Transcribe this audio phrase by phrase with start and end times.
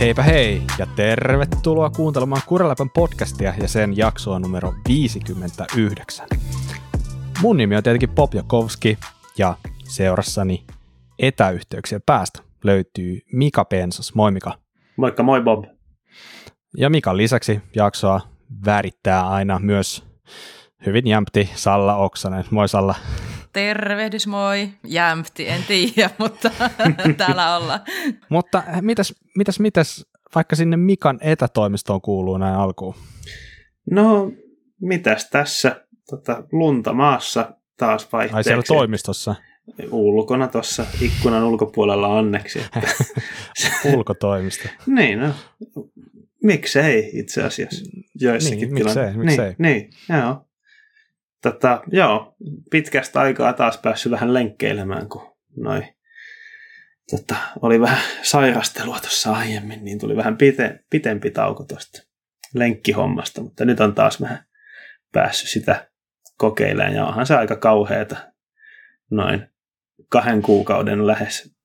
[0.00, 6.26] Heipä hei ja tervetuloa kuuntelemaan Kureläpän podcastia ja sen jaksoa numero 59.
[7.42, 8.98] Mun nimi on tietenkin Pop Jakovski
[9.38, 10.64] ja seurassani
[11.18, 14.14] etäyhteyksien päästä löytyy Mika Pensas.
[14.14, 14.58] Moi Mika.
[14.96, 15.64] Moikka moi Bob.
[16.76, 18.20] Ja Mikan lisäksi jaksoa
[18.64, 20.04] värittää aina myös
[20.86, 22.44] hyvin jämpti Salla Oksanen.
[22.50, 22.94] Moi Salla.
[23.56, 24.68] Tervehdys, moi.
[24.84, 26.50] Jämpti, en tiedä, mutta
[27.16, 27.80] täällä ollaan.
[28.28, 32.94] mutta mitäs, mitäs, mitäs vaikka sinne Mikan etätoimistoon kuuluu näin alkuun?
[33.90, 34.32] No,
[34.80, 35.86] mitäs tässä?
[36.10, 38.36] Tota, lunta maassa taas vaihteeksi.
[38.36, 39.34] Ai siellä toimistossa?
[39.90, 42.58] Ulkona tuossa ikkunan ulkopuolella onneksi.
[42.76, 43.04] Että...
[43.94, 44.68] Ulkotoimisto.
[44.86, 45.28] niin, no.
[46.42, 47.84] Miksei itse asiassa
[48.20, 49.54] joissakin niin, miksei, miksei.
[49.58, 50.45] Niin, niin, joo.
[51.42, 52.36] Tota, joo,
[52.70, 55.82] pitkästä aikaa taas päässyt vähän lenkkeilemään, kun noi,
[57.10, 62.02] tota, oli vähän sairastelua tuossa aiemmin, niin tuli vähän pite, pitempi tauko tuosta
[62.54, 64.44] lenkkihommasta, mutta nyt on taas vähän
[65.12, 65.90] päässyt sitä
[66.38, 68.16] kokeilemaan, ja onhan se aika kauheata
[69.10, 69.46] noin
[70.08, 71.56] kahden kuukauden lähes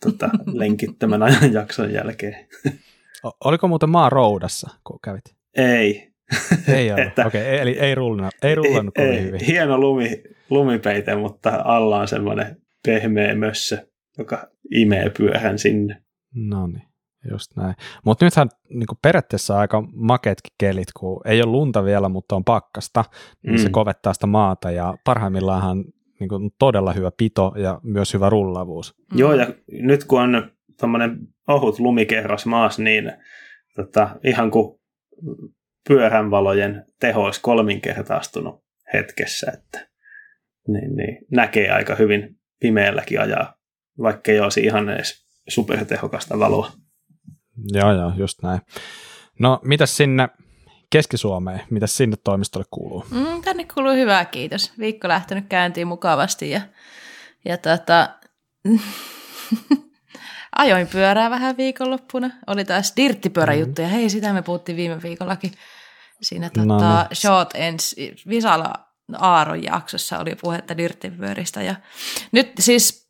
[0.00, 2.48] tota, lenkittömän ajan jakson jälkeen.
[3.44, 5.24] Oliko muuten maa roudassa, kun kävit?
[5.56, 6.09] Ei,
[6.68, 9.44] ei ole, okei, okay, eli ei rullannut, ei rullannut ei, ei, hyvin.
[9.44, 13.78] Hieno lumi, lumipeite, mutta alla on semmoinen pehmeä mössö,
[14.18, 16.02] joka imee pyöhän sinne.
[16.34, 16.82] No niin,
[17.30, 17.74] just näin.
[18.04, 23.04] Mutta nythän niin periaatteessa aika maketkin kelit, kun ei ole lunta vielä, mutta on pakkasta,
[23.42, 23.62] niin mm.
[23.62, 25.84] se kovettaa sitä maata ja parhaimmillaan
[26.20, 28.94] niin kuin todella hyvä pito ja myös hyvä rullavuus.
[29.12, 29.18] Mm.
[29.18, 33.12] Joo, ja nyt kun on tuommoinen ohut lumikerros maassa, niin
[33.76, 34.80] tota, ihan kuin
[35.88, 39.88] pyöränvalojen teho olisi kolminkertaistunut hetkessä, että
[40.68, 43.54] niin, niin, näkee aika hyvin pimeälläkin ajaa,
[44.02, 46.72] vaikka ei olisi ihan edes supertehokasta valoa.
[47.72, 48.60] Joo, joo, just näin.
[49.38, 50.28] No, mitäs sinne
[50.90, 53.04] Keski-Suomeen, mitä sinne toimistolle kuuluu?
[53.10, 54.72] Mm, tänne kuuluu hyvää, kiitos.
[54.78, 56.60] Viikko lähtenyt käyntiin mukavasti ja,
[57.44, 58.08] ja tota,
[60.56, 62.30] ajoin pyörää vähän viikonloppuna.
[62.46, 63.88] Oli taas dirttipyöräjuttuja.
[63.88, 63.92] Mm.
[63.92, 65.52] Hei, sitä me puhuttiin viime viikollakin.
[66.22, 67.16] Siinä tota, no, niin.
[67.16, 67.94] Short Ends,
[68.28, 68.72] Visala
[69.18, 71.62] Aaron jaksossa oli puhetta dirttipyöristä.
[71.62, 71.74] Ja
[72.32, 73.08] nyt siis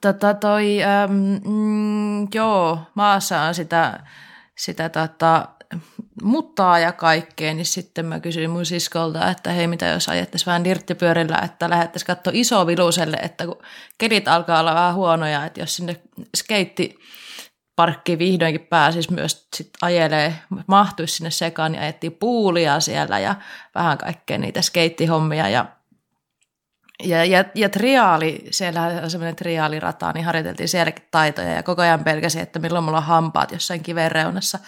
[0.00, 4.00] tota, toi, äm, mm, joo, maassa on sitä,
[4.56, 5.48] sitä tota,
[6.22, 10.64] muttaa ja kaikkea, niin sitten mä kysyin mun siskolta, että hei mitä jos ajettaisiin vähän
[10.64, 13.62] dirttipyörillä, että lähdettäisiin katsoa iso viluselle, että kun
[13.98, 16.00] kelit alkaa olla vähän huonoja, että jos sinne
[16.36, 16.98] skeitti
[17.76, 20.34] parkki vihdoinkin pääsisi myös sit ajelee,
[20.66, 23.34] mahtuisi sinne sekaan, niin ajettiin puulia siellä ja
[23.74, 25.66] vähän kaikkea niitä skeittihommia ja
[27.02, 32.04] ja, ja, ja triaali, siellä on semmoinen triaalirata, niin harjoiteltiin sielläkin taitoja ja koko ajan
[32.04, 34.58] pelkäsin, että milloin mulla on hampaat jossain kiven reunassa.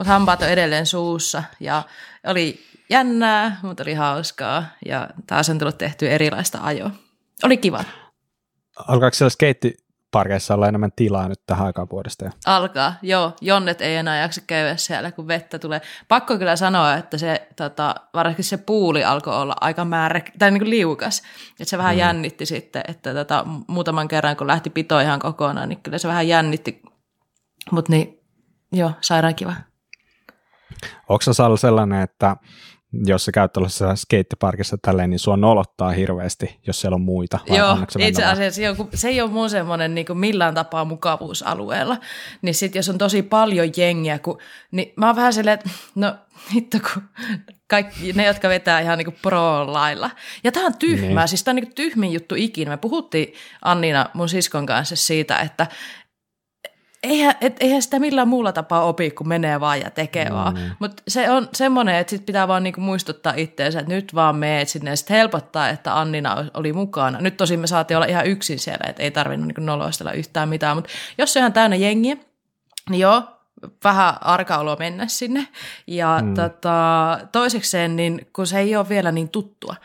[0.00, 1.82] Mutta hampaat on edelleen suussa ja
[2.26, 6.90] oli jännää, mutta oli hauskaa ja taas on tullut tehty erilaista ajoa.
[7.42, 7.84] Oli kiva.
[8.88, 9.74] Alkaako siellä skeitti
[10.10, 12.24] parkeissa olla enemmän tilaa nyt tähän aikaan vuodesta.
[12.24, 12.30] Jo.
[12.46, 13.32] Alkaa, joo.
[13.40, 15.80] Jonnet ei enää jaksa käydä siellä, kun vettä tulee.
[16.08, 20.60] Pakko kyllä sanoa, että se, tota, varsinkin se puuli alkoi olla aika määrä, tai niin
[20.60, 21.22] kuin liukas.
[21.50, 21.98] Että se vähän mm.
[21.98, 26.28] jännitti sitten, että tota, muutaman kerran, kun lähti pito ihan kokonaan, niin kyllä se vähän
[26.28, 26.82] jännitti.
[27.70, 28.20] Mutta niin,
[28.72, 29.52] joo, sairaan kiva.
[31.08, 32.36] Onko se sellainen, että
[32.92, 37.38] jos sä käyt tällaisessa skeittiparkissa tälleen, niin sua nolottaa hirveästi, jos siellä on muita.
[37.46, 38.60] Joo, itse asiassa
[38.94, 41.96] se ei ole mun semmoinen niin millään tapaa mukavuusalueella.
[42.42, 44.38] Niin sit jos on tosi paljon jengiä, kun,
[44.70, 46.14] niin mä oon vähän silleen, että no
[46.54, 47.02] hitto kun
[47.66, 50.10] kaikki ne, jotka vetää ihan niin pro-lailla.
[50.44, 51.28] Ja tää on tyhmää, niin.
[51.28, 52.70] siis tää on niin tyhmin juttu ikinä.
[52.70, 55.66] Me puhuttiin Annina mun siskon kanssa siitä, että
[57.02, 60.34] eihän, et, eihän sitä millään muulla tapaa opi, kun menee vaan ja tekee mm.
[60.34, 60.58] vaan.
[60.78, 64.68] Mutta se on semmoinen, että sit pitää vaan niinku muistuttaa itseensä, että nyt vaan meet
[64.68, 67.20] sinne sitten helpottaa, että Annina oli mukana.
[67.20, 70.76] Nyt tosin me saatiin olla ihan yksin siellä, että ei tarvinnut niinku noloistella yhtään mitään,
[70.76, 72.16] mutta jos se on ihan täynnä jengiä,
[72.90, 73.22] niin joo,
[73.84, 75.48] vähän arka olo mennä sinne.
[75.86, 76.34] Ja mm.
[76.34, 79.76] tota, toisekseen, niin kun se ei ole vielä niin tuttua,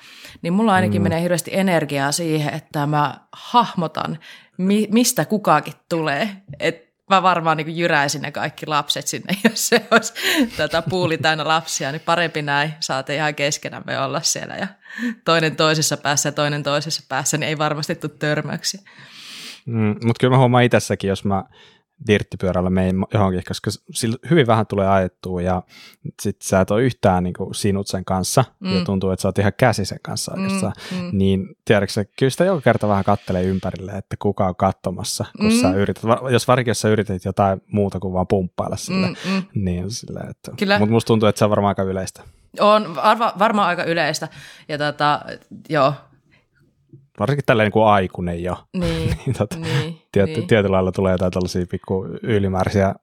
[0.41, 1.03] niin mulla ainakin mm.
[1.03, 4.19] menee hirveästi energiaa siihen, että mä hahmotan,
[4.57, 6.29] mi- mistä kukakin tulee.
[6.59, 10.13] Et mä varmaan niin jyräisin ne kaikki lapset sinne, jos se olisi
[10.57, 14.67] tätä puuli täynnä lapsia, niin parempi näin, saatte ihan keskenämme olla siellä ja
[15.25, 18.81] toinen toisessa päässä ja toinen toisessa päässä, niin ei varmasti tule törmäyksiä.
[19.65, 21.43] Mm, mutta kyllä mä huomaan itsessäkin, jos mä
[22.07, 25.63] dirttipyörällä mene johonkin, koska sillä hyvin vähän tulee ajettua ja
[26.21, 28.77] sit sä et ole yhtään niin kuin sinut sen kanssa mm.
[28.77, 30.73] ja tuntuu, että sä oot ihan käsi sen kanssa mm, oikeastaan.
[30.91, 31.09] Mm, mm.
[31.13, 35.61] Niin tiedätkö kyllä sitä joka kerta vähän kattelee ympärille, että kuka on katsomassa, kun mm.
[35.61, 39.43] sä yrität, jos varsinkin jos sä yrität jotain muuta kuin vaan pumppailla sille, mm, mm.
[39.53, 42.23] niin sille, että, mutta musta tuntuu, että se on varmaan aika yleistä.
[42.59, 44.27] On arva, varmaan aika yleistä
[44.67, 45.21] ja tota,
[45.69, 45.93] joo,
[47.19, 50.47] varsinkin tällainen kuin aikuinen jo, niin, niin, tota, niin, tiety, niin.
[50.47, 52.95] tietyllä lailla tulee jotain tällaisia pikku ylimääräisiä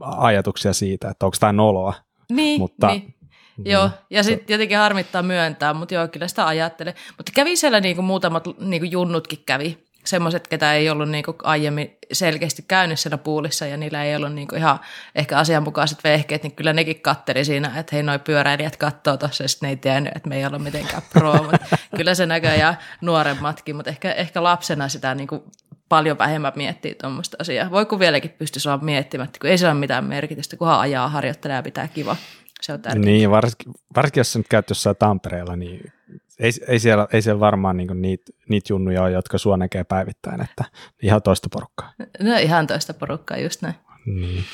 [0.00, 1.94] ajatuksia siitä, että onko tämä noloa.
[2.32, 3.14] Niin, mutta, niin.
[3.56, 6.94] Mm, joo, ja sitten jotenkin harmittaa myöntää, mutta joo, kyllä sitä ajattelee.
[7.16, 12.64] Mutta kävi siellä niinku muutamat niinku junnutkin kävi semmoiset, ketä ei ollut niinku aiemmin selkeästi
[12.68, 14.80] käynyt siellä puulissa ja niillä ei ollut niinku ihan
[15.14, 19.48] ehkä asianmukaiset vehkeet, niin kyllä nekin katteli siinä, että hei noi pyöräilijät katsoo tuossa ja
[19.62, 23.90] ne ei tiennyt, että me ei olla mitenkään pro, mutta kyllä se näköjään nuoremmatkin, mutta
[23.90, 25.44] ehkä, ehkä lapsena sitä niinku
[25.88, 27.70] paljon vähemmän miettii tuommoista asiaa.
[27.70, 31.56] Voi kun vieläkin pystyisi olla miettimättä, kun ei se ole mitään merkitystä, kunhan ajaa, harjoittelee
[31.56, 32.16] ja pitää kiva.
[32.60, 33.04] Se on tärkeää.
[33.04, 35.92] Niin, varsinkin, varsinkin jos sä nyt käyt jossain Tampereella, niin
[36.38, 40.40] ei, ei, siellä, ei siellä varmaan niin niitä niit junnuja ole, jotka sua näkee päivittäin,
[40.40, 40.64] että
[41.02, 41.92] ihan toista porukkaa.
[42.20, 43.74] No ihan toista porukkaa, just näin.
[44.06, 44.44] Niin.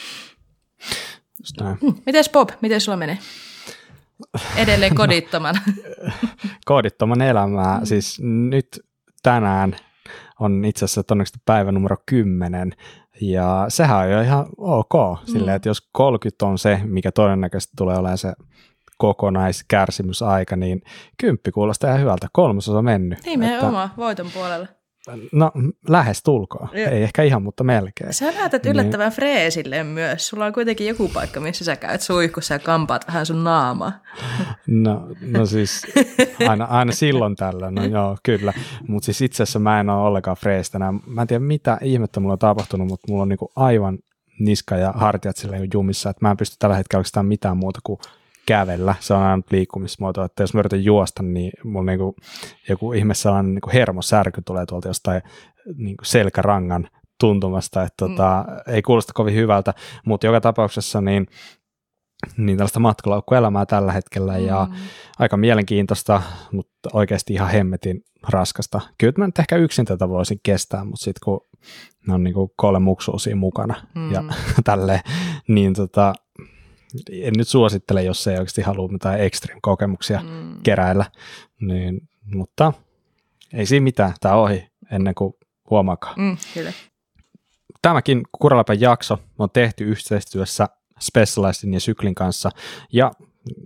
[1.39, 1.79] Just näin.
[1.81, 1.95] Hmm.
[2.07, 3.19] Mites Bob, miten sulla menee?
[4.57, 5.55] Edelleen kodittoman.
[6.65, 7.77] kodittoman elämää.
[7.77, 7.87] Hmm.
[7.87, 8.81] Siis nyt
[9.23, 9.77] tänään
[10.41, 12.73] on itse asiassa todennäköisesti päivä numero 10,
[13.21, 15.33] ja sehän on jo ihan ok, mm.
[15.33, 18.33] silleen, että jos 30 on se, mikä todennäköisesti tulee olemaan se
[19.01, 20.83] kokonaiskärsimysaika, niin
[21.21, 22.27] kymppi kuulostaa ihan hyvältä.
[22.33, 23.19] Kolmasosa mennyt.
[23.27, 24.67] Nimenomaan, että, voiton puolella.
[25.33, 25.53] No,
[25.89, 26.69] lähes tulkoon.
[26.73, 26.91] Joo.
[26.91, 28.15] Ei ehkä ihan, mutta melkein.
[28.15, 29.17] Sä näytät yllättävän niin.
[29.17, 30.29] freesille myös.
[30.29, 33.93] Sulla on kuitenkin joku paikka, missä sä käyt suihkussa ja kampaat vähän sun naamaa.
[34.67, 35.87] No, no siis
[36.49, 38.53] aina, aina silloin tällä, no joo, kyllä.
[38.89, 41.01] Mutta siis itse asiassa mä en ole ollenkaan frees tänään.
[41.07, 43.99] Mä en tiedä mitä ihmettä mulla on tapahtunut, mutta mulla on niinku aivan
[44.41, 47.99] niska ja hartiat silleen jumissa, että mä en pysty tällä hetkellä oikeastaan mitään muuta kuin
[48.47, 48.95] kävellä.
[49.01, 52.17] Se on aina liikkumismuoto, että jos mä yritän juosta, niin mulla niinku
[52.69, 55.23] joku ihme sellainen niinku hermosärky tulee tuolta jostain
[55.77, 56.89] niinku selkärangan
[57.21, 58.75] tuntumasta, että tota, mm.
[58.75, 59.75] ei kuulosta kovin hyvältä,
[60.07, 61.27] mutta joka tapauksessa niin
[62.37, 64.47] niin tällaista matkalaukkuelämää tällä hetkellä mm.
[64.47, 64.69] ja
[65.19, 66.23] aika mielenkiintoista,
[66.53, 68.81] mutta oikeasti ihan hemmetin raskasta.
[68.99, 71.41] Kyllä mä nyt ehkä yksin tätä voisin kestää, mutta sitten kun
[72.09, 74.13] on niin kuin kolme muksua siinä mukana mm.
[74.13, 74.25] ja
[74.65, 75.01] tälleen,
[75.49, 76.13] niin tota,
[77.13, 80.63] en nyt suosittele, jos ei oikeasti halua mitään extreme-kokemuksia mm.
[80.63, 81.05] keräillä,
[81.61, 82.73] niin, mutta
[83.53, 85.35] ei siinä mitään, tämä ohi ennen kuin
[85.71, 86.21] huomaakaan.
[86.21, 86.73] Mm, kyllä.
[87.83, 90.69] Tämäkin Kuraläpän jakso on tehty yhteistyössä
[91.01, 92.51] Specializedin ja Syklin kanssa,
[92.93, 93.13] ja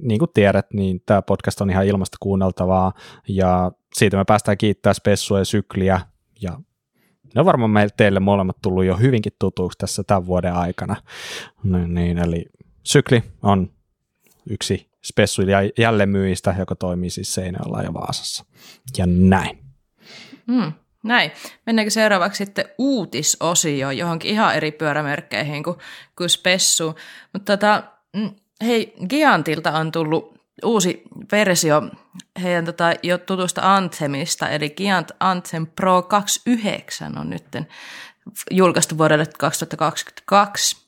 [0.01, 2.93] niin kuin tiedät, niin tämä podcast on ihan ilmasta kuunneltavaa,
[3.29, 6.01] ja siitä me päästään kiittää Spessua ja Sykliä,
[6.41, 6.59] ja
[7.35, 10.97] ne on varmaan meille teille molemmat tullut jo hyvinkin tutuksi tässä tämän vuoden aikana.
[11.65, 12.47] Niin, niin eli
[12.85, 13.71] Sykli on
[14.51, 15.43] yksi spessu
[15.79, 18.45] jälleenmyyjistä, joka toimii siis Seinäjoella ja Vaasassa.
[18.99, 19.59] Ja näin.
[20.47, 20.73] Mm,
[21.03, 21.31] näin.
[21.67, 25.77] Mennäänkö seuraavaksi sitten uutisosio johonkin ihan eri pyörämerkkeihin kuin,
[26.17, 26.95] kuin spessu.
[27.33, 27.83] Mutta tota,
[28.17, 28.31] mm,
[28.65, 30.35] hei, Giantilta on tullut
[30.65, 31.03] uusi
[31.33, 31.83] versio
[32.43, 37.45] heidän tota, jo tutusta Anthemista, eli Giant Anthem Pro 29 on nyt
[38.51, 40.84] julkaistu vuodelle 2022.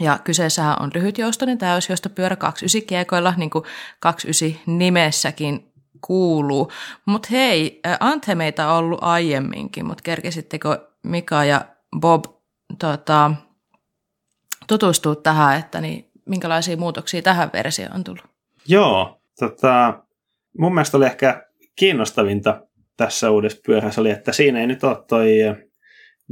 [0.00, 3.64] Ja kyseessähän on lyhytjoustoinen täysjoustopyörä 29 kiekoilla, niin kuin
[4.00, 6.72] 29 nimessäkin kuuluu.
[7.06, 11.64] Mutta hei, Anthemeita on ollut aiemminkin, mutta kerkesittekö Mika ja
[12.00, 12.24] Bob
[12.78, 13.30] tota,
[14.68, 18.24] tutustua tähän, että niin, minkälaisia muutoksia tähän versioon on tullut?
[18.68, 20.02] Joo, tota,
[20.58, 22.62] mun mielestä oli ehkä kiinnostavinta
[22.96, 25.38] tässä uudessa pyörässä oli, että siinä ei nyt ole toi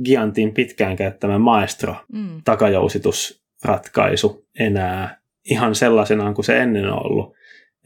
[0.04, 2.42] Giantin pitkään käyttämä maestro mm.
[2.44, 7.35] takajousitus ratkaisu enää ihan sellaisenaan kuin se ennen on ollut.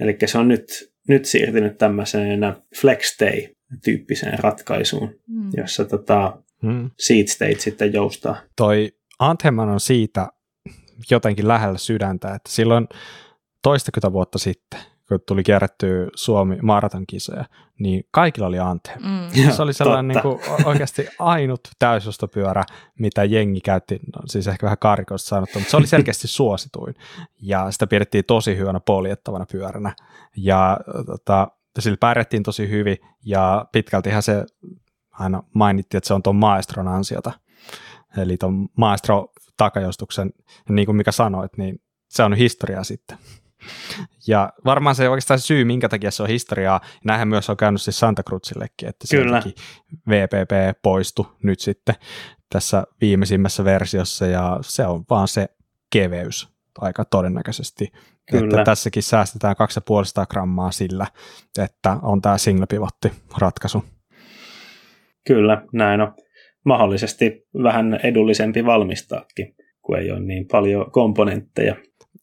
[0.00, 2.40] Eli se on nyt, nyt siirtynyt tämmöiseen
[2.80, 5.50] FlexStay-tyyppiseen ratkaisuun, mm.
[5.56, 6.90] jossa tota, mm.
[6.98, 8.36] seat state sitten joustaa.
[8.56, 10.28] Toi Antheman on siitä
[11.10, 12.88] jotenkin lähellä sydäntä, että silloin
[13.62, 14.80] toistakymmentä vuotta sitten
[15.10, 17.44] kun tuli kierrettyä Suomi maratonkisoja,
[17.78, 18.90] niin kaikilla oli Ante.
[19.04, 19.52] Mm.
[19.52, 22.64] Se oli sellainen niin kuin, oikeasti ainut täysostopyörä,
[22.98, 26.94] mitä jengi käytti, no, siis ehkä vähän karikoista sanottu, mutta se oli selkeästi suosituin.
[27.42, 29.94] Ja sitä pidettiin tosi hyvänä poljettavana pyöränä.
[30.36, 31.48] Ja tota,
[31.78, 34.44] sillä pärjättiin tosi hyvin, ja pitkältihän se
[35.10, 37.32] aina mainittiin, että se on tuon maestron ansiota.
[38.16, 40.32] Eli tuon maestro takajostuksen,
[40.68, 43.18] niin kuin mikä sanoit, niin se on historia sitten.
[44.26, 46.80] Ja varmaan se oikeastaan syy, minkä takia se on historiaa.
[47.04, 49.42] Näinhän myös on käynyt siis Santa Cruzillekin, että Kyllä.
[50.08, 51.94] VPP poistui nyt sitten
[52.50, 55.48] tässä viimeisimmässä versiossa ja se on vaan se
[55.92, 56.48] keveys
[56.78, 57.92] aika todennäköisesti.
[58.30, 58.44] Kyllä.
[58.44, 61.06] Että tässäkin säästetään 250 grammaa sillä,
[61.58, 63.84] että on tämä single pivotti ratkaisu.
[65.26, 66.14] Kyllä, näin on.
[66.64, 71.76] Mahdollisesti vähän edullisempi valmistaakin, kun ei ole niin paljon komponentteja.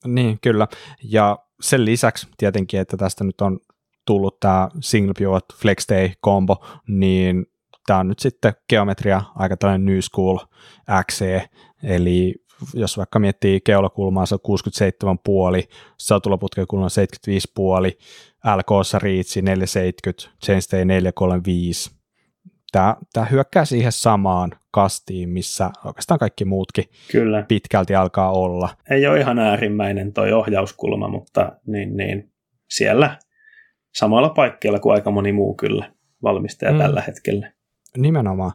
[0.06, 0.68] Niin, kyllä.
[1.04, 3.60] Ja sen lisäksi tietenkin, että tästä nyt on
[4.06, 7.46] tullut tämä single pivot flex day combo, niin
[7.86, 10.38] tämä on nyt sitten geometria aika tällainen new school
[11.12, 11.50] XE,
[11.84, 12.36] eli
[12.74, 14.60] jos vaikka miettii keulakulmaa, se on
[15.64, 15.68] 67,5,
[15.98, 17.98] satulaputkikulma 75,5,
[18.56, 21.92] LKssa Riitsi 470, Chainstay 435.
[22.72, 27.46] Tämä, tämä hyökkää siihen samaan kastiin, missä oikeastaan kaikki muutkin Kyllä.
[27.48, 28.70] pitkälti alkaa olla.
[28.90, 32.32] Ei ole ihan äärimmäinen toi ohjauskulma, mutta niin, niin,
[32.70, 33.18] siellä
[33.96, 35.92] samalla paikkeilla kuin aika moni muu kyllä
[36.24, 36.78] valmistaja mm.
[36.78, 37.52] tällä hetkellä.
[37.98, 38.52] Nimenomaan.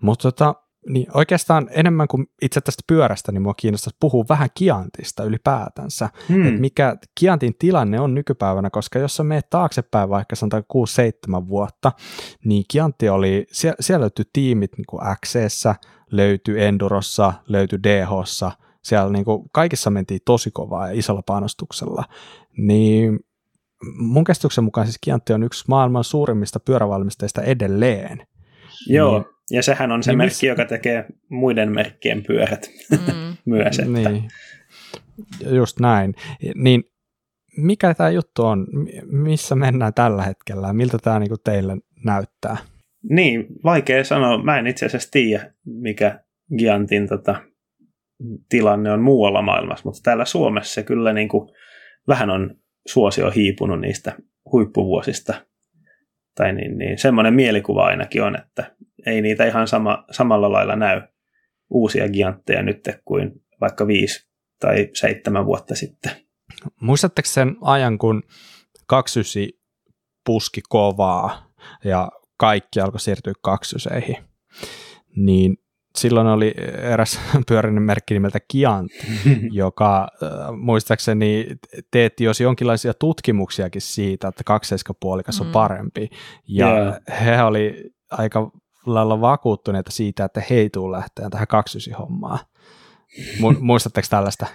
[0.00, 0.54] Mutta tota,
[0.88, 6.10] niin oikeastaan enemmän kuin itse tästä pyörästä, niin mua kiinnostaisi puhua vähän Kiantista ylipäätänsä.
[6.28, 6.46] Hmm.
[6.46, 10.64] Että mikä Kiantin tilanne on nykypäivänä, koska jos sä meet taaksepäin vaikka sanotaan
[11.42, 11.92] 6-7 vuotta,
[12.44, 15.74] niin Kiantti oli, siellä, siellä löytyi tiimit niin kuin XCssä,
[16.10, 22.04] löytyi Endurossa, löytyi DHssa, siellä niin kuin kaikissa mentiin tosi kovaa ja isolla panostuksella.
[22.56, 23.20] Niin
[23.96, 28.26] mun käsityksen mukaan siis Kiantti on yksi maailman suurimmista pyörävalmistajista edelleen.
[28.88, 30.42] Joo, niin, ja sehän on se niin merkki, miss...
[30.42, 33.36] joka tekee muiden merkkien pyörät mm.
[33.52, 33.78] myös.
[33.78, 33.90] Että...
[33.90, 34.28] Niin,
[35.50, 36.14] just näin.
[36.54, 36.84] Niin
[37.56, 38.66] mikä tämä juttu on?
[39.06, 40.72] Missä mennään tällä hetkellä?
[40.72, 42.56] Miltä tämä niinku teille näyttää?
[43.10, 44.42] Niin, vaikea sanoa.
[44.42, 46.20] Mä en itse asiassa tiedä, mikä
[46.58, 47.42] Giantin tota,
[48.48, 51.48] tilanne on muualla maailmassa, mutta täällä Suomessa se kyllä niin kuin,
[52.08, 52.56] vähän on
[52.86, 54.12] suosio hiipunut niistä
[54.52, 55.34] huippuvuosista
[56.34, 61.02] tai niin, niin semmoinen mielikuva ainakin on, että ei niitä ihan sama, samalla lailla näy
[61.70, 64.28] uusia giantteja nyt kuin vaikka viisi
[64.60, 66.12] tai seitsemän vuotta sitten.
[66.80, 68.22] Muistatteko sen ajan, kun
[68.86, 69.62] 29
[70.26, 71.52] puski kovaa
[71.84, 74.16] ja kaikki alkoi siirtyä kaksyseihin,
[75.16, 75.56] niin
[75.98, 76.54] silloin oli
[76.92, 78.92] eräs pyöräinen merkki nimeltä Kiant,
[79.62, 80.08] joka
[80.56, 81.46] muistaakseni
[81.90, 85.52] teetti jos jonkinlaisia tutkimuksiakin siitä, että kakseiskapuolikas on mm.
[85.52, 86.10] parempi.
[86.48, 87.00] Ja yeah.
[87.24, 88.50] he oli aika
[88.86, 91.46] lailla vakuuttuneita siitä, että he ei tule lähteä tähän
[91.98, 92.38] hommaan.
[93.38, 94.46] Mu- muistatteko tällaista?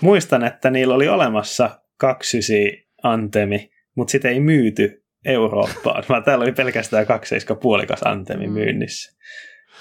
[0.00, 6.52] Muistan, että niillä oli olemassa kaksysi antemi, mutta sitä ei myyty Eurooppaan, vaan täällä oli
[6.52, 8.52] pelkästään kakseiskapuolikas antemi mm.
[8.52, 9.16] myynnissä.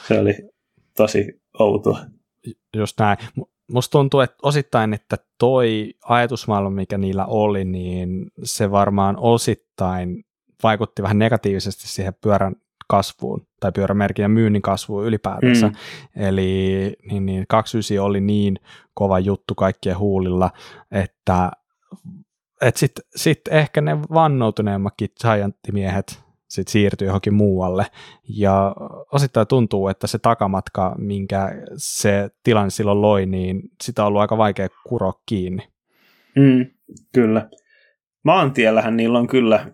[0.07, 0.35] Se oli
[0.97, 1.99] tosi outoa.
[2.77, 3.17] Just näin.
[3.71, 10.23] Musta tuntuu, että osittain, että toi ajatusmaailma, mikä niillä oli, niin se varmaan osittain
[10.63, 12.55] vaikutti vähän negatiivisesti siihen pyörän
[12.87, 15.67] kasvuun tai pyörämerkin ja myynnin kasvuun ylipäätänsä.
[15.67, 15.75] Mm.
[16.15, 18.59] Eli niin, niin, 29 oli niin
[18.93, 20.51] kova juttu kaikkien huulilla,
[20.91, 21.51] että
[22.61, 26.25] et sitten sit ehkä ne vannoutuneemmatkin gianttimiehet
[26.55, 27.85] sit siirtyy johonkin muualle.
[28.29, 28.75] Ja
[29.11, 34.37] osittain tuntuu, että se takamatka, minkä se tilanne silloin loi, niin sitä on ollut aika
[34.37, 35.67] vaikea kuroa kiinni.
[36.35, 36.65] Mm,
[37.13, 37.49] kyllä.
[38.23, 39.71] Maantiellähän niillä on kyllä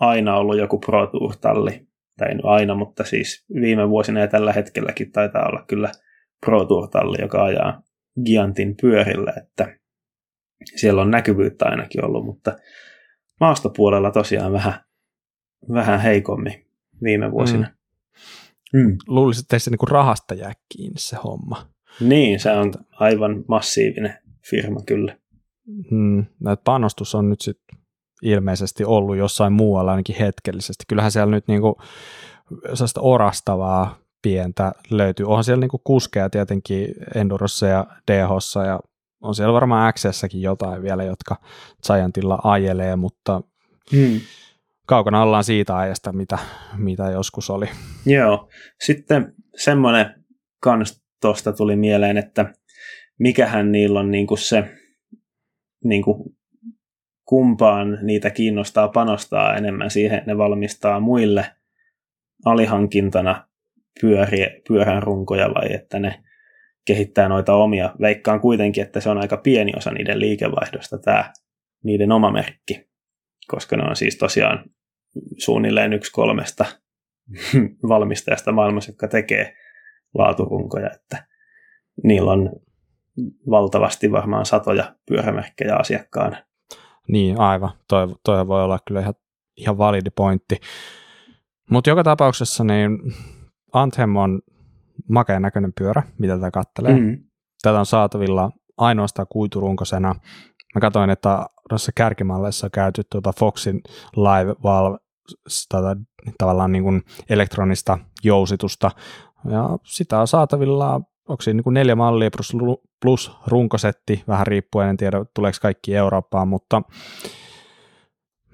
[0.00, 1.87] aina ollut joku Pro Tour-talli.
[2.18, 5.92] Tai ei aina, mutta siis viime vuosina ja tällä hetkelläkin taitaa olla kyllä
[6.46, 7.82] Pro Tour-talli, joka ajaa
[8.24, 9.78] Giantin pyörillä, että
[10.76, 12.56] siellä on näkyvyyttä ainakin ollut, mutta
[13.40, 14.74] maastopuolella tosiaan vähän
[15.72, 16.66] vähän heikommin
[17.02, 17.66] viime vuosina.
[18.72, 18.80] Mm.
[18.80, 18.96] Mm.
[19.06, 21.68] Luulisin, että se niinku rahasta jää kiinni se homma.
[22.00, 24.14] Niin, se on aivan massiivinen
[24.50, 25.16] firma kyllä.
[25.90, 26.26] Mm.
[26.64, 27.77] Panostus on nyt sitten
[28.22, 30.84] ilmeisesti ollut jossain muualla ainakin hetkellisesti.
[30.88, 31.76] Kyllähän siellä nyt niinku
[32.74, 35.26] sellaista orastavaa pientä löytyy.
[35.26, 38.80] Onhan siellä niinku kuskeja tietenkin Endurossa ja DHssa ja
[39.22, 41.36] on siellä varmaan XSsäkin jotain vielä, jotka
[41.86, 43.40] Giantilla ajelee, mutta
[43.92, 44.20] mm
[44.88, 46.38] kaukana ollaan siitä ajasta, mitä,
[46.76, 47.66] mitä joskus oli.
[48.06, 48.48] Joo.
[48.84, 50.24] Sitten semmoinen
[50.60, 52.52] kans tuosta tuli mieleen, että
[53.18, 54.64] mikähän niillä on niinku se,
[55.84, 56.34] niinku,
[57.28, 61.44] kumpaan niitä kiinnostaa panostaa enemmän siihen, ne valmistaa muille
[62.44, 63.48] alihankintana
[64.00, 66.22] pyöriä, pyörän runkoja vai että ne
[66.84, 67.94] kehittää noita omia.
[68.00, 71.32] Veikkaan kuitenkin, että se on aika pieni osa niiden liikevaihdosta tämä
[71.84, 72.88] niiden oma merkki,
[73.48, 74.64] koska ne on siis tosiaan
[75.38, 76.64] suunnilleen yksi kolmesta
[77.88, 79.56] valmistajasta maailmassa, jotka tekee
[80.14, 81.26] laaturunkoja, että
[82.04, 82.52] niillä on
[83.50, 86.47] valtavasti varmaan satoja pyörämerkkejä asiakkaana.
[87.08, 87.70] Niin, aivan.
[87.88, 89.14] Toi, toi voi olla kyllä ihan,
[89.56, 90.56] ihan validi pointti.
[91.70, 92.98] Mutta joka tapauksessa niin
[93.72, 94.40] Anthem on
[95.08, 97.00] makeen näköinen pyörä, mitä tätä kattelee.
[97.00, 97.18] Mm.
[97.62, 100.14] Tätä on saatavilla ainoastaan kuiturunkosena.
[100.74, 103.80] Mä katsoin, että noissa kärkimalleissa on käyty tuota Foxin
[104.16, 104.98] Live Valve
[105.68, 105.96] tätä,
[106.38, 108.90] tavallaan niin kuin elektronista jousitusta,
[109.50, 112.56] ja sitä on saatavilla, onko siinä niin kuin neljä mallia plus,
[113.02, 116.82] plus runkosetti, vähän riippuen, en tiedä tuleeko kaikki Eurooppaan, mutta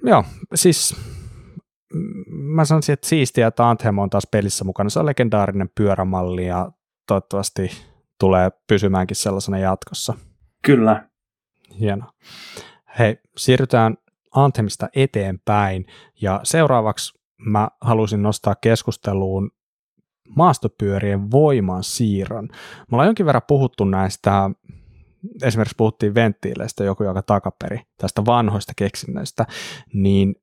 [0.05, 0.97] joo, siis
[2.29, 4.91] mä sanoisin, että siistiä, että Anthem on taas pelissä mukana.
[4.91, 6.73] Se on legendaarinen pyörämalli ja
[7.07, 7.71] toivottavasti
[8.21, 10.15] tulee pysymäänkin sellaisena jatkossa.
[10.63, 11.09] Kyllä.
[11.81, 12.13] Hienoa.
[12.99, 13.97] Hei, siirrytään
[14.35, 15.87] Anthemista eteenpäin
[16.21, 19.51] ja seuraavaksi mä halusin nostaa keskusteluun
[20.37, 22.49] maastopyörien voiman siirron.
[22.53, 24.51] Me ollaan jonkin verran puhuttu näistä,
[25.43, 29.47] esimerkiksi puhuttiin venttiileistä joku joka takaperi, tästä vanhoista keksinnöistä,
[29.93, 30.35] niin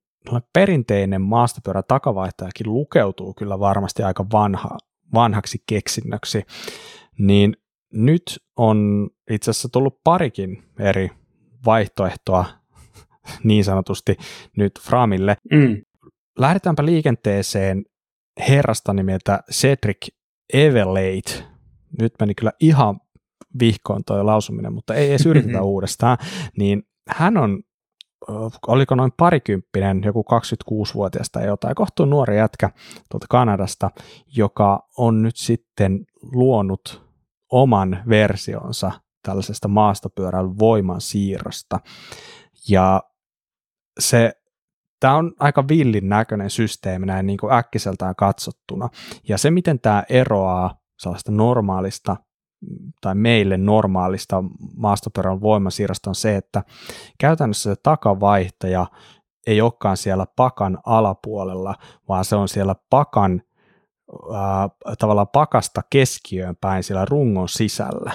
[0.52, 4.78] perinteinen maastopyörä takavaihtajakin lukeutuu kyllä varmasti aika vanha,
[5.14, 6.42] vanhaksi keksinnöksi,
[7.18, 7.56] niin
[7.92, 8.22] nyt
[8.56, 11.10] on itse asiassa tullut parikin eri
[11.64, 12.44] vaihtoehtoa
[13.44, 14.16] niin sanotusti
[14.56, 15.36] nyt Framille.
[15.52, 15.82] Mm.
[16.38, 17.84] Lähdetäänpä liikenteeseen
[18.48, 20.08] herrasta nimeltä Cedric
[20.52, 21.44] Everlate.
[22.00, 23.00] Nyt meni kyllä ihan
[23.60, 25.66] vihkoon toi lausuminen, mutta ei edes yritetä mm-hmm.
[25.66, 26.18] uudestaan.
[26.58, 27.62] Niin hän on,
[28.66, 30.24] oliko noin parikymppinen, joku
[30.70, 32.70] 26-vuotias tai jotain, kohtuun nuori jätkä
[33.10, 33.90] tuolta Kanadasta,
[34.36, 37.02] joka on nyt sitten luonut
[37.52, 41.80] oman versionsa tällaisesta maastopyörän voiman siirrosta.
[42.68, 43.02] Ja
[44.00, 44.32] se
[45.02, 48.88] tämä on aika villin näköinen systeemi näin niin kuin äkkiseltään katsottuna.
[49.28, 52.16] Ja se, miten tämä eroaa sellaista normaalista
[53.00, 54.44] tai meille normaalista
[54.76, 56.62] maastopyörän voimasiirrosta on se, että
[57.18, 58.86] käytännössä se takavaihtaja
[59.46, 61.74] ei olekaan siellä pakan alapuolella,
[62.08, 63.42] vaan se on siellä pakan
[64.34, 64.68] ää,
[64.98, 68.12] tavallaan pakasta keskiöön päin siellä rungon sisällä.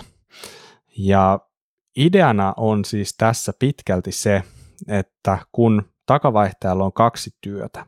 [0.97, 1.39] Ja
[1.97, 4.43] ideana on siis tässä pitkälti se,
[4.87, 7.85] että kun takavaihtajalla on kaksi työtä.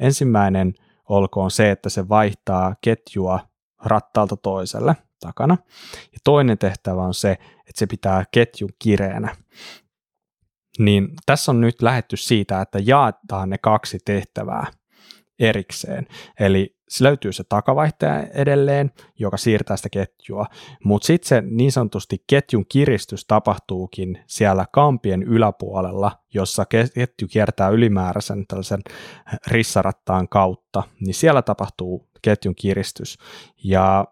[0.00, 0.74] Ensimmäinen
[1.08, 3.40] olkoon se, että se vaihtaa ketjua
[3.84, 5.56] rattaalta toiselle takana.
[6.12, 9.36] Ja toinen tehtävä on se, että se pitää ketjun kireänä.
[10.78, 14.66] Niin tässä on nyt lähetty siitä, että jaetaan ne kaksi tehtävää
[15.38, 16.06] erikseen.
[16.40, 20.46] Eli se löytyy se takavaihtaja edelleen, joka siirtää sitä ketjua,
[20.84, 28.46] mutta sitten se niin sanotusti ketjun kiristys tapahtuukin siellä kampien yläpuolella, jossa ketju kiertää ylimääräisen
[28.46, 28.80] tällaisen
[29.46, 33.18] rissarattaan kautta, niin siellä tapahtuu ketjun kiristys.
[33.64, 34.04] Ja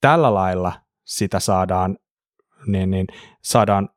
[0.00, 0.72] tällä lailla
[1.04, 1.98] sitä saadaan,
[2.66, 3.06] niin, niin,
[3.42, 3.88] saadaan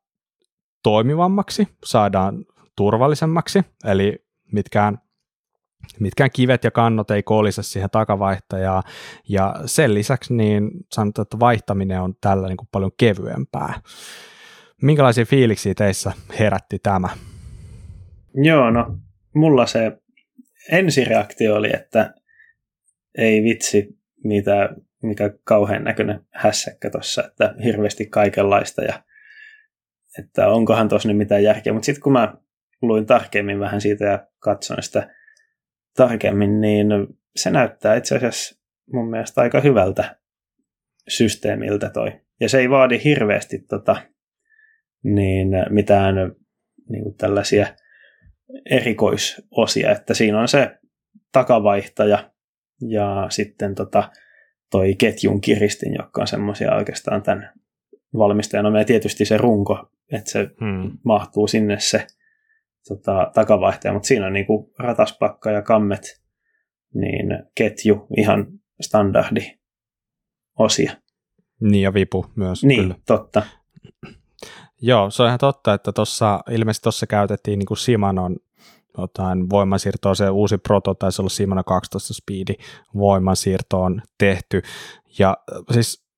[0.84, 4.98] toimivammaksi, saadaan turvallisemmaksi, eli mitkään
[6.00, 8.84] mitkään kivet ja kannot ei kolise siihen takavaihtajaan.
[9.30, 13.74] Ja sen lisäksi niin sanotaan, että vaihtaminen on tällä niin kuin paljon kevyempää.
[14.82, 17.10] Minkälaisia fiiliksiä teissä herätti tämä?
[18.34, 18.98] Joo, no
[19.36, 19.98] mulla se
[20.72, 22.14] ensireaktio oli, että
[23.18, 24.70] ei vitsi, mitä,
[25.04, 29.04] mikä kauhean näköinen hässäkkä tuossa, että hirveästi kaikenlaista ja
[30.20, 31.74] että onkohan tuossa nyt mitään järkeä.
[31.74, 32.34] Mutta sitten kun mä
[32.82, 35.16] luin tarkemmin vähän siitä ja katsoin sitä
[36.00, 36.88] tarkemmin, niin
[37.36, 38.60] se näyttää itse asiassa
[38.94, 40.20] mun mielestä aika hyvältä
[41.08, 42.22] systeemiltä toi.
[42.40, 43.96] Ja se ei vaadi hirveästi tota,
[45.04, 46.16] niin mitään
[46.90, 47.68] niin kuin tällaisia
[48.70, 50.78] erikoisosia, että siinä on se
[51.32, 52.32] takavaihtaja
[52.90, 54.12] ja sitten tota,
[54.72, 57.54] toi ketjun kiristin, joka on semmoisia oikeastaan tämän
[58.18, 58.74] valmistajan.
[58.74, 60.98] No tietysti se runko, että se hmm.
[61.04, 62.08] mahtuu sinne se
[62.88, 66.22] tota, takavaihtaja, mutta siinä on niinku rataspakka ja kammet,
[66.94, 68.48] niin ketju ihan
[68.82, 69.60] standardi
[70.60, 70.92] osia.
[71.62, 72.64] Niin ja vipu myös.
[72.64, 72.96] Niin, kyllä.
[73.08, 73.44] totta.
[74.82, 78.36] Joo, se on ihan totta, että tuossa, ilmeisesti tuossa käytettiin niin kuin Simanon
[78.98, 82.54] jotain voimansiirtoa, se uusi proto taisi olla Simona 12 speedi
[82.98, 84.62] voimansiirto on tehty.
[85.20, 85.38] Ja
[85.72, 86.09] siis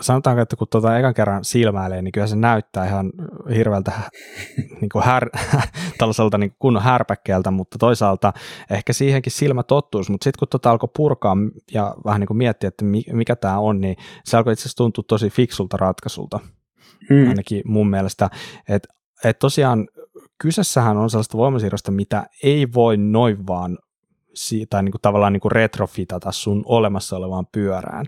[0.00, 3.12] sanotaanko, että kun tuota ekan kerran silmäilee, niin kyllä se näyttää ihan
[3.54, 3.92] hirveältä
[4.80, 5.30] niin kuin här,
[5.98, 8.32] tällaiselta niin kuin kunnon härpäkkeeltä, mutta toisaalta
[8.70, 11.36] ehkä siihenkin silmä tottuisi, mutta sitten kun tuota alkoi purkaa
[11.72, 15.04] ja vähän niin kuin miettiä, että mikä tämä on, niin se alkoi itse asiassa tuntua
[15.08, 16.40] tosi fiksulta ratkaisulta,
[17.08, 17.28] hmm.
[17.28, 18.30] ainakin mun mielestä,
[18.68, 18.88] että
[19.24, 19.88] et tosiaan
[20.38, 23.78] kyseessähän on sellaista voimasiirrosta, mitä ei voi noin vaan
[24.70, 28.06] tai niin kuin tavallaan niin kuin retrofitata sun olemassa olevaan pyörään,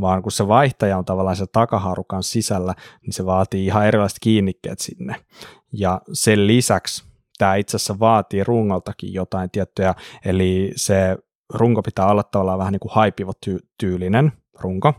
[0.00, 4.78] vaan kun se vaihtaja on tavallaan se takaharukan sisällä, niin se vaatii ihan erilaiset kiinnikkeet
[4.78, 5.16] sinne.
[5.72, 7.04] Ja sen lisäksi
[7.38, 11.18] tämä itse asiassa vaatii rungoltakin jotain tiettyjä, eli se
[11.54, 14.94] runko pitää olla tavallaan vähän niin kuin haipivotyylinen runko,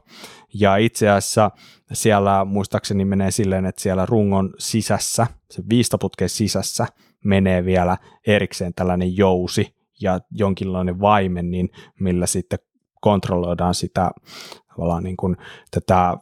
[0.54, 1.52] ja itse asiassa
[1.94, 6.88] siellä muistaakseni menee silleen, että siellä rungon sisässä, se viistoputken sisässä
[7.26, 12.60] menee vielä erikseen tällainen jousi ja jonkinlainen vaimen, niin millä sitten
[13.02, 14.12] kontrolloidaan sitä
[14.68, 15.38] tavallaan niin kuin
[15.72, 16.18] tätä,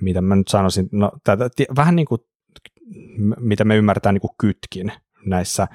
[0.00, 2.20] mitä mä nyt sanoisin, no, tätä, vähän niin kuin
[3.40, 4.92] mitä me ymmärretään niin kuin kytkin
[5.26, 5.68] näissä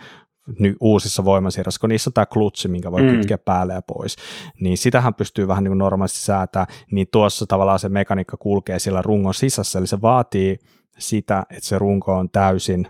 [0.60, 3.10] ny, uusissa voimansiirroissa, kun niissä on tämä klutsi, minkä voi mm.
[3.10, 4.16] kytkeä päälle ja pois,
[4.60, 9.02] niin sitähän pystyy vähän niin kuin normaalisti säätää, niin tuossa tavallaan se mekaniikka kulkee siellä
[9.02, 10.60] rungon sisässä, eli se vaatii
[10.98, 12.88] sitä, että se runko on täysin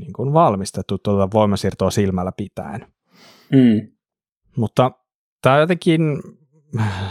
[0.00, 2.86] niin kuin valmistettu tuota voimasiirtoa silmällä pitäen.
[3.52, 3.88] Mm.
[4.56, 4.90] Mutta
[5.42, 6.22] tämä on jotenkin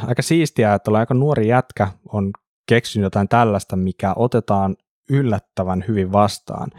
[0.07, 2.31] aika siistiä, että aika nuori jätkä on
[2.65, 4.75] keksinyt jotain tällaista, mikä otetaan
[5.09, 6.71] yllättävän hyvin vastaan.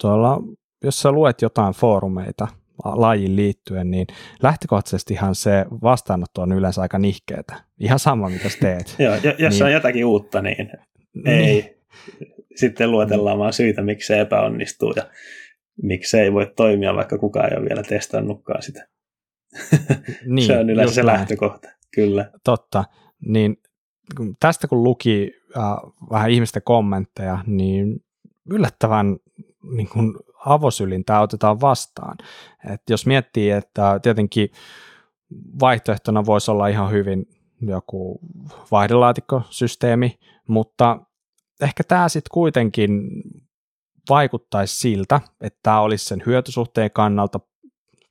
[0.00, 0.40] Tuolla,
[0.84, 2.48] jos sä luet jotain foorumeita
[2.84, 4.06] lajin liittyen, niin
[4.42, 7.54] lähtökohtaisestihan se vastaanotto on yleensä aika nihkeetä.
[7.78, 8.96] Ihan sama, mitä teet.
[8.98, 10.70] Joo, jos niin, on jotakin uutta, niin
[11.24, 11.46] ei.
[11.46, 11.74] Niin.
[12.54, 15.10] Sitten luetellaan vaan syitä, miksi se epäonnistuu ja
[15.82, 18.88] miksi se ei voi toimia, vaikka kukaan ei ole vielä testannutkaan sitä.
[20.26, 22.30] Niin, se on yleensä se lähtökohta, kyllä.
[22.44, 22.84] Totta.
[23.26, 23.56] Niin
[24.40, 25.62] tästä kun luki äh,
[26.10, 28.04] vähän ihmisten kommentteja, niin
[28.50, 29.16] yllättävän
[29.76, 30.14] niin kuin
[30.46, 32.16] avosylin tämä otetaan vastaan.
[32.72, 34.48] Et jos miettii, että tietenkin
[35.60, 37.26] vaihtoehtona voisi olla ihan hyvin
[37.60, 38.20] joku
[38.70, 40.98] vaihdelaatikkosysteemi, mutta
[41.60, 43.10] ehkä tämä sitten kuitenkin
[44.08, 47.40] vaikuttaisi siltä, että tämä olisi sen hyötysuhteen kannalta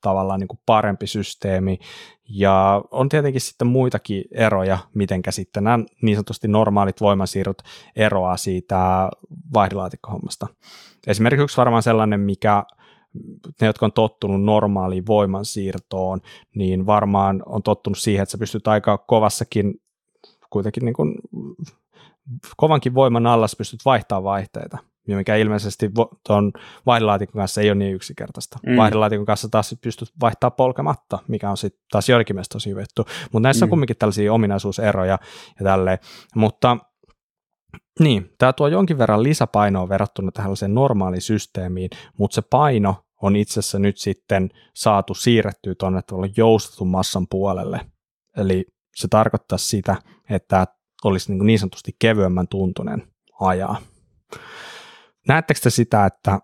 [0.01, 1.79] tavallaan niin kuin parempi systeemi.
[2.29, 7.57] Ja on tietenkin sitten muitakin eroja, miten sitten nämä niin sanotusti normaalit voimansiirrot
[7.95, 9.09] eroaa siitä
[9.53, 10.47] vaihdelaatikkohommasta.
[11.07, 12.63] Esimerkiksi yksi varmaan sellainen, mikä
[13.61, 16.21] ne, jotka on tottunut normaaliin voimansiirtoon,
[16.55, 19.73] niin varmaan on tottunut siihen, että sä pystyt aika kovassakin
[20.49, 21.15] kuitenkin niin kuin,
[22.57, 25.91] kovankin voiman alla pystyt vaihtamaan vaihteita mikä ilmeisesti
[26.27, 26.51] tuon
[26.85, 28.59] vaihdelaatikon kanssa ei ole niin yksinkertaista.
[28.67, 28.77] Mm.
[28.77, 32.83] Vaihdelaatikon kanssa taas pystyt vaihtaa polkematta, mikä on sitten taas joidenkin mielestä tosi hyvä
[33.31, 33.67] Mutta näissä mm.
[33.67, 35.19] on kumminkin tällaisia ominaisuuseroja
[35.59, 35.97] ja tälleen.
[36.35, 36.77] Mutta
[37.99, 43.59] niin, tämä tuo jonkin verran lisäpainoa verrattuna tällaiseen normaaliin systeemiin, mutta se paino on itse
[43.59, 46.01] asiassa nyt sitten saatu siirrettyä tuonne
[46.37, 47.81] joustetun massan puolelle.
[48.37, 49.95] Eli se tarkoittaa sitä,
[50.29, 50.67] että
[51.03, 53.07] olisi niin, niin sanotusti kevyemmän tuntunen
[53.39, 53.81] ajaa.
[55.27, 56.39] Näettekö te sitä, että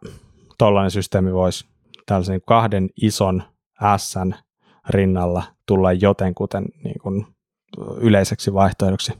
[0.57, 1.65] tuollainen systeemi voisi
[2.05, 3.43] tällaisen kahden ison
[3.97, 4.15] S
[4.89, 7.25] rinnalla tulla jotenkuten niin kuin
[8.01, 9.13] yleiseksi vaihtoehdoksi?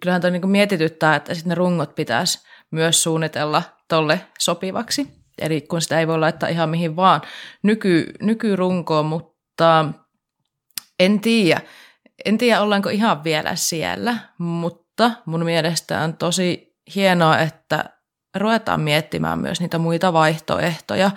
[0.00, 2.38] Kyllähän tuo niin mietityttää, että sitten ne rungot pitäisi
[2.70, 5.06] myös suunnitella tolle sopivaksi.
[5.38, 7.20] Eli kun sitä ei voi laittaa ihan mihin vaan
[7.62, 9.92] nyky, nykyrunkoon, mutta
[11.00, 11.60] en tiedä.
[12.24, 17.84] En tiedä, ollaanko ihan vielä siellä, mutta mun mielestä on tosi hienoa, että
[18.34, 21.10] ruvetaan miettimään myös niitä muita vaihtoehtoja.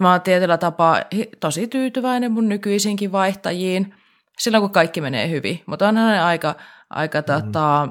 [0.00, 1.02] Mä oon tietyllä tapaa
[1.40, 3.94] tosi tyytyväinen mun nykyisinkin vaihtajiin
[4.38, 6.54] silloin, kun kaikki menee hyvin, mutta onhan ne aika,
[6.90, 7.42] aika mm-hmm.
[7.52, 7.88] tota,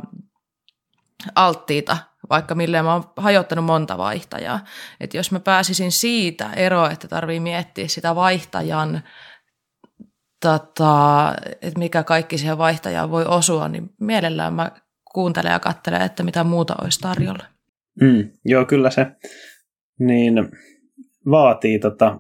[1.35, 1.97] alttiita,
[2.29, 4.59] vaikka milleen mä oon hajottanut monta vaihtajaa.
[4.99, 9.03] Et jos mä pääsisin siitä eroon, että tarvii miettiä sitä vaihtajan,
[10.41, 14.71] tota, että mikä kaikki siihen vaihtajaan voi osua, niin mielellään mä
[15.13, 17.45] kuuntelen ja katselen, että mitä muuta olisi tarjolla.
[18.01, 19.07] Mm, joo, kyllä se
[19.99, 20.49] niin
[21.31, 22.19] vaatii tota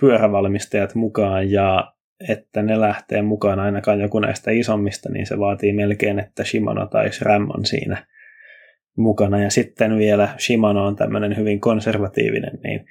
[0.00, 1.92] pyörävalmistajat mukaan ja
[2.28, 7.12] että ne lähtee mukaan ainakaan joku näistä isommista, niin se vaatii melkein, että Shimano tai
[7.12, 8.06] SRAM on siinä
[8.96, 9.42] mukana.
[9.42, 12.86] Ja sitten vielä Shimano on tämmöinen hyvin konservatiivinen, niin,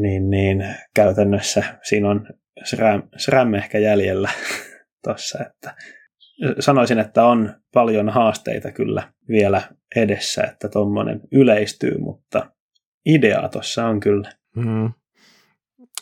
[0.00, 2.26] niin, niin käytännössä siinä on
[2.64, 4.30] SRAM, SRAM ehkä jäljellä
[5.04, 5.74] tuossa, että
[6.60, 9.62] sanoisin, että on paljon haasteita kyllä vielä
[9.96, 12.50] edessä, että tuommoinen yleistyy, mutta
[13.06, 14.32] ideaa tuossa on kyllä.
[14.56, 14.92] Mm.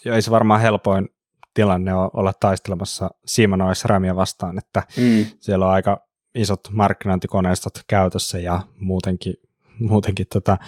[0.04, 1.08] Ja ei se varmaan helpoin
[1.54, 5.26] tilanne on olla taistelemassa Simona SRAMia vastaan, että mm.
[5.40, 9.34] siellä on aika isot markkinointikoneistot käytössä ja muutenkin,
[9.78, 10.58] muutenkin tota,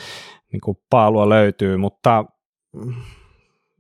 [0.53, 2.25] niin kuin paalua löytyy, mutta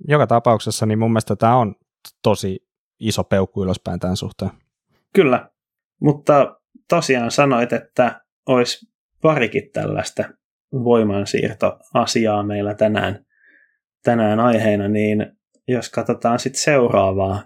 [0.08, 1.74] joka tapauksessa niin mun mielestä tämä on
[2.22, 2.68] tosi
[3.00, 4.50] iso peukku ylöspäin tämän suhteen.
[5.14, 5.50] Kyllä,
[6.00, 8.86] mutta tosiaan sanoit, että olisi
[9.22, 10.24] parikin tällaista
[10.72, 13.24] voimansiirtoasiaa meillä tänään,
[14.04, 15.26] tänään aiheena, niin
[15.68, 17.42] jos katsotaan sitten seuraavaa,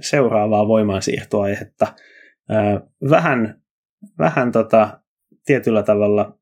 [0.00, 1.94] seuraavaa voimansiirtoaihetta,
[3.10, 3.62] vähän,
[4.18, 5.00] vähän tota,
[5.44, 6.38] tietyllä tavalla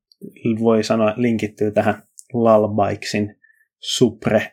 [0.61, 3.37] voi sanoa linkittyy tähän Lalbikesin
[3.79, 4.53] Supre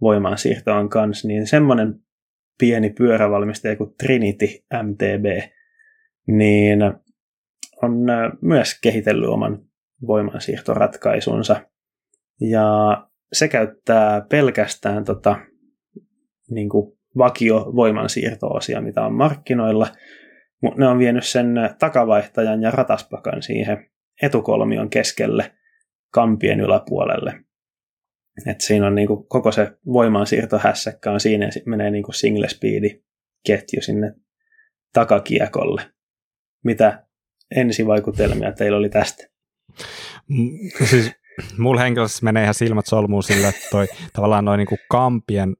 [0.00, 2.03] voimansiirtoon kanssa, niin semmoinen
[2.58, 4.46] pieni pyörävalmistaja kuin Trinity
[4.82, 5.50] MTB,
[6.26, 6.80] niin
[7.82, 7.92] on
[8.42, 9.64] myös kehitellyt oman
[10.06, 11.60] voimansiirtoratkaisunsa.
[12.40, 12.66] Ja
[13.32, 15.36] se käyttää pelkästään tota,
[16.50, 19.86] niin kuin vakio voimansiirto-osia, mitä on markkinoilla,
[20.62, 23.90] mutta ne on vienyt sen takavaihtajan ja rataspakan siihen
[24.22, 25.52] etukolmion keskelle
[26.10, 27.43] kampien yläpuolelle.
[28.46, 33.02] Et siinä on niinku koko se voimansiirtohässäkkä on siinä ja sitten menee niinku single speedi
[33.46, 34.14] ketju sinne
[34.92, 35.82] takakiekolle.
[36.64, 37.06] Mitä
[37.56, 39.26] ensivaikutelmia teillä oli tästä?
[40.28, 40.50] Mm,
[40.90, 41.12] siis
[41.58, 45.56] mulla henkilössä menee ihan silmät solmuun sillä, että toi, tavallaan noin niinku kampien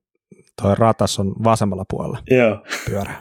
[0.62, 2.66] toi ratas on vasemmalla puolella Joo.
[2.86, 3.14] pyörä.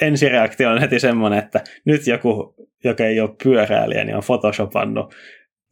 [0.00, 5.14] Ensireaktio on heti semmoinen, että nyt joku, joka ei ole pyöräilijä, niin on photoshopannut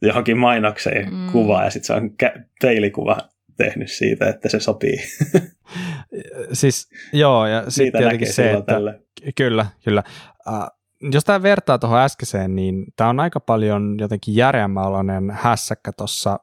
[0.01, 1.31] johonkin mainokseen mm.
[1.31, 3.17] kuvaa ja sitten se on kä- peilikuva
[3.57, 4.97] tehnyt siitä, että se sopii.
[6.53, 9.01] siis joo, ja sitten tietenkin se, että tälle.
[9.35, 10.03] kyllä, kyllä.
[10.47, 16.39] Uh, jos tämä vertaa tuohon äskeiseen, niin tämä on aika paljon jotenkin järeämmäoloinen hässäkkä tuossa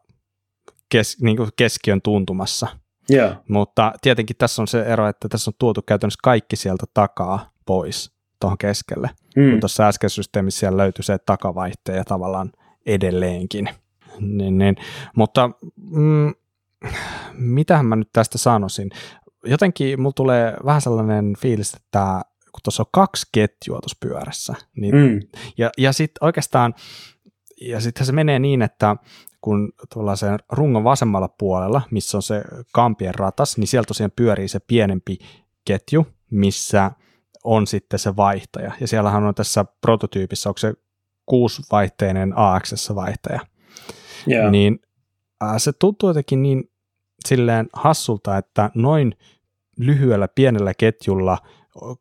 [0.89, 2.67] kes, niin keskiön tuntumassa.
[3.13, 3.37] Yeah.
[3.49, 8.13] Mutta tietenkin tässä on se ero, että tässä on tuotu käytännössä kaikki sieltä takaa pois
[8.41, 9.11] tuohon keskelle.
[9.37, 9.51] Mm.
[9.51, 12.53] Kun tuossa äskeisessä systeemissä siellä löytyy se takavaihteen tavallaan
[12.87, 13.69] edelleenkin.
[14.21, 14.77] Niin, niin.
[15.17, 16.35] Mutta mm,
[17.33, 18.91] mitähän mä nyt tästä sanoisin?
[19.45, 22.21] Jotenkin mulla tulee vähän sellainen fiilis, että
[22.53, 25.21] kun tuossa on kaksi ketjua tuossa pyörässä, niin, mm.
[25.59, 26.75] ja, ja sitten oikeastaan,
[27.61, 28.97] ja sitten se menee niin, että
[29.41, 29.73] kun
[30.15, 32.43] sen rungon vasemmalla puolella, missä on se
[32.73, 35.19] kampien ratas, niin sieltä tosiaan pyörii se pienempi
[35.65, 36.91] ketju, missä
[37.45, 38.73] on sitten se vaihtaja.
[38.81, 40.75] Ja siellähän on tässä prototyypissä, onko se
[41.27, 43.41] kuusivaihteinen AX-vaihtaja.
[44.31, 44.51] Yeah.
[44.51, 44.79] Niin
[45.43, 46.71] äh, se tuntuu jotenkin niin
[47.27, 49.17] silleen hassulta, että noin
[49.79, 51.39] lyhyellä pienellä ketjulla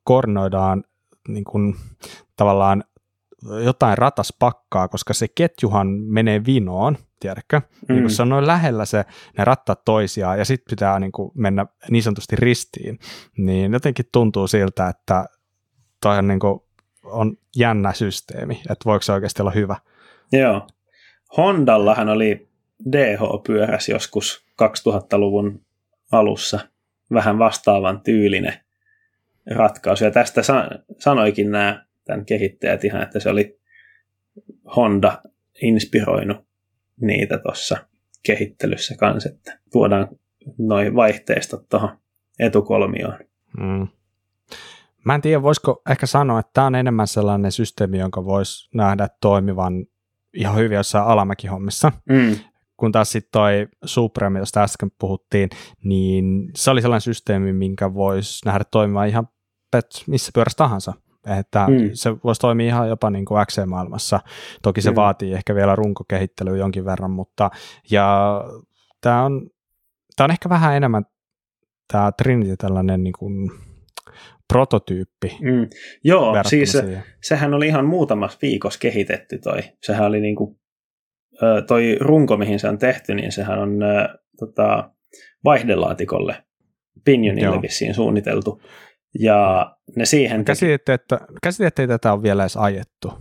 [0.04, 0.84] koordinoidaan
[1.28, 1.76] niin kuin,
[2.36, 2.84] tavallaan
[3.64, 7.60] jotain rataspakkaa, koska se ketjuhan menee vinoon, tiedätkö?
[7.60, 7.94] Mm.
[7.94, 9.06] Niin kun se on noin lähellä se,
[9.38, 13.00] ne rattaat toisiaan ja sitten pitää niin kuin mennä niin sanotusti ristiin,
[13.38, 15.26] niin jotenkin tuntuu siltä, että
[16.02, 16.60] toi on, niin kuin,
[17.04, 19.76] on jännä systeemi, että voiko se oikeasti olla hyvä.
[20.32, 20.68] Joo.
[21.38, 22.48] Hondallahan oli
[22.92, 25.62] DH-pyöräs joskus 2000-luvun
[26.12, 26.60] alussa
[27.14, 28.54] vähän vastaavan tyylinen
[29.56, 30.04] ratkaisu.
[30.04, 30.42] Ja tästä
[31.00, 33.60] sanoikin nämä tämän kehittäjät ihan, että se oli
[34.76, 35.22] Honda
[35.62, 36.38] inspiroinut
[37.02, 37.78] niitä tuossa
[38.24, 40.08] kehittelyssä kanssa, että tuodaan
[40.58, 41.98] noin vaihteistot tuohon
[42.40, 43.20] etukolmioon.
[43.58, 43.88] Mm.
[45.06, 49.08] Mä en tiedä, voisiko ehkä sanoa, että tämä on enemmän sellainen systeemi, jonka voisi nähdä
[49.22, 49.86] toimivan
[50.34, 51.92] ihan hyvin jossain alamäkihommissa.
[52.10, 52.36] Mm.
[52.78, 55.50] Kun taas sitten toi Supreme, josta äsken puhuttiin,
[55.84, 59.28] niin se oli sellainen systeemi, minkä voisi nähdä toimivan ihan
[60.08, 60.94] missä pyörässä tahansa.
[61.40, 61.90] Että mm.
[61.94, 64.20] se voisi toimia ihan jopa niin kuin XC-maailmassa.
[64.62, 64.96] Toki se mm.
[64.96, 67.52] vaatii ehkä vielä runkokehittelyä jonkin verran, mutta
[67.92, 68.42] ja
[69.02, 69.50] tämä on,
[70.16, 71.06] tämä on ehkä vähän enemmän
[71.88, 73.52] tämä Trinity tällainen niin kuin
[74.54, 75.38] prototyyppi.
[75.42, 75.68] Mm.
[76.04, 77.04] Joo, siis siihen.
[77.22, 79.60] sehän oli ihan muutamassa viikossa kehitetty toi.
[79.82, 80.60] Sehän oli niin kuin,
[81.68, 83.80] toi runko, mihin se on tehty, niin sehän on
[84.40, 84.90] tota,
[85.44, 86.44] vaihdelaatikolle
[87.06, 88.62] Pinionille vissiin suunniteltu.
[89.20, 90.46] Ja ne siihen...
[90.46, 93.14] Käsititte, että, käsititte, että tätä on vielä edes ajettu,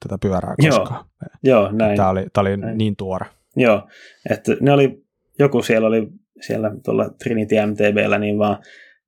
[0.00, 1.04] tätä pyörää koskaan.
[1.42, 1.96] Joo, joo näin.
[1.96, 2.78] Tämä oli, tämä oli näin.
[2.78, 3.26] niin tuore.
[3.56, 3.88] Joo,
[4.30, 5.04] että ne oli,
[5.38, 6.08] joku siellä oli
[6.40, 8.58] siellä tuolla Trinity MTBllä niin vaan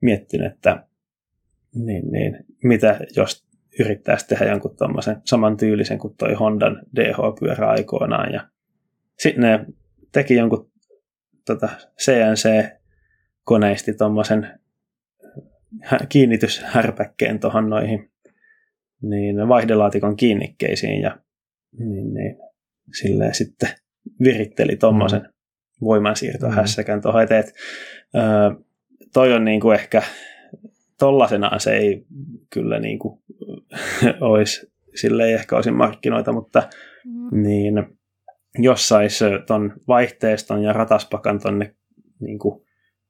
[0.01, 0.87] miettinyt, että
[1.75, 3.47] niin, niin, mitä jos
[3.81, 8.33] yrittäisi tehdä jonkun tuommoisen saman tyylisen kuin toi Hondan DH-pyörä aikoinaan.
[8.33, 8.49] Ja
[9.19, 9.67] sitten ne
[10.13, 10.71] teki jonkun
[11.47, 14.61] tota, CNC-koneisti tuommoisen
[16.09, 18.11] kiinnityshärpäkkeen tuohon noihin
[19.03, 21.19] niin vaihdelaatikon kiinnikkeisiin ja
[21.79, 22.37] niin, niin,
[23.01, 23.69] silleen sitten
[24.25, 25.29] viritteli tuommoisen mm.
[25.85, 27.03] voimansiirtohässäkän mm.
[27.03, 27.45] tuohon eteen.
[28.17, 28.23] Öö,
[29.13, 30.03] toi on niinku ehkä
[31.03, 32.05] tollasenaan se ei
[32.51, 33.23] kyllä niinku
[34.21, 36.63] olisi sille ehkä osin markkinoita, mutta
[37.05, 37.43] mm.
[37.43, 37.75] niin,
[38.59, 41.75] jos saisi ton vaihteiston ja rataspakan tonne
[42.21, 42.67] niin kuin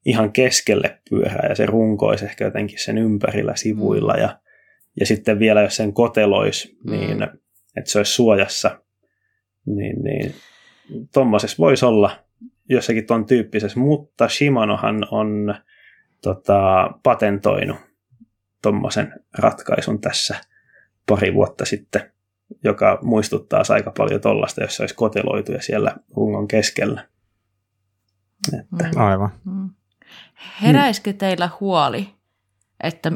[0.06, 4.20] ihan keskelle pyörää ja se runkoisi ehkä jotenkin sen ympärillä sivuilla mm.
[4.20, 4.40] ja,
[5.00, 6.90] ja sitten vielä jos sen koteloisi, mm.
[6.90, 7.22] niin
[7.76, 8.82] että se olisi suojassa,
[9.66, 10.34] niin, niin
[11.14, 12.10] tuommoisessa voisi olla
[12.68, 15.54] jossakin ton tyyppisessä, mutta Shimanohan on
[16.22, 17.76] tota, patentoinut
[18.62, 20.36] tuommoisen ratkaisun tässä
[21.08, 22.12] pari vuotta sitten
[22.64, 27.06] joka muistuttaa aika paljon tollasta, jos se olisi koteloituja siellä rungon keskellä.
[28.60, 28.84] Että.
[28.94, 29.00] Mm.
[29.00, 29.30] Aivan.
[29.44, 29.70] Mm.
[30.62, 32.14] Heräisikö teillä huoli,
[32.80, 33.12] että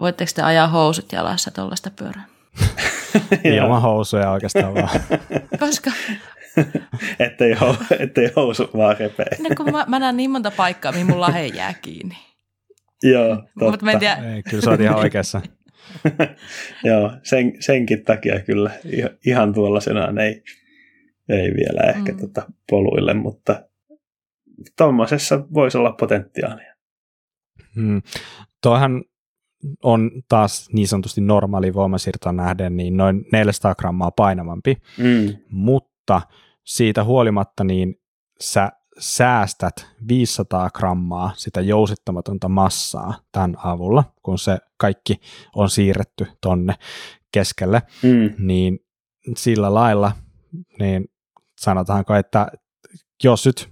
[0.00, 2.24] voitteko te ajaa housut jalassa tuollaista pyörää?
[3.44, 5.00] Ilman housuja oikeastaan vaan.
[5.60, 5.90] Koska?
[7.26, 9.36] ettei, hou, ettei housu vaan repee.
[9.38, 12.16] No kun mä, mä näen niin monta paikkaa, mihin mun lahe jää kiinni.
[13.02, 13.86] Joo, totta.
[13.86, 14.34] Mut tiedä...
[14.34, 15.40] Ei, kyllä sä oot ihan oikeassa.
[16.84, 18.70] Joo, sen, senkin takia kyllä
[19.26, 20.42] ihan tuollaisenaan ei,
[21.28, 22.18] ei vielä ehkä mm.
[22.18, 23.62] tota poluille, mutta
[24.78, 26.74] tuommoisessa voisi olla potentiaalia.
[27.74, 28.02] Hmm.
[28.62, 29.04] Tuohan
[29.82, 35.36] on taas niin sanotusti normaali voimasiirto nähden niin noin 400 grammaa painavampi, mm.
[35.50, 36.22] mutta
[36.66, 37.94] siitä huolimatta niin
[38.40, 45.20] sä säästät 500 grammaa sitä jousittamatonta massaa tämän avulla, kun se kaikki
[45.54, 46.74] on siirretty tonne
[47.32, 48.46] keskelle, mm.
[48.46, 48.78] niin
[49.36, 50.12] sillä lailla,
[50.78, 51.04] niin
[51.60, 52.46] sanotaanko, että
[53.24, 53.68] jos nyt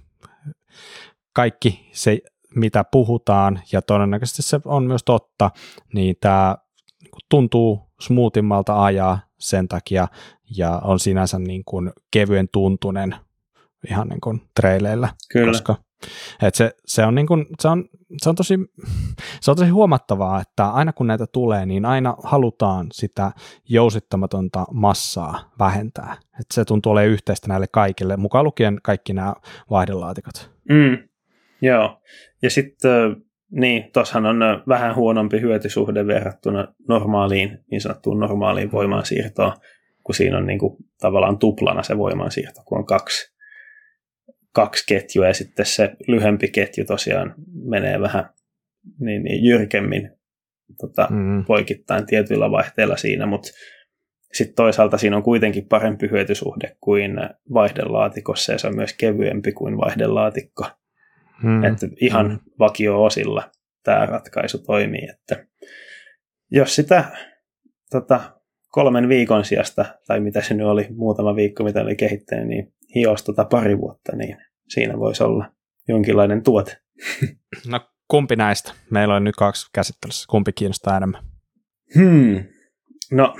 [1.33, 2.19] kaikki se,
[2.55, 5.51] mitä puhutaan, ja todennäköisesti se on myös totta,
[5.93, 6.57] niin tämä
[7.29, 10.07] tuntuu smoothimmalta ajaa sen takia,
[10.57, 13.15] ja on sinänsä niin kuin kevyen tuntunen
[13.89, 15.09] ihan niin kuin traileillä.
[15.31, 15.51] Kyllä.
[15.51, 15.75] Koska,
[16.41, 17.85] et se, se, on niin kuin, se, on,
[18.23, 18.59] se, on tosi,
[19.41, 23.31] se on tosi huomattavaa, että aina kun näitä tulee, niin aina halutaan sitä
[23.69, 26.17] jousittamatonta massaa vähentää.
[26.39, 29.33] Et se tuntuu olemaan yhteistä näille kaikille, mukaan lukien kaikki nämä
[29.69, 30.51] vaihdelaatikot.
[30.69, 30.97] Mm,
[31.61, 32.01] joo,
[32.41, 39.53] ja sitten niin, tuossahan on vähän huonompi hyötysuhde verrattuna normaaliin, niin sanottuun normaaliin voimansiirtoon,
[40.03, 43.35] kun siinä on niin kuin, tavallaan tuplana se voimansiirto, kun on kaksi
[44.55, 47.35] kaksi ketjua ja sitten se lyhempi ketju tosiaan
[47.69, 48.29] menee vähän
[48.99, 50.11] niin, niin jyrkemmin
[50.79, 51.45] tota, mm.
[51.45, 53.49] poikittain tietyillä vaihteilla siinä, mutta
[54.33, 57.11] sitten toisaalta siinä on kuitenkin parempi hyötysuhde kuin
[57.53, 60.65] vaihdelaatikossa ja se on myös kevyempi kuin vaihdelaatikko.
[61.43, 61.63] Mm.
[61.63, 62.39] Että ihan mm.
[62.59, 63.51] vakio-osilla
[63.83, 65.09] tämä ratkaisu toimii.
[65.09, 65.45] Että
[66.51, 67.05] jos sitä
[67.91, 72.73] tota, kolmen viikon sijasta, tai mitä se nyt oli, muutama viikko, mitä oli kehittänyt, niin
[72.95, 74.37] hios tota pari vuotta, niin
[74.69, 75.51] siinä voisi olla
[75.87, 76.77] jonkinlainen tuote.
[77.71, 78.73] No kumpi näistä?
[78.91, 80.25] Meillä on nyt kaksi käsittelyssä.
[80.29, 81.23] Kumpi kiinnostaa enemmän?
[81.95, 82.43] Hmm.
[83.11, 83.35] No,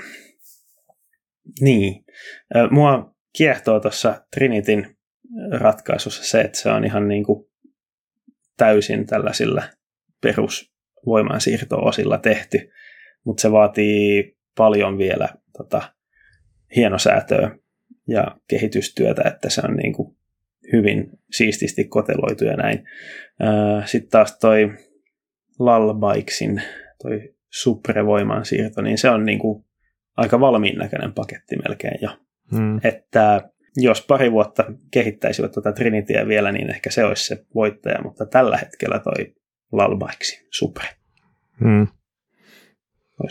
[1.60, 2.04] niin.
[2.70, 4.96] Mua kiehtoo tuossa Trinitin
[5.52, 7.46] ratkaisussa se, että se on ihan niin kuin
[8.56, 9.62] täysin tällaisilla
[10.22, 12.70] perusvoimansiirto-osilla tehty,
[13.24, 15.82] mutta se vaatii paljon vielä tota,
[16.76, 17.58] hienosäätöä
[18.08, 20.16] ja kehitystyötä, että se on niin kuin
[20.72, 22.84] hyvin siististi koteloitu ja näin.
[23.84, 24.72] Sitten taas toi
[25.58, 26.62] Lalbikesin,
[27.02, 29.64] toi Supre-voiman siirto, niin se on niin kuin
[30.16, 32.08] aika valmiin näköinen paketti melkein jo.
[32.56, 32.80] Hmm.
[32.84, 38.26] Että jos pari vuotta kehittäisivät tuota Trinityä vielä, niin ehkä se olisi se voittaja, mutta
[38.26, 39.34] tällä hetkellä toi
[39.72, 40.88] Lalbikesin Supre.
[41.60, 41.86] Hmm.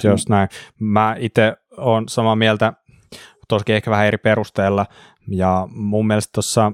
[0.04, 0.50] Jos näin.
[0.80, 2.74] Mä itse olen samaa mieltä,
[3.48, 4.86] toski ehkä vähän eri perusteella,
[5.28, 6.72] ja mun mielestä tuossa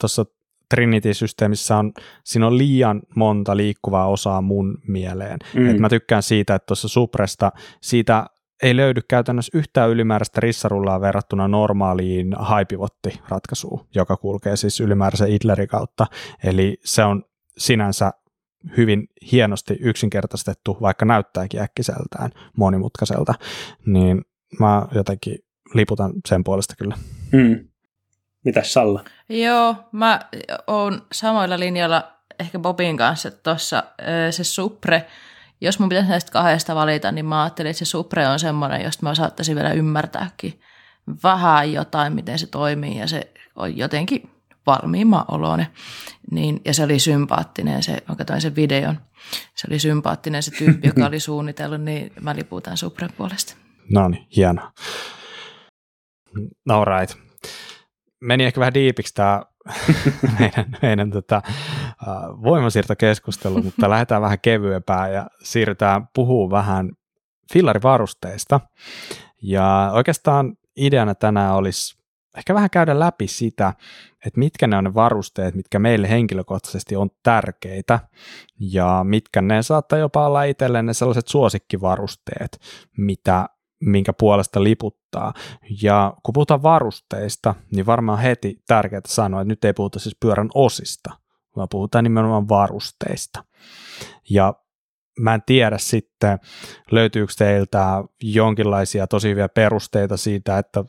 [0.00, 0.24] tuossa
[0.74, 1.92] Trinity-systeemissä on,
[2.24, 5.38] siinä on liian monta liikkuvaa osaa mun mieleen.
[5.54, 5.70] Mm.
[5.70, 8.26] Et mä tykkään siitä, että tuossa Supresta siitä
[8.62, 16.06] ei löydy käytännössä yhtään ylimääräistä rissarullaa verrattuna normaaliin haipivotti-ratkaisuun, joka kulkee siis ylimääräisen Idlerin kautta.
[16.44, 17.24] Eli se on
[17.58, 18.12] sinänsä
[18.76, 23.34] hyvin hienosti yksinkertaistettu, vaikka näyttääkin äkkiseltään monimutkaiselta,
[23.86, 24.24] niin
[24.60, 25.38] mä jotenkin
[25.74, 26.94] liputan sen puolesta kyllä.
[27.32, 27.68] Mm.
[28.44, 29.04] Mitäs Salla?
[29.28, 30.20] Joo, mä
[30.66, 33.82] oon samoilla linjoilla ehkä Bobin kanssa, että tuossa
[34.30, 35.06] se Supre,
[35.60, 39.02] jos mun pitäisi näistä kahdesta valita, niin mä ajattelin, että se Supre on semmoinen, josta
[39.02, 40.60] mä saattaisin vielä ymmärtääkin
[41.22, 44.30] vähän jotain, miten se toimii ja se on jotenkin
[44.66, 45.66] valmiimman oloinen.
[46.30, 49.00] Niin, ja se oli sympaattinen, se, mä katsoin sen videon,
[49.54, 53.56] se oli sympaattinen se tyyppi, joka oli suunnitellut, niin mä liputan Supren puolesta.
[53.90, 54.72] No niin, hienoa.
[56.66, 57.28] No right
[58.20, 59.42] meni ehkä vähän diipiksi tämä
[60.38, 61.42] meidän, meidän tota,
[62.42, 66.90] voimasiirtokeskustelu, mutta lähdetään vähän kevyempään ja siirrytään puhumaan vähän
[67.52, 68.60] fillarivarusteista.
[69.42, 71.98] Ja oikeastaan ideana tänään olisi
[72.36, 73.74] ehkä vähän käydä läpi sitä,
[74.26, 78.00] että mitkä ne on ne varusteet, mitkä meille henkilökohtaisesti on tärkeitä
[78.60, 82.60] ja mitkä ne saattaa jopa olla itselleen ne sellaiset suosikkivarusteet,
[82.96, 83.48] mitä
[83.80, 85.32] minkä puolesta liputtaa.
[85.82, 90.48] Ja kun puhutaan varusteista, niin varmaan heti tärkeää sanoa, että nyt ei puhuta siis pyörän
[90.54, 91.10] osista,
[91.58, 93.44] vaan puhutaan nimenomaan varusteista.
[94.30, 94.54] Ja
[95.20, 96.38] mä en tiedä sitten,
[96.90, 100.84] löytyykö teiltä jonkinlaisia tosi hyviä perusteita siitä, että,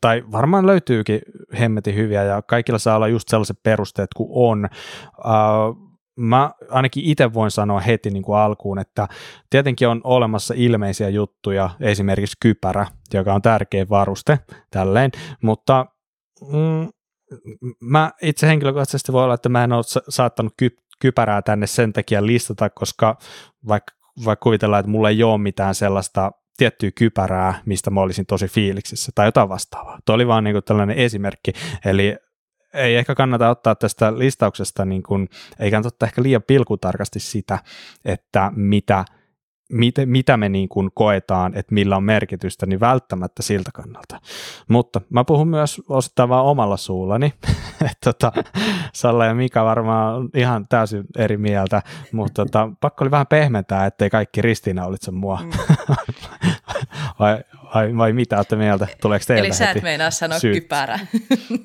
[0.00, 1.20] tai varmaan löytyykin
[1.58, 4.68] hemmetin hyviä, ja kaikilla saa olla just sellaiset perusteet kuin on.
[5.18, 5.88] Uh,
[6.18, 9.08] mä ainakin itse voin sanoa heti niin kuin alkuun, että
[9.50, 14.38] tietenkin on olemassa ilmeisiä juttuja, esimerkiksi kypärä, joka on tärkeä varuste
[14.70, 15.10] tälleen,
[15.42, 15.86] mutta
[16.52, 16.88] mm,
[17.80, 22.26] mä itse henkilökohtaisesti voi olla, että mä en ole saattanut ky- kypärää tänne sen takia
[22.26, 23.16] listata, koska
[23.68, 28.46] vaikka, vaikka kuvitellaan, että mulla ei ole mitään sellaista tiettyä kypärää, mistä mä olisin tosi
[28.46, 29.98] fiiliksissä tai jotain vastaavaa.
[30.04, 31.52] Tuo oli vaan niin tällainen esimerkki,
[31.84, 32.16] eli
[32.74, 37.58] ei ehkä kannata ottaa tästä listauksesta, niin kuin, ei kannata ottaa ehkä liian pilkutarkasti sitä,
[38.04, 39.04] että mitä,
[39.72, 44.20] mit, mitä me niin kuin koetaan, että millä on merkitystä, niin välttämättä siltä kannalta.
[44.68, 47.34] Mutta mä puhun myös osittain vaan omalla suullani,
[47.90, 48.32] että tota,
[48.94, 53.86] Salla ja Mika varmaan on ihan täysin eri mieltä, mutta tota, pakko oli vähän pehmentää,
[53.86, 55.40] ettei kaikki ristiinnaulitse mua.
[55.42, 55.50] Mm.
[57.20, 57.38] vai,
[57.74, 58.86] vai, vai mitä olette mieltä?
[59.02, 60.54] Tuleeko teiltä Eli sä et meinaa sanoa syyt?
[60.54, 60.98] kypärä.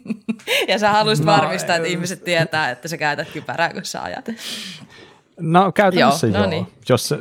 [0.67, 4.29] ja sä haluaisit no, varmistaa, että ihmiset tietää, että sä käytät kypärää, kun sä ajat.
[5.39, 6.37] No käytännössä joo.
[6.37, 6.49] No joo.
[6.49, 6.67] Niin.
[6.89, 7.13] Jos,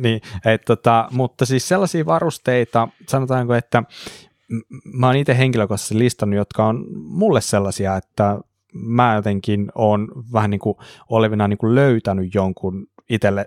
[0.00, 3.82] niin, et, tota, mutta siis sellaisia varusteita, sanotaanko, että
[4.84, 8.38] mä oon itse henkilökohtaisesti listannut, jotka on mulle sellaisia, että
[8.74, 10.76] mä jotenkin on vähän niin kuin
[11.08, 13.46] olevina niin kuin löytänyt jonkun itselle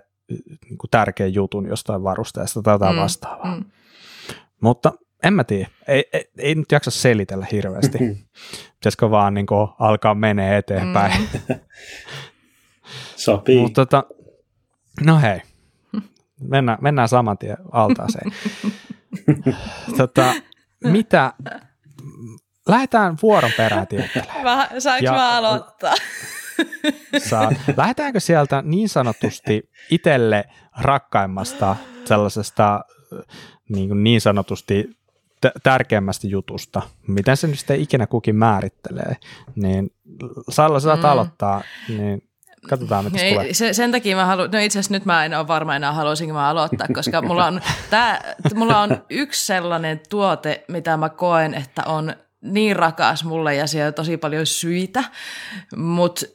[0.68, 3.56] niin kuin tärkeän jutun jostain varusteesta tai jotain mm, vastaavaa.
[3.56, 3.64] Mm.
[4.60, 4.92] Mutta
[5.22, 7.98] en mä tiedä, ei, ei, ei nyt jaksa selitellä hirveästi.
[8.78, 11.20] Pitäisikö vaan niin kuin alkaa menee eteenpäin.
[11.48, 11.54] Mm.
[13.18, 13.62] Sopii.
[13.62, 14.04] Mutta tota,
[15.04, 15.40] no hei,
[16.40, 18.32] mennään, mennään saman tien altaaseen.
[19.98, 20.34] tota,
[20.84, 21.32] mitä,
[22.68, 23.86] lähdetään vuoron perään
[24.42, 25.94] Mä, saanko ja, mä aloittaa?
[27.28, 27.52] Saa.
[27.76, 30.44] Lähdetäänkö sieltä niin sanotusti itselle
[30.80, 32.80] rakkaimmasta sellaisesta
[33.68, 34.98] niin, kuin niin sanotusti
[35.40, 39.16] t- tärkeämmästä jutusta, miten se nyt sitten ikinä kukin määrittelee,
[39.54, 39.90] niin
[40.50, 41.04] Salla saat mm.
[41.04, 42.27] aloittaa, niin
[42.68, 43.54] Katsotaan, mitä Ei, tulee.
[43.54, 46.34] Se, sen takia mä haluan, no itse asiassa nyt mä en ole varma enää haluaisinko
[46.34, 51.82] mä aloittaa, koska mulla on, tää, mulla on yksi sellainen tuote, mitä mä koen, että
[51.86, 55.04] on niin rakas mulle ja siellä on tosi paljon syitä,
[55.76, 56.26] mutta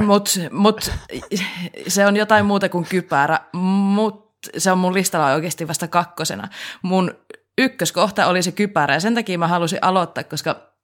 [0.00, 0.90] mut, mut,
[1.88, 6.48] se on jotain muuta kuin kypärä, mutta se on mun listalla oikeasti vasta kakkosena.
[6.82, 7.14] Mun
[7.58, 10.75] ykköskohta oli se kypärä ja sen takia mä halusin aloittaa, koska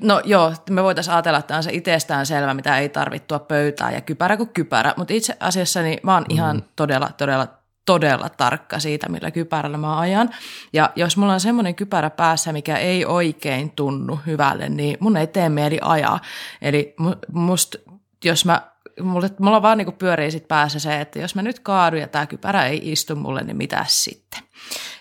[0.00, 4.00] No joo, me voitaisiin ajatella, että on se itsestään selvä, mitä ei tarvittua pöytää ja
[4.00, 6.34] kypärä kuin kypärä, mutta itse asiassa niin mä oon mm.
[6.34, 7.48] ihan todella, todella,
[7.84, 10.30] todella tarkka siitä, millä kypärällä mä ajan.
[10.72, 15.26] Ja jos mulla on semmoinen kypärä päässä, mikä ei oikein tunnu hyvälle, niin mun ei
[15.26, 16.20] tee mieli ajaa.
[16.62, 16.94] Eli
[17.32, 17.78] musta,
[18.24, 18.62] jos mä
[19.00, 22.26] mulle, mulla vaan niin pyörii sit päässä se, että jos mä nyt kaadun ja tämä
[22.26, 24.40] kypärä ei istu mulle, niin mitä sitten.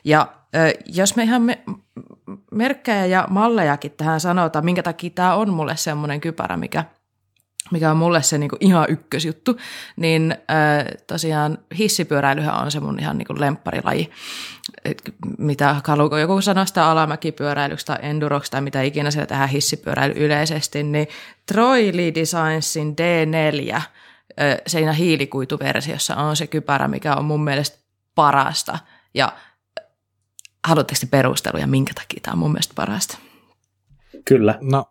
[0.04, 0.28] Ja
[0.86, 1.64] jos me ihan me,
[2.52, 6.84] merkkejä ja mallejakin tähän sanotaan, minkä takia tämä on mulle semmoinen kypärä, mikä,
[7.72, 9.58] mikä on mulle se niinku ihan ykkösjuttu,
[9.96, 14.12] niin äh, tosiaan hissipyöräilyhän on se mun ihan niinku lempparilaji.
[14.86, 15.02] Et
[15.38, 20.84] mitä haluuko joku sanoa sitä alamäkipyöräilyksi tai enduroksi tai mitä ikinä siellä tehdään hissipyöräily yleisesti,
[20.84, 21.08] niin
[21.46, 23.84] Troili Designsin D4 äh,
[24.68, 27.78] siinä hiilikuituversiossa on se kypärä, mikä on mun mielestä
[28.16, 28.80] parasta
[29.14, 29.34] ja
[30.68, 33.18] haluatteko te perusteluja, minkä takia tämä on mun mielestä parasta?
[34.26, 34.58] Kyllä.
[34.62, 34.86] No,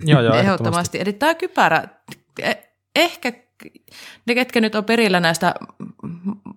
[0.00, 1.00] joo, joo, ehdottomasti.
[1.00, 1.88] Eli tämä kypärä,
[2.42, 2.54] e,
[2.96, 3.32] ehkä
[4.26, 5.54] ne, ketkä nyt on perillä näistä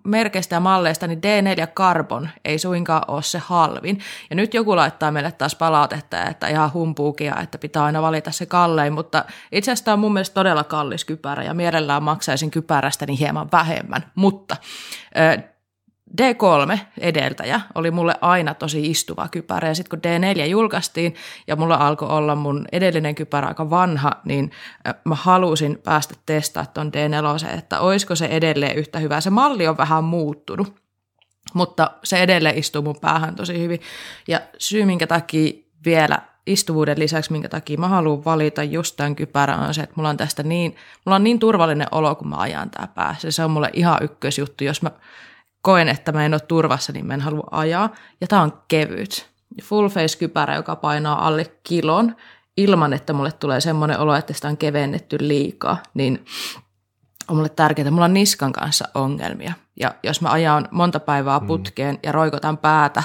[0.04, 4.00] merkeistä ja malleista, niin D4 Carbon ei suinkaan ole se halvin.
[4.30, 8.46] Ja nyt joku laittaa meille taas palautetta, että ihan humpuukia, että pitää aina valita se
[8.46, 13.06] kallein, mutta itse asiassa tämä on mun mielestä todella kallis kypärä ja mielellään maksaisin kypärästä
[13.06, 14.10] niin hieman vähemmän.
[14.14, 14.56] Mutta
[16.18, 21.14] D3 edeltäjä oli mulle aina tosi istuva kypärä ja sitten kun D4 julkaistiin
[21.46, 24.50] ja mulla alkoi olla mun edellinen kypärä aika vanha, niin
[25.04, 29.20] mä halusin päästä testaamaan ton D4, että olisiko se edelleen yhtä hyvä.
[29.20, 30.74] Se malli on vähän muuttunut,
[31.54, 33.80] mutta se edelleen istuu mun päähän tosi hyvin.
[34.28, 35.52] Ja syy minkä takia
[35.84, 40.08] vielä istuvuuden lisäksi, minkä takia mä haluan valita just tämän kypärän, on se, että mulla
[40.08, 43.30] on tästä niin, mulla on niin turvallinen olo, kun mä ajan tää päässä.
[43.30, 44.90] Se on mulle ihan ykkösjuttu, jos mä
[45.62, 47.94] koen, että mä en ole turvassa, niin mä en halua ajaa.
[48.20, 49.30] Ja tää on kevyt.
[49.62, 52.16] Full face kypärä, joka painaa alle kilon,
[52.56, 56.24] ilman että mulle tulee semmoinen olo, että sitä on kevennetty liikaa, niin
[57.28, 57.90] on mulle tärkeää.
[57.90, 59.52] Mulla on niskan kanssa ongelmia.
[59.80, 61.46] Ja jos mä ajan monta päivää mm.
[61.46, 62.00] putkeen mm.
[62.02, 63.02] ja roikotan päätä,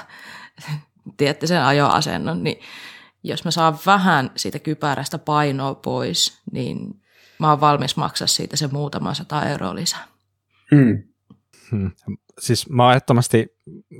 [1.18, 2.60] tiedätte sen ajoasennon, niin
[3.24, 7.02] jos mä saan vähän siitä kypärästä painoa pois, niin
[7.40, 10.08] mä oon valmis maksaa siitä se muutama sata euroa lisää.
[10.76, 11.04] Hmm.
[11.72, 11.92] Hmm.
[12.40, 13.48] Siis mä ehdottomasti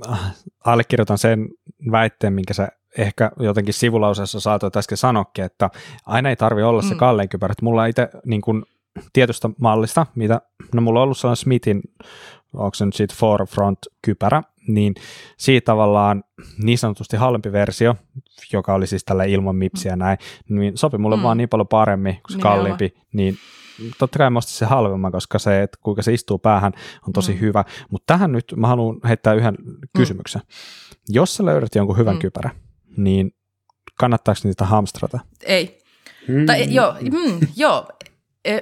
[0.08, 0.34] äh,
[0.64, 1.48] allekirjoitan sen
[1.90, 2.68] väitteen, minkä sä
[2.98, 5.70] ehkä jotenkin sivulauseessa saatoit äsken sanoakin, että
[6.06, 6.98] aina ei tarvi olla se mm.
[6.98, 7.54] kallein kypärä.
[7.62, 8.62] Mulla itse niin kuin,
[9.12, 10.40] tietystä mallista, mitä,
[10.74, 11.82] no mulla on ollut sellainen Smithin,
[12.54, 14.94] onko se nyt siitä Forefront-kypärä, niin
[15.36, 16.24] siitä tavallaan
[16.62, 17.96] niin sanotusti halvempi versio,
[18.52, 19.98] joka oli siis tällä ilman mipsiä mm.
[19.98, 20.18] näin,
[20.48, 21.22] niin sopi mulle mm.
[21.22, 23.38] vaan niin paljon paremmin kuin se niin kalliimpi, niin
[23.98, 26.72] totta kai mä se halvemman, koska se, että kuinka se istuu päähän,
[27.06, 27.40] on tosi mm.
[27.40, 27.64] hyvä.
[27.90, 29.74] Mutta tähän nyt mä haluan heittää yhden mm.
[29.96, 30.42] kysymyksen.
[31.08, 32.20] Jos sä löydät jonkun hyvän mm.
[32.20, 32.50] kypärä,
[32.96, 33.30] niin
[33.98, 35.18] kannattaako niitä hamstrata?
[35.42, 35.78] Ei.
[36.28, 36.46] Mm.
[36.46, 37.88] Tai, joo, mm, joo,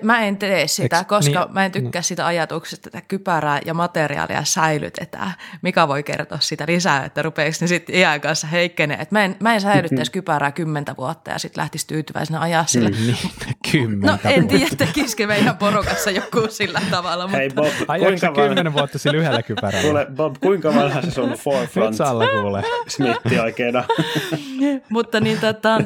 [0.03, 2.05] mä en tee sitä, Eks, koska niin, mä en tykkää niin.
[2.05, 5.33] sitä ajatuksesta, että kypärää ja materiaalia säilytetään.
[5.63, 8.97] Mikä voi kertoa sitä lisää, että rupeeksi ne sitten iän kanssa heikkenee.
[9.01, 12.91] Et mä, en, mä en säilyttäisi kypärää kymmentä vuotta ja sitten lähtisi tyytyväisenä ajaa sille.
[12.91, 13.17] Mm, niin,
[13.73, 17.29] kymmentä No en tiedä, tekisikö meidän porukassa joku sillä tavalla.
[17.29, 19.83] Hei Bob, kuinka kymmenen vuotta sillä yhdellä kypärällä?
[19.83, 22.63] Kuule Bob, kuinka vanha se sun forefront Nyt alla kuule.
[22.89, 23.75] Smitti oikein
[24.89, 25.79] Mutta niin tota,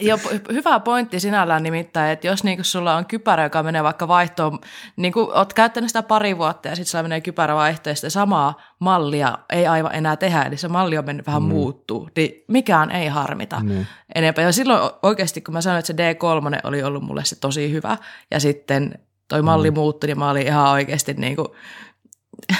[0.00, 0.18] Jo,
[0.52, 4.58] hyvä pointti sinällään nimittäin, että jos niinku sulla on kypärä, joka menee vaikka vaihtoon,
[4.96, 8.60] niin kuin oot käyttänyt sitä pari vuotta ja sitten sulla menee kypärä vaihtoon ja samaa
[8.78, 11.48] mallia ei aivan enää tehdä, eli se malli on mennyt vähän mm.
[11.48, 13.86] muuttuu, niin mikään ei harmita mm.
[14.14, 14.44] enempää.
[14.44, 17.96] Ja silloin oikeasti, kun mä sanoin, että se D3 oli ollut mulle se tosi hyvä
[18.30, 19.74] ja sitten toi malli mm.
[19.74, 21.48] muuttui, niin mä olin ihan oikeasti niin kuin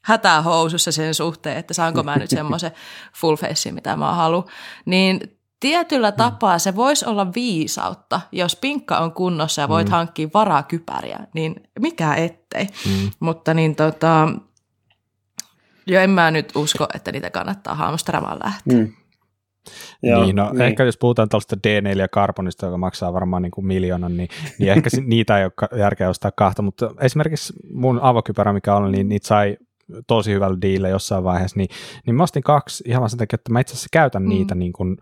[0.04, 2.70] hätähousussa sen suhteen, että saanko mä nyt semmoisen
[3.20, 4.44] full face, mitä mä haluan.
[4.84, 6.16] Niin Tietyllä mm.
[6.16, 9.92] tapaa se voisi olla viisautta, jos pinkka on kunnossa ja voit mm.
[9.92, 12.66] hankkia varakypäriä, niin mikä ettei.
[12.86, 13.10] Mm.
[13.20, 14.28] Mutta niin tota,
[15.86, 18.78] jo en mä nyt usko, että niitä kannattaa hamstramaan lähteä.
[18.78, 18.92] Mm.
[20.02, 20.62] Joo, niin, no, niin.
[20.62, 24.28] ehkä jos puhutaan tuollaista D4-karbonista, joka maksaa varmaan niin kuin miljoonan, niin,
[24.58, 29.08] niin ehkä niitä ei ole järkeä ostaa kahta, mutta esimerkiksi mun avokypärä, mikä on, niin
[29.08, 29.56] niitä sai
[30.06, 31.68] tosi hyvällä diillä jossain vaiheessa, niin,
[32.06, 34.28] niin mä ostin kaksi ihan vaan sen takia, että mä itse asiassa käytän mm.
[34.28, 34.96] niitä niin kuin,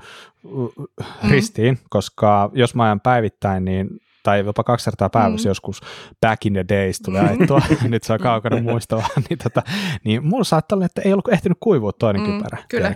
[1.30, 1.80] ristiin, mm.
[1.90, 5.50] koska jos mä ajan päivittäin, niin tai jopa kaksi kertaa päivässä mm.
[5.50, 5.80] joskus
[6.20, 9.62] back in the days tulee ajettua, nyt se on kaukana muistava, niin, tota,
[10.04, 12.62] niin mulla saattaa olla, että ei ollut ehtinyt kuivua toinen mm, kypärä.
[12.68, 12.94] Kyllä.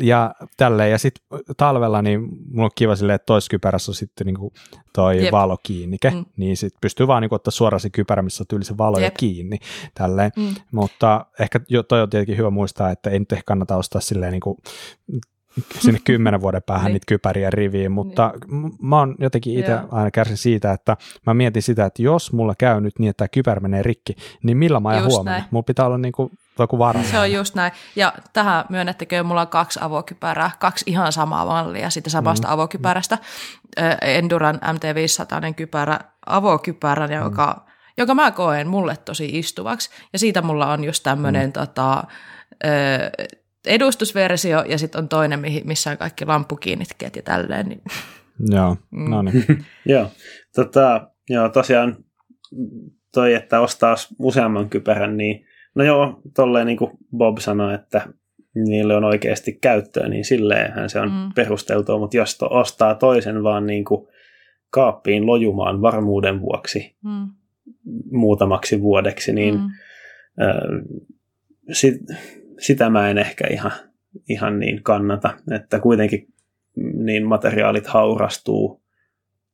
[0.00, 4.26] Ja tälleen, ja sitten talvella niin mulla on kiva silleen, että toisessa kypärässä on sitten
[4.26, 4.52] niinku
[4.94, 5.32] toi Jep.
[5.32, 6.24] valo kiinni, mm.
[6.36, 9.14] niin sitten pystyy vaan niinku ottaa suoraan se kypärä, missä on tyyli se valo Jep.
[9.18, 9.58] kiinni,
[9.94, 10.30] tälleen.
[10.36, 10.54] Mm.
[10.72, 14.32] Mutta ehkä jo, toi on tietenkin hyvä muistaa, että ei nyt ehkä kannata ostaa silleen
[14.32, 14.58] niinku
[15.78, 16.92] sinne kymmenen vuoden päähän niin.
[16.92, 18.72] niitä kypäriä riviin, mutta niin.
[18.82, 20.96] mä oon jotenkin itse aina kärsin siitä, että
[21.26, 24.56] mä mietin sitä, että jos mulla käy nyt niin, että tämä kypärä menee rikki, niin
[24.56, 25.44] millä mä ajan huomenna?
[25.50, 27.02] Mulla pitää olla niin kuin joku vara.
[27.02, 27.72] Se on just näin.
[27.96, 32.54] Ja tähän myönnettekö, mulla on kaksi avokypärää, kaksi ihan samaa mallia siitä samasta mm.
[32.54, 33.18] avokypärästä.
[34.02, 37.16] Enduran MT500 kypärä, avokypärän, mm.
[37.16, 37.66] joka,
[37.98, 39.90] joka mä koen mulle tosi istuvaksi.
[40.12, 41.52] Ja siitä mulla on just tämmöinen mm.
[41.52, 42.04] tota,
[43.66, 47.66] edustusversio ja sitten on toinen, missä on kaikki lampukiinnitkkeet ja tälleen.
[47.66, 47.82] Niin.
[48.48, 49.10] Joo, mm.
[49.10, 49.44] no niin.
[49.86, 50.10] joo,
[50.54, 51.96] tota, joo, tosiaan
[53.14, 58.08] toi, että ostaa useamman kypärän, niin no joo, tolleen niin kuin Bob sanoi, että
[58.54, 61.32] niille on oikeasti käyttöä, niin silleenhän se on mm.
[61.34, 64.08] perusteltua, mutta jos to ostaa toisen vaan niin kuin
[64.70, 67.28] kaappiin lojumaan varmuuden vuoksi mm.
[68.12, 69.64] muutamaksi vuodeksi, niin mm.
[70.42, 70.54] äh,
[71.72, 71.96] sit,
[72.60, 73.72] sitä mä en ehkä ihan,
[74.28, 76.28] ihan niin kannata, että kuitenkin
[76.94, 78.82] niin materiaalit haurastuu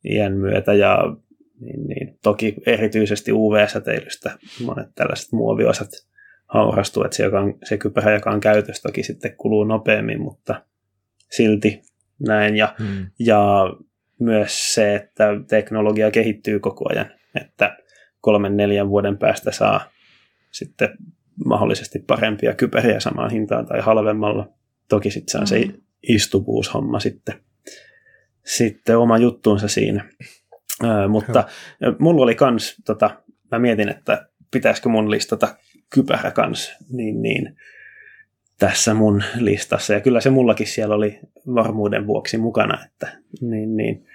[0.04, 1.16] iän myötä ja
[1.60, 5.90] niin, niin, toki erityisesti UV-säteilystä monet tällaiset muoviosat
[6.46, 10.62] haurastuu, että se, joka on, se kypärä, joka on käytössä, toki sitten kuluu nopeammin, mutta
[11.30, 11.82] silti
[12.26, 12.56] näin.
[12.56, 13.06] Ja, hmm.
[13.18, 13.72] ja
[14.20, 17.10] myös se, että teknologia kehittyy koko ajan,
[17.42, 17.76] että
[18.20, 19.90] kolmen neljän vuoden päästä saa
[20.50, 20.88] sitten
[21.44, 24.48] mahdollisesti parempia kypäriä samaan hintaan tai halvemmalla.
[24.88, 25.72] Toki sitten se on se mm.
[26.08, 27.34] istuvuushomma sitten,
[28.44, 30.08] sitten oma juttuunsa siinä.
[30.82, 31.44] Ää, mutta
[31.80, 31.96] Hyvä.
[31.98, 33.10] mulla oli kans, tota,
[33.52, 35.56] mä mietin, että pitäisikö mun listata
[35.90, 37.56] kypärä kans, niin, niin
[38.58, 39.92] tässä mun listassa.
[39.92, 41.20] Ja kyllä se mullakin siellä oli
[41.54, 44.06] varmuuden vuoksi mukana, että niin, niin.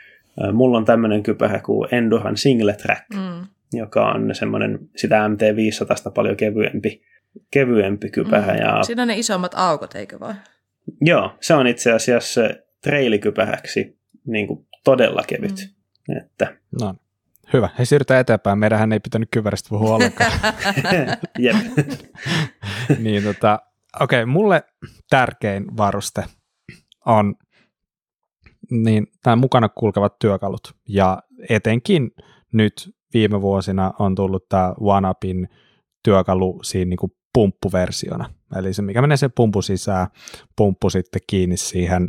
[0.53, 3.47] Mulla on tämmöinen kypärä kuin Enduran Single Track, mm.
[3.74, 7.01] Joka on semmoinen sitä MT500 paljon kevyempi
[7.51, 8.53] kevyempi kypärä.
[8.53, 8.59] Mm.
[8.59, 8.84] Ja...
[8.84, 10.36] Siinä on ne isommat aukot, eikö vaan?
[11.01, 12.41] Joo, se on itse asiassa
[12.82, 15.69] treilikypäräksi niin kuin todella kevyt.
[16.07, 16.17] Mm.
[16.17, 16.55] Että...
[16.82, 16.95] No,
[17.53, 17.69] hyvä.
[17.80, 18.59] He siirrytään eteenpäin.
[18.59, 20.32] Meidän ei pitänyt kypärästä puhua ollenkaan.
[21.39, 21.55] Jep.
[23.03, 23.59] niin, tota,
[24.01, 24.63] okei, okay, mulle
[25.09, 26.24] tärkein varuste
[27.05, 27.36] on
[28.72, 30.76] niin, tämä mukana kulkevat työkalut.
[30.88, 32.11] Ja etenkin
[32.51, 35.49] nyt viime vuosina on tullut tämä OneUpin
[36.03, 38.30] työkalu siinä niin kuin pumppuversiona.
[38.55, 40.07] Eli se, mikä menee se pumpu sisään,
[40.55, 42.07] pumppu sitten kiinni siihen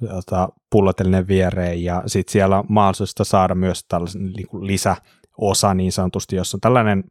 [0.00, 6.36] jota, pullotellinen viereen ja sitten siellä on mahdollisuus saada myös tällaisen niin lisäosa niin sanotusti,
[6.36, 7.04] jos on tällainen,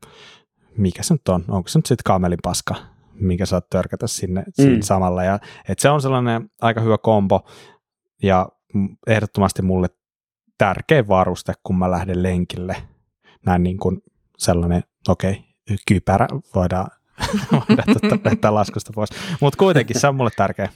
[0.78, 2.76] mikä se nyt on, onko se nyt sitten kamelin paska,
[3.14, 4.82] minkä saat törkätä sinne mm.
[4.82, 5.24] samalla.
[5.24, 5.40] Ja,
[5.70, 7.46] et se on sellainen aika hyvä kombo
[8.24, 8.50] ja
[9.08, 9.88] ehdottomasti mulle
[10.58, 12.76] tärkein varuste, kun mä lähden lenkille.
[13.46, 14.02] Näin niin kuin
[14.38, 16.88] sellainen, okei, okay, kypärä voidaan,
[18.32, 19.10] vetää laskusta pois.
[19.42, 20.70] Mutta kuitenkin se on mulle tärkeä.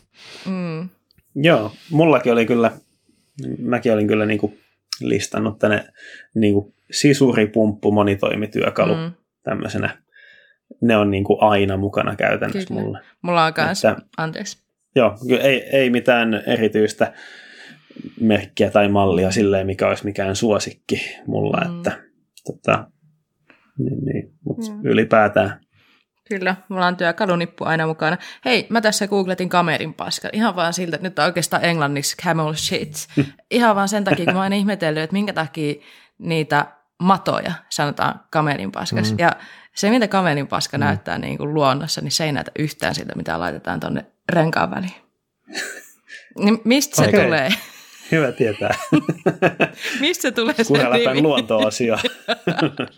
[0.45, 0.89] Mm.
[1.35, 2.71] Joo, mullakin oli kyllä,
[3.59, 4.57] mäkin olin kyllä niinku
[5.01, 5.87] listannut tänne
[6.35, 9.11] niinku sisuripumppu monitoimityökalu mm.
[9.43, 9.97] tämmöisenä.
[10.81, 12.81] Ne on niinku aina mukana käytännössä kyllä.
[12.81, 12.99] mulle.
[13.21, 14.57] Mulla on kanssa, anteeksi.
[14.95, 17.13] Joo, ei, ei mitään erityistä
[18.19, 21.77] merkkiä tai mallia silleen, mikä olisi mikään suosikki mulla, mm.
[21.77, 22.08] että
[22.43, 22.87] tota,
[23.77, 24.85] niin, niin, mutta mm.
[24.85, 25.59] ylipäätään
[26.29, 28.17] Kyllä, mulla on työkalunippu aina mukana.
[28.45, 30.29] Hei, mä tässä googletin kamerin paska.
[30.33, 33.07] Ihan vaan siltä, että nyt on oikeastaan englanniksi camel shit.
[33.51, 35.73] Ihan vaan sen takia, kun mä oon ihmetellyt, että minkä takia
[36.17, 36.65] niitä
[36.99, 39.11] matoja sanotaan kamerin paskas.
[39.11, 39.19] Mm.
[39.19, 39.31] Ja
[39.75, 40.83] se, mitä kamerin paska mm.
[40.83, 45.01] näyttää niin kuin luonnossa, niin se ei näytä yhtään sitä, mitä laitetaan tuonne renkaan väliin.
[46.43, 47.23] niin mistä se okay.
[47.23, 47.49] tulee?
[48.11, 48.75] Hyvä tietää.
[49.99, 51.21] Mistä tulee se nimi?
[51.21, 51.97] luontoasia.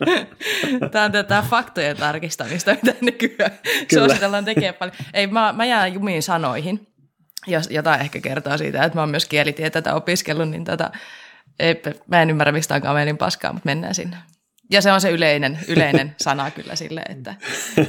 [0.92, 4.06] Tämä on tätä faktojen tarkistamista, mitä nykyään Kyllä.
[4.06, 4.96] suositellaan tekemään paljon.
[5.14, 6.86] Ei, mä, mä jään jumiin sanoihin,
[7.46, 10.90] jos jotain ehkä kertoo siitä, että mä oon myös kielitieteitä opiskellut, niin tota,
[11.58, 14.16] ei, mä en ymmärrä mistään kamelin paskaa, mutta mennään sinne.
[14.70, 17.34] Ja se on se yleinen, yleinen sana kyllä sille, että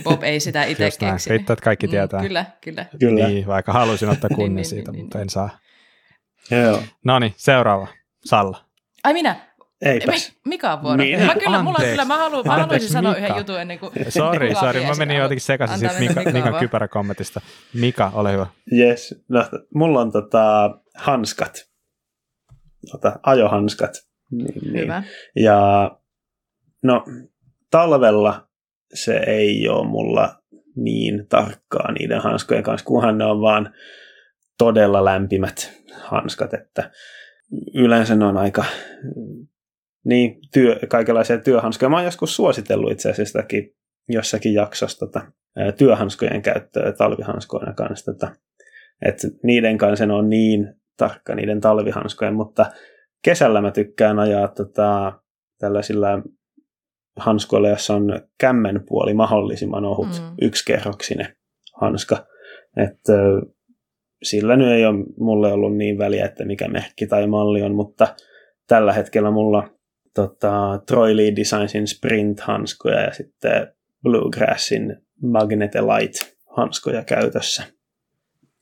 [0.04, 1.30] Bob ei sitä itse keksi.
[1.30, 2.20] Riittää, että kaikki tietää.
[2.20, 2.86] Mm, kyllä, kyllä.
[3.00, 3.28] kyllä.
[3.28, 5.22] Niin, vaikka halusin ottaa kunnia niin, niin, siitä, niin, mutta niin.
[5.24, 5.50] en saa.
[6.52, 6.84] Joo.
[7.06, 7.88] No niin, seuraava.
[8.26, 8.66] Salla.
[9.04, 9.36] Ai minä?
[9.82, 10.34] Eipäs.
[10.46, 10.98] Mika on vuoro.
[10.98, 11.26] Minä?
[11.26, 12.94] Mä, kyllä, mulla, kyllä, mä, haluan, mä haluaisin Mika.
[12.94, 13.92] sanoa yhden jutun ennen kuin...
[14.10, 17.42] Sori, sori, mä menin jotenkin sekaisin siitä Mika, Mikan kypäräkommentista.
[17.74, 18.48] Mika, ole hyvä.
[18.78, 21.66] Yes, no, mulla on tota, hanskat.
[22.92, 23.92] Tota, ajohanskat.
[24.32, 24.84] Niin, niin.
[24.84, 25.04] Hyvä.
[25.36, 25.92] Ja
[26.84, 27.06] no,
[27.72, 28.48] talvella
[28.94, 30.36] se ei ole mulla
[30.76, 33.74] niin tarkkaa niiden hanskojen kanssa, kunhan ne on vaan
[34.58, 36.92] todella lämpimät hanskat, että
[37.74, 38.66] yleensä ne on aika
[40.06, 41.90] niin, työ, kaikenlaisia työhanskoja.
[41.90, 43.40] Mä oon joskus suositellut itse asiassa
[44.10, 45.22] jossakin jaksossa tota,
[45.78, 48.14] työhanskojen käyttöä talvihanskoina kanssa.
[48.14, 48.36] Tota,
[49.06, 52.66] että niiden kanssa on niin tarkka niiden talvihanskojen, mutta
[53.24, 53.72] kesällä mä
[54.20, 55.20] ajaa tota,
[55.60, 56.08] tällaisilla
[57.16, 60.36] hanskoilla, jossa on kämmenpuoli mahdollisimman ohut, mm.
[60.42, 61.36] yksikerroksinen
[61.82, 62.28] hanska.
[62.78, 63.14] Että
[64.24, 68.16] sillä nyt ei ole mulle ollut niin väliä, että mikä merkki tai malli on, mutta
[68.68, 69.70] tällä hetkellä mulla
[70.14, 73.68] tota, Troy Lee Designsin Sprint-hanskoja ja sitten
[74.04, 77.64] Bluegrassin Magnetolite-hanskoja käytössä.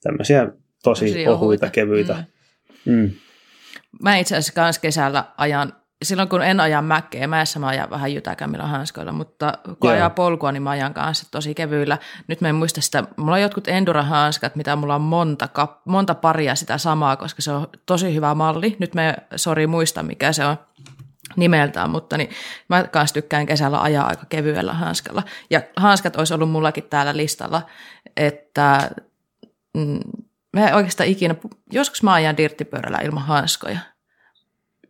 [0.04, 0.48] Tämmöisiä
[0.84, 2.24] tosi, tosi ohuita, kevyitä.
[2.86, 2.94] Mm.
[2.94, 3.12] Mm.
[4.04, 5.74] Mä itse asiassa kesällä ajan
[6.04, 9.94] silloin kun en aja mäkeä, mäessä mä ajan vähän jytäkämmillä hanskoilla, mutta kun Joo.
[9.94, 11.98] ajaa polkua, niin mä ajan kanssa tosi kevyillä.
[12.28, 15.50] Nyt mä en muista sitä, mulla on jotkut Endura-hanskat, mitä mulla on monta,
[15.86, 18.76] monta paria sitä samaa, koska se on tosi hyvä malli.
[18.80, 20.58] Nyt mä sori muista, mikä se on
[21.36, 22.30] nimeltään, mutta niin
[22.70, 25.24] mä kanssa tykkään kesällä ajaa aika kevyellä hanskalla.
[25.50, 27.62] Ja hanskat olisi ollut mullakin täällä listalla,
[28.18, 28.92] että
[29.78, 30.00] mm,
[30.58, 31.36] mä oikeastaan ikinä,
[31.72, 33.80] joskus mä ajan dirttipyörällä ilman hanskoja.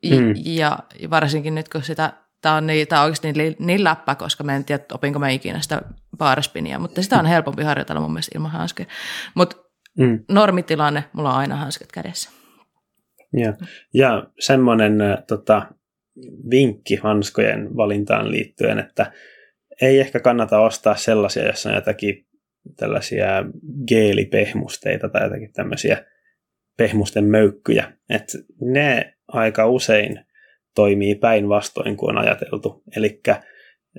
[0.09, 0.33] Mm.
[0.45, 0.79] Ja
[1.09, 4.55] varsinkin nyt, kun sitä, tämä on, niin, tämä on oikeasti niin, niin läppä, koska mä
[4.55, 5.81] en tiedä, opinko mä ikinä sitä
[6.17, 8.89] baaraspinia, mutta sitä on helpompi harjoitella mun mielestä ilman hanskeja.
[9.35, 9.57] Mutta
[9.97, 10.23] mm.
[10.29, 12.29] normitilanne, mulla on aina hanskat kädessä.
[13.37, 13.53] Ja,
[13.93, 14.97] ja semmoinen
[15.27, 15.65] tota,
[16.51, 19.11] vinkki hanskojen valintaan liittyen, että
[19.81, 22.25] ei ehkä kannata ostaa sellaisia, jossa on jotakin
[22.77, 23.27] tällaisia
[23.87, 26.05] geelipehmusteita tai jotakin tämmöisiä
[26.77, 27.93] pehmusten möykkyjä.
[28.09, 30.25] että ne aika usein
[30.75, 32.83] toimii päinvastoin kuin on ajateltu.
[32.95, 33.21] Eli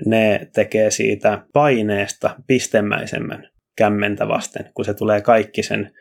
[0.06, 5.92] ne tekee siitä paineesta pistemäisemmän kämmentä vasten, kun se tulee kaikki sen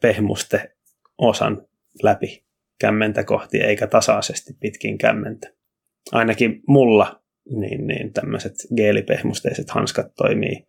[0.00, 0.72] pehmuste
[1.18, 1.66] osan
[2.02, 2.44] läpi
[2.80, 5.50] kämmentä kohti, eikä tasaisesti pitkin kämmentä.
[6.12, 10.66] Ainakin mulla niin, niin tämmöiset geelipehmusteiset hanskat toimii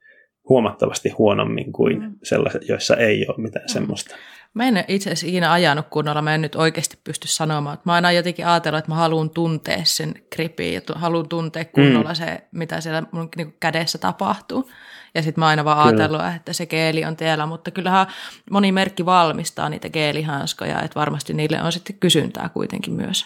[0.49, 2.15] huomattavasti huonommin kuin mm.
[2.23, 3.73] sellaiset, joissa ei ole mitään mm.
[3.73, 4.15] semmoista.
[4.55, 7.77] Mä en itse asiassa ikinä ajanut kunnolla, mä en nyt oikeasti pysty sanomaan.
[7.85, 12.15] Mä aina jotenkin ajatellut, että mä haluan tuntea sen gripin ja haluan tuntea kunnolla mm.
[12.15, 14.69] se, mitä siellä mun niin kädessä tapahtuu.
[15.15, 16.03] Ja sitten mä aina vaan Kyllä.
[16.03, 18.07] ajatellut, että se geeli on teillä, mutta kyllähän
[18.51, 23.25] moni merkki valmistaa niitä geelihanskoja, että varmasti niille on sitten kysyntää kuitenkin myös.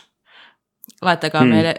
[1.02, 1.50] laittakaa hmm.
[1.50, 1.76] meille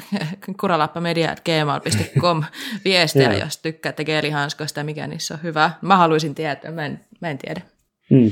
[0.60, 2.44] kuralappamedia.gmail.com
[2.84, 5.70] viestejä, jos tykkäätte geelihanskoista ja mikä niissä on hyvä.
[5.82, 7.60] Mä haluaisin tietää, mä en, mä en tiedä.
[8.10, 8.30] Hmm.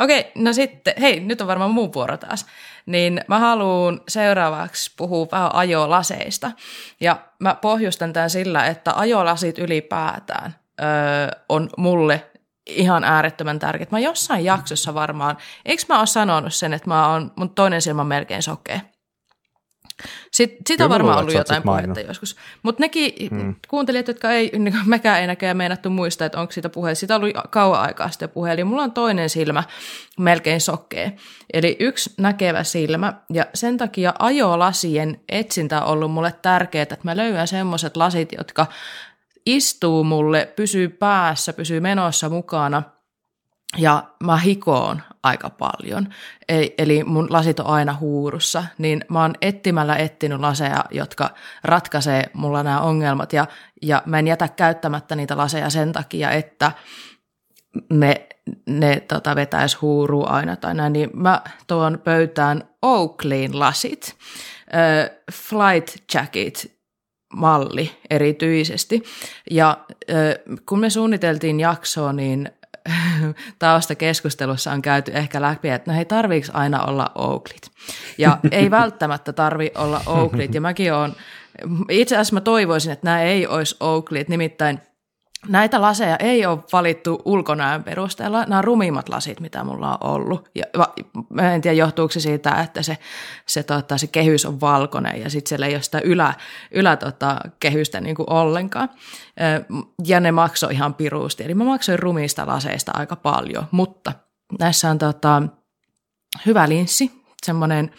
[0.00, 2.46] Okei, no sitten, hei, nyt on varmaan muu vuoro taas.
[2.86, 6.52] Niin mä haluan seuraavaksi puhua vähän ajolaseista.
[7.00, 10.86] Ja mä pohjustan tämän sillä, että ajolasit ylipäätään öö,
[11.48, 12.30] on mulle
[12.66, 13.90] ihan äärettömän tärkeät.
[13.90, 18.04] Mä jossain jaksossa varmaan, eikö mä ole sanonut sen, että mä oon, mun toinen silmä
[18.04, 18.80] melkein sokee.
[20.30, 22.36] Sitten, siitä on varmaan ollut jotain puhetta joskus.
[22.62, 23.54] Mutta nekin hmm.
[23.68, 26.94] kuuntelijat, jotka ei, niin mekään ei näköjään meinattu muistaa, että onko siitä puhe.
[26.94, 28.52] Sitä oli kauan aikaa sitten puhe.
[28.52, 29.64] Eli mulla on toinen silmä
[30.18, 31.16] melkein sokkee.
[31.52, 33.12] Eli yksi näkevä silmä.
[33.32, 38.66] Ja sen takia ajolasien etsintä on ollut mulle tärkeää, että mä löydän semmoiset lasit, jotka
[39.46, 42.82] istuu mulle, pysyy päässä, pysyy menossa mukana–
[43.78, 46.08] ja mä hikoon aika paljon,
[46.78, 51.30] eli mun lasit on aina huurussa, niin mä oon etsimällä etsinyt laseja, jotka
[51.64, 53.46] ratkaisee mulla nämä ongelmat, ja,
[53.82, 56.72] ja mä en jätä käyttämättä niitä laseja sen takia, että
[57.92, 58.28] ne,
[58.66, 64.16] ne tota, vetäisi huuruu aina tai näin, niin mä tuon pöytään Oakleyn lasit,
[64.74, 66.80] äh, Flight Jacket
[67.34, 69.02] malli erityisesti.
[69.50, 72.50] Ja äh, kun me suunniteltiin jaksoa, niin
[73.58, 77.70] taustakeskustelussa on käyty ehkä läpi, että no hei, tarviiko aina olla Oaklit?
[78.18, 81.12] Ja ei välttämättä tarvi olla Oaklit, ja mäkin olen,
[81.88, 84.80] itse asiassa mä toivoisin, että nämä ei olisi Oaklit, nimittäin
[85.48, 88.44] Näitä laseja ei ole valittu ulkonäön perusteella.
[88.44, 90.48] Nämä on rumimmat lasit, mitä mulla on ollut.
[90.54, 90.64] Ja
[91.28, 92.98] mä en tiedä, johtuuko se siitä, että se,
[93.46, 96.34] se, tota, se kehys on valkoinen ja sitten siellä ei ole sitä ylä,
[96.70, 98.88] ylä tota, kehystä niin ollenkaan.
[100.06, 101.44] Ja ne maksoi ihan piruusti.
[101.44, 104.12] Eli mä maksoin rumista laseista aika paljon, mutta
[104.58, 105.42] näissä on tota,
[106.46, 107.12] hyvä linssi,
[107.46, 107.90] semmoinen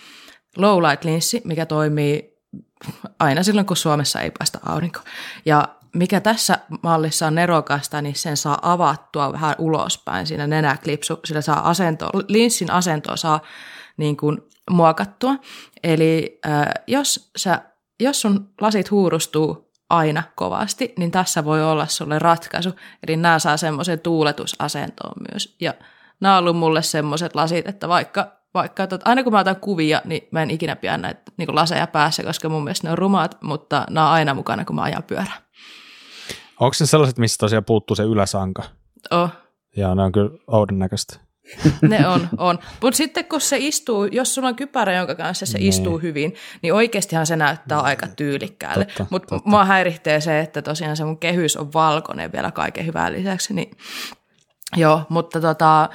[0.58, 2.32] low light linssi, mikä toimii
[3.20, 5.00] aina silloin, kun Suomessa ei päästä aurinko.
[5.46, 11.42] Ja mikä tässä mallissa on nerokasta, niin sen saa avattua vähän ulospäin siinä nenäklipsu, sillä
[11.42, 13.42] saa asento, linssin asentoa saa
[13.98, 14.38] niin kuin
[14.70, 15.36] muokattua.
[15.84, 17.62] Eli äh, jos, sä,
[18.00, 22.70] jos sun lasit huurustuu aina kovasti, niin tässä voi olla sulle ratkaisu.
[23.08, 25.56] Eli nämä saa semmoisen tuuletusasentoon myös.
[25.62, 25.74] Ja
[26.20, 30.02] nämä on ollut mulle semmoiset lasit, että vaikka, vaikka tot, aina kun mä otan kuvia,
[30.06, 33.38] niin mä en ikinä pidä näitä niin laseja päässä, koska mun mielestä ne on rumaat,
[33.42, 35.42] mutta nämä on aina mukana, kun mä ajan pyörää.
[36.62, 38.64] Onko se sellaiset, missä tosiaan puuttuu se yläsanka?
[39.12, 39.30] Oh.
[39.78, 41.20] Ja ne on kyllä oudon näköistä.
[41.82, 42.60] Ne on, on.
[42.82, 45.60] Mutta sitten kun se istuu, jos sulla on kypärä, jonka kanssa se ne.
[45.60, 45.70] Niin.
[45.70, 47.84] istuu hyvin, niin oikeastihan se näyttää ne.
[47.84, 48.88] aika tyylikkäälle.
[49.10, 53.54] Mutta mua häiritsee se, että tosiaan se mun kehys on valkoinen vielä kaiken hyvää lisäksi,
[53.54, 53.72] niin
[54.78, 55.90] Joo, mutta tota,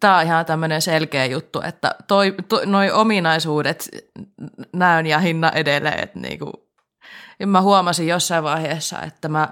[0.00, 3.88] tämä on ihan tämmöinen selkeä juttu, että toi, toi, noi ominaisuudet
[4.72, 6.52] näön ja hinna edelleen, että niinku,
[7.46, 9.48] mä huomasin jossain vaiheessa, että mä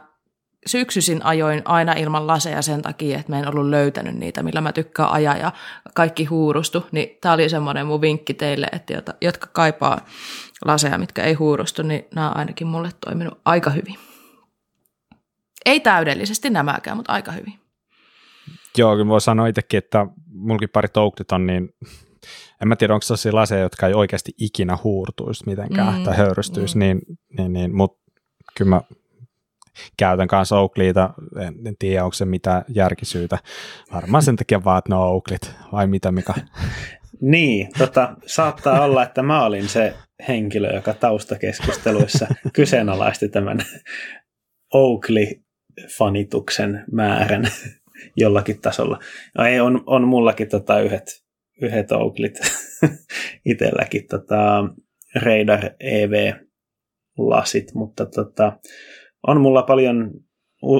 [0.67, 4.73] syksyisin ajoin aina ilman laseja sen takia, että mä en ollut löytänyt niitä, millä mä
[4.73, 5.53] tykkään ajaa ja
[5.95, 6.87] kaikki huurustu.
[6.93, 10.07] Niin tämä oli semmoinen mun vinkki teille, että jota, jotka kaipaa
[10.65, 13.95] laseja, mitkä ei huurustu, niin nämä on ainakin mulle toiminut aika hyvin.
[15.65, 17.55] Ei täydellisesti nämäkään, mutta aika hyvin.
[18.79, 21.69] Joo, kyllä voi sanoa itsekin, että mulkin pari touktit on niin,
[22.63, 26.77] en mä tiedä, onko sellaisia laseja, jotka ei oikeasti ikinä huurtuisi mitenkään mm, tai höyrystyisi,
[26.77, 26.79] mm.
[26.79, 27.01] niin,
[27.39, 28.03] niin, niin mutta
[28.57, 28.81] kyllä mä
[29.97, 31.11] käytän kanssa Oakleyta,
[31.41, 33.39] en, en tiedä onko se mitään järkisyytä.
[33.93, 36.35] Varmaan sen takia vaan, että ne on Oakleyt, vai mitä Mika?
[37.21, 39.95] niin, tota, saattaa olla, että mä olin se
[40.29, 43.59] henkilö, joka taustakeskusteluissa kyseenalaisti tämän
[44.75, 47.45] Oakley-fanituksen määrän
[48.23, 48.99] jollakin tasolla.
[49.39, 51.23] No ei, on, on mullakin tota yhdet,
[51.63, 52.41] yhdet Oakleyt
[53.45, 54.65] itselläkin tota,
[55.15, 58.59] Radar EV-lasit, mutta tota,
[59.27, 60.11] on mulla paljon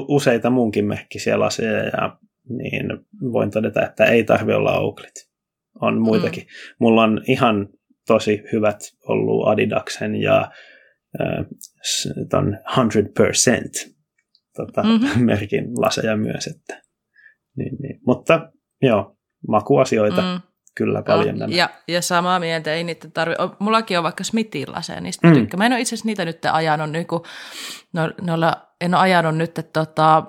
[0.07, 2.17] useita muunkin merkkisiä laseja ja
[2.49, 2.85] niin
[3.33, 5.29] voin todeta, että ei tarvi olla Oaklit.
[5.81, 6.43] On muitakin.
[6.43, 6.75] Mm.
[6.79, 7.69] Mulla on ihan
[8.07, 10.51] tosi hyvät ollut Adidaksen ja
[11.21, 11.45] äh,
[12.29, 13.93] ton 100%
[14.55, 15.25] tota, mm-hmm.
[15.31, 16.47] merkin laseja myös.
[16.47, 16.81] Että,
[17.57, 17.99] niin, niin.
[18.05, 19.17] Mutta joo,
[19.47, 20.21] makuasioita.
[20.21, 21.39] Mm kyllä paljon.
[21.39, 23.35] No, ja, ja samaa mieltä, ei niitä tarvi.
[23.59, 25.33] Mullakin on vaikka Smithin laseja, niistä mm.
[25.33, 25.57] tykkään.
[25.57, 27.23] Mä en ole itse asiassa niitä nyt ajanut, niin kuin,
[27.93, 30.23] no, noilla, en ole ajanut nyt, että tota,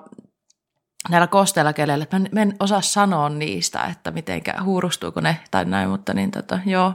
[1.09, 5.89] näillä kosteilla kelellä, että mä en osaa sanoa niistä, että mitenkä huurustuuko ne tai näin,
[5.89, 6.93] mutta niin tota, joo.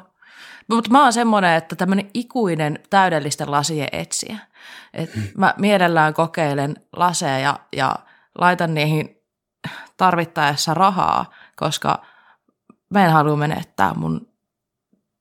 [0.69, 4.39] Mutta mä oon semmoinen, että tämmöinen ikuinen täydellisten lasien etsiä.
[4.95, 5.23] Et mm.
[5.37, 7.97] Mä mielellään kokeilen laseja ja, ja
[8.39, 9.17] laitan niihin
[9.97, 11.99] tarvittaessa rahaa, koska–
[12.91, 14.31] mä en halua menettää mun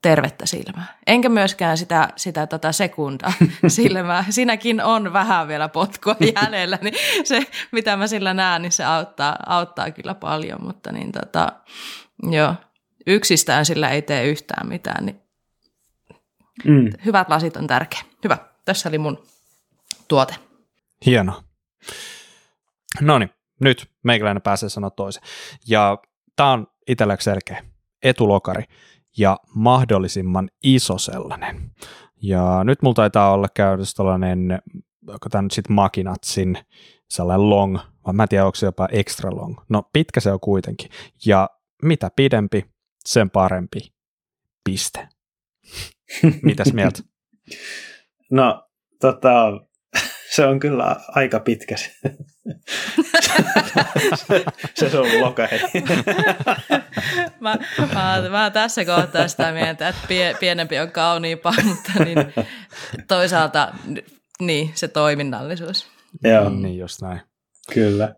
[0.01, 0.97] tervettä silmää.
[1.07, 3.33] Enkä myöskään sitä, sitä tota sekundaa
[3.67, 4.25] silmää.
[4.29, 9.37] Siinäkin on vähän vielä potkua jäljellä, niin se, mitä mä sillä näen, niin se auttaa,
[9.45, 11.51] auttaa kyllä paljon, mutta niin tota,
[12.23, 12.55] joo,
[13.07, 15.21] yksistään sillä ei tee yhtään mitään, niin
[16.65, 16.89] mm.
[17.05, 18.01] hyvät lasit on tärkeä.
[18.23, 19.23] Hyvä, tässä oli mun
[20.07, 20.35] tuote.
[21.05, 21.43] Hieno.
[23.01, 23.29] No niin,
[23.61, 25.23] nyt meikäläinen pääsee sanoa toisen.
[25.67, 25.97] Ja
[26.35, 27.63] tämä on itselläksi selkeä
[28.03, 28.63] etulokari
[29.17, 31.71] ja mahdollisimman iso sellainen.
[32.21, 34.59] Ja nyt mulla taitaa olla käytössä tällainen,
[35.07, 36.57] onko tämä nyt sitten Makinatsin
[37.09, 39.55] sellainen long, vai mä en tiedä, onko se jopa extra long.
[39.69, 40.89] No pitkä se on kuitenkin.
[41.25, 41.49] Ja
[41.83, 42.65] mitä pidempi,
[43.05, 43.79] sen parempi.
[44.63, 45.07] Piste.
[46.43, 46.99] Mitäs mieltä?
[48.31, 48.69] No,
[49.01, 49.51] tota,
[50.35, 51.91] se on kyllä aika pitkä se,
[54.73, 55.59] se, se on lokari.
[57.39, 57.55] mä,
[57.93, 62.17] mä, mä, tässä kohtaa sitä mieltä, että pie, pienempi on kauniimpaa, mutta niin,
[63.07, 63.73] toisaalta
[64.41, 65.87] niin, se toiminnallisuus.
[66.23, 66.49] Joo.
[66.49, 67.21] Niin just näin.
[67.73, 68.15] Kyllä.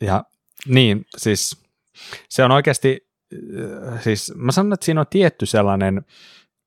[0.00, 0.24] Ja
[0.68, 1.62] niin, siis
[2.28, 3.08] se on oikeasti,
[4.00, 6.04] siis mä sanon, että siinä on tietty sellainen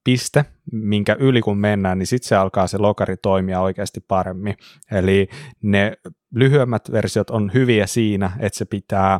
[0.09, 4.55] piste, minkä yli kun mennään, niin sitten se alkaa se lokari toimia oikeasti paremmin.
[4.91, 5.27] Eli
[5.61, 5.93] ne
[6.35, 9.19] lyhyemmät versiot on hyviä siinä, että se pitää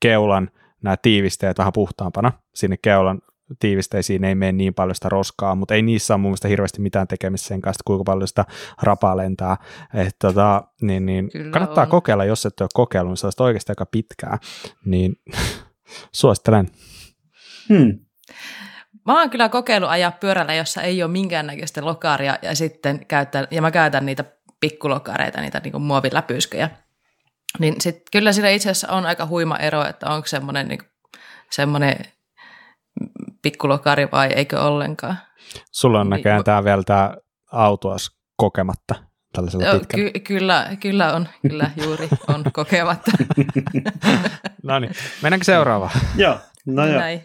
[0.00, 0.50] keulan
[0.82, 2.32] nämä tiivisteet vähän puhtaampana.
[2.54, 3.22] Sinne keulan
[3.58, 7.08] tiivisteisiin ei mene niin paljon sitä roskaa, mutta ei niissä ole mun mielestä hirveästi mitään
[7.08, 8.44] tekemistä sen kanssa, kuinka paljon sitä
[8.82, 9.56] rapaa lentää.
[9.94, 11.90] Et tota, niin, niin kannattaa on.
[11.90, 14.38] kokeilla, jos et ole kokeillut, niin se olisi oikeasti aika pitkää.
[14.84, 15.16] Niin
[16.20, 16.70] suosittelen.
[17.68, 17.98] Hmm.
[19.06, 23.62] Mä oon kyllä kokeillut ajaa pyörällä, jossa ei ole minkäännäköistä lokaria ja sitten käytän, ja
[23.62, 24.24] mä käytän niitä
[24.60, 26.70] pikkulokareita, niitä niin muoviläpysköjä.
[27.58, 30.78] Niin sit kyllä siinä itse asiassa on aika huima ero, että onko semmoinen niin
[31.50, 31.96] semmoinen
[33.42, 35.18] pikkulokari vai eikö ollenkaan.
[35.72, 37.14] Sulla on niin, näköjään niin, tämä vielä tämä
[37.52, 38.94] autoas kokematta
[39.32, 43.10] tällaisella Joo, ky- kyllä, kyllä on, kyllä juuri on kokematta.
[44.62, 44.92] no niin,
[45.22, 46.00] mennäänkö seuraavaan?
[46.16, 46.98] Joo, No joo.
[46.98, 47.20] Näin.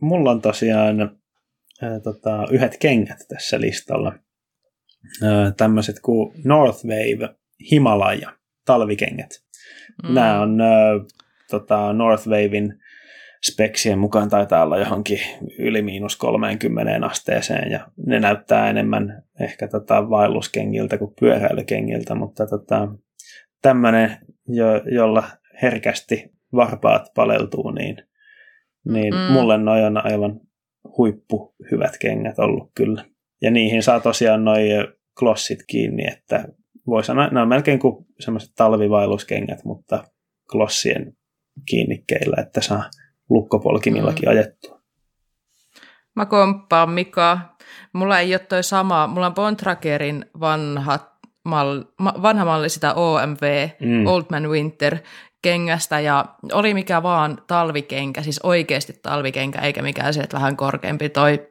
[0.00, 4.12] mulla on tosiaan äh, tota, yhdet kengät tässä listalla.
[5.22, 7.34] Äh, tämmöiset kuin North Wave
[7.70, 8.30] Himalaya
[8.64, 9.30] talvikengät.
[10.02, 10.14] Mm.
[10.14, 10.68] Nämä on äh,
[11.50, 12.78] tota, North Wavein
[13.46, 15.20] speksien mukaan taitaa olla johonkin
[15.58, 22.88] yli miinus 30 asteeseen ja ne näyttää enemmän ehkä tota vaelluskengiltä kuin pyöräilykengiltä, mutta tota,
[23.62, 24.16] tämmöinen,
[24.48, 25.24] jo, jolla
[25.62, 27.96] herkästi varpaat paleltuu, niin
[28.84, 29.32] niin mm.
[29.32, 30.40] mulle noi on aivan
[30.98, 33.04] huippu hyvät kengät ollut kyllä.
[33.42, 34.68] Ja niihin saa tosiaan noi
[35.18, 36.48] klossit kiinni, että
[36.86, 40.04] voi sanoa, ne on melkein kuin semmoiset talvivailuskengät, mutta
[40.52, 41.16] klossien
[41.66, 42.90] kiinnikkeillä, että saa
[43.30, 44.30] lukkopolkimillakin mm.
[44.30, 44.80] ajettua.
[46.16, 47.38] Mä komppaan Mika.
[47.92, 49.06] Mulla ei ole toi sama.
[49.06, 50.98] Mulla on Bontragerin vanha,
[51.44, 51.84] mal,
[52.22, 54.06] vanha malli sitä OMV, mm.
[54.06, 54.98] Old Man Winter,
[55.44, 61.08] kengästä ja oli mikä vaan talvikenkä, siis oikeasti talvikenkä, eikä mikään se, että vähän korkeampi
[61.08, 61.48] toi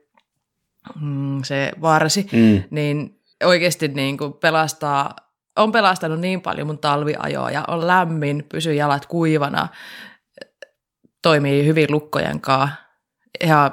[1.02, 2.64] mm, se varsi, mm.
[2.70, 5.16] niin oikeasti niin kuin pelastaa,
[5.58, 9.68] on pelastanut niin paljon mun talviajoa ja on lämmin, pysyy jalat kuivana,
[11.22, 12.76] toimii hyvin lukkojen kanssa.
[13.44, 13.72] Ja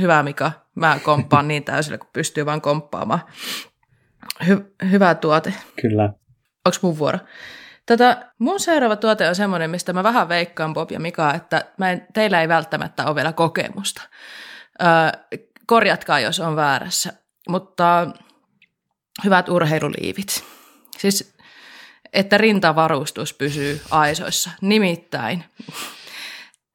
[0.00, 3.20] hyvä Mika, mä komppaan niin täysillä, kun pystyy vaan komppaamaan.
[4.44, 5.54] Hy- hyvä tuote.
[5.82, 6.04] Kyllä.
[6.64, 7.18] Onko mun vuoro?
[7.88, 11.90] Tätä, mun seuraava tuote on semmoinen, mistä mä vähän veikkaan Bob ja Mika, että mä
[11.90, 14.02] en, teillä ei välttämättä ole vielä kokemusta.
[14.82, 17.12] Öö, korjatkaa, jos on väärässä.
[17.48, 18.06] Mutta
[19.24, 20.44] hyvät urheiluliivit.
[20.98, 21.36] Siis,
[22.12, 24.50] että rintavarustus pysyy aisoissa.
[24.60, 25.44] Nimittäin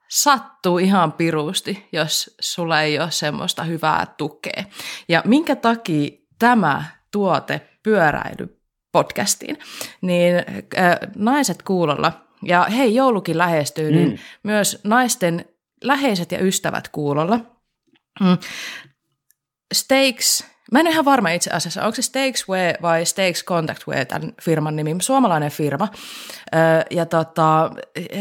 [0.10, 4.64] sattuu ihan pirusti, jos sulla ei ole semmoista hyvää tukea.
[5.10, 8.63] Ja minkä takia tämä tuote pyöräily
[8.94, 9.58] podcastiin,
[10.02, 10.36] niin
[10.78, 12.12] äh, naiset kuulolla,
[12.44, 14.10] ja hei joulukin lähestyy, niin mm.
[14.10, 15.46] niin myös naisten
[15.84, 17.40] läheiset ja ystävät kuulolla.
[18.20, 18.38] Mm.
[19.74, 24.34] Steaks, mä en ole ihan varma itse asiassa, onko se Steaksware vai Steaks Contactware tämän
[24.42, 25.88] firman nimi, suomalainen firma.
[26.56, 27.72] Äh, ja tota,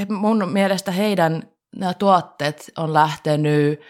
[0.09, 1.43] mun mielestä heidän
[1.77, 3.81] nämä tuotteet on lähtenyt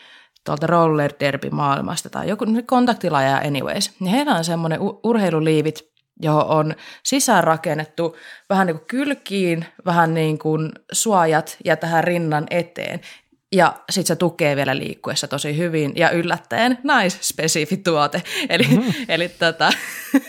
[0.44, 4.00] tuolta roller derby maailmasta tai joku kontaktilaja anyways.
[4.00, 8.16] Niin heillä on semmoinen urheiluliivit, johon on sisäänrakennettu
[8.50, 13.00] vähän niin kuin kylkiin, vähän niin kuin suojat ja tähän rinnan eteen.
[13.54, 18.22] Ja sitten se tukee vielä liikkuessa tosi hyvin ja yllättäen naisspesifi tuote.
[18.48, 18.82] Eli, mm.
[19.08, 19.72] eli tota,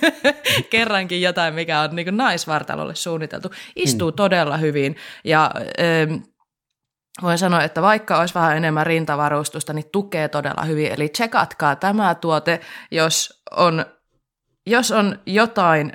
[0.69, 3.51] kerrankin jotain, mikä on niin naisvartalolle suunniteltu.
[3.75, 4.15] Istuu mm.
[4.15, 6.07] todella hyvin ja ö,
[7.21, 10.91] voin sanoa, että vaikka olisi vähän enemmän rintavarustusta, niin tukee todella hyvin.
[10.91, 12.59] Eli tsekatkaa tämä tuote,
[12.91, 13.85] jos on,
[14.67, 15.91] jos on jotain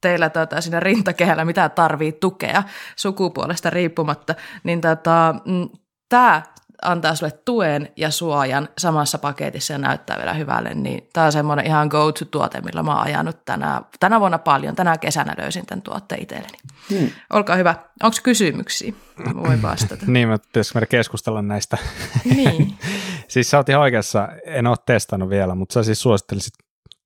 [0.00, 2.62] teillä tota, siinä rintakehällä, mitä tarvii tukea
[2.96, 4.34] sukupuolesta riippumatta,
[4.64, 5.68] niin tota, mm,
[6.08, 6.42] tämä
[6.82, 11.66] antaa sulle tuen ja suojan samassa paketissa ja näyttää vielä hyvälle, niin tämä on semmoinen
[11.66, 14.76] ihan go-to-tuote, millä mä oon ajanut tänä, tänä vuonna paljon.
[14.76, 16.58] Tänä kesänä löysin tämän tuotteen itselleni.
[16.90, 17.10] Hmm.
[17.32, 17.74] Olkaa hyvä.
[18.02, 18.92] Onko kysymyksiä?
[19.16, 20.04] Mä voin vastata.
[20.12, 21.78] niin, mä pitäisikö meidän keskustella näistä?
[22.24, 22.74] niin.
[23.28, 26.54] siis sä oot ihan oikeassa, en ole testannut vielä, mutta sä siis suosittelisit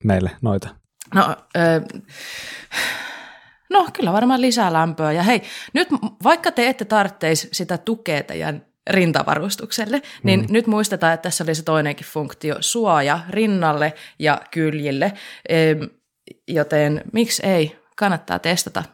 [0.05, 0.68] meille noita.
[1.14, 1.80] No, öö,
[3.70, 5.12] no kyllä varmaan lisää lämpöä.
[5.12, 5.42] Ja hei,
[5.72, 5.88] nyt
[6.24, 10.47] vaikka te ette tarvitse sitä tukea teidän rintavarustukselle, niin mm.
[10.51, 15.12] nyt muistetaan, että tässä oli se toinenkin funktio, suoja rinnalle ja kyljille,
[16.49, 18.84] joten miksi ei, kannattaa testata.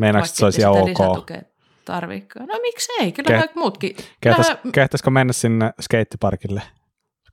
[0.00, 1.30] Meinaatko, että se olisi ok?
[1.84, 2.38] Tarviiko?
[2.38, 3.96] No miksi ei, kyllä Ke- muutkin.
[4.72, 6.62] Kehtäisikö mennä sinne skeittiparkille?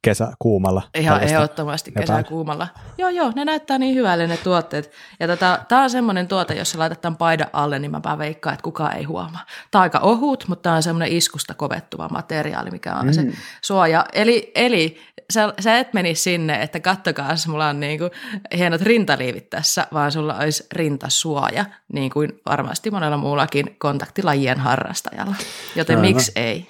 [0.02, 0.82] Kesäkuumalla.
[0.96, 2.68] Ihan ehdottomasti kesäkuumalla.
[2.98, 4.92] Joo, joo, ne näyttää niin hyvälle ne tuotteet.
[5.20, 8.54] Ja tota, tämä on semmoinen tuote, jos sä laitat tämän paidan alle, niin mä veikkaan,
[8.54, 9.46] että kukaan ei huomaa.
[9.72, 13.14] Tämä on aika ohut, mutta tämä on semmoinen iskusta kovettuva materiaali, mikä on mm.
[13.14, 13.22] se
[13.62, 14.06] suoja.
[14.14, 14.98] Eli, eli
[15.34, 18.12] sä, sä et menisi sinne, että kattokaa, mulla on niin kuin
[18.58, 25.36] hienot rintaliivit tässä, vaan sulla olisi rintasuoja, niin kuin varmasti monella muullakin kontaktilajien harrastajalla.
[25.76, 26.70] Joten miksi ei?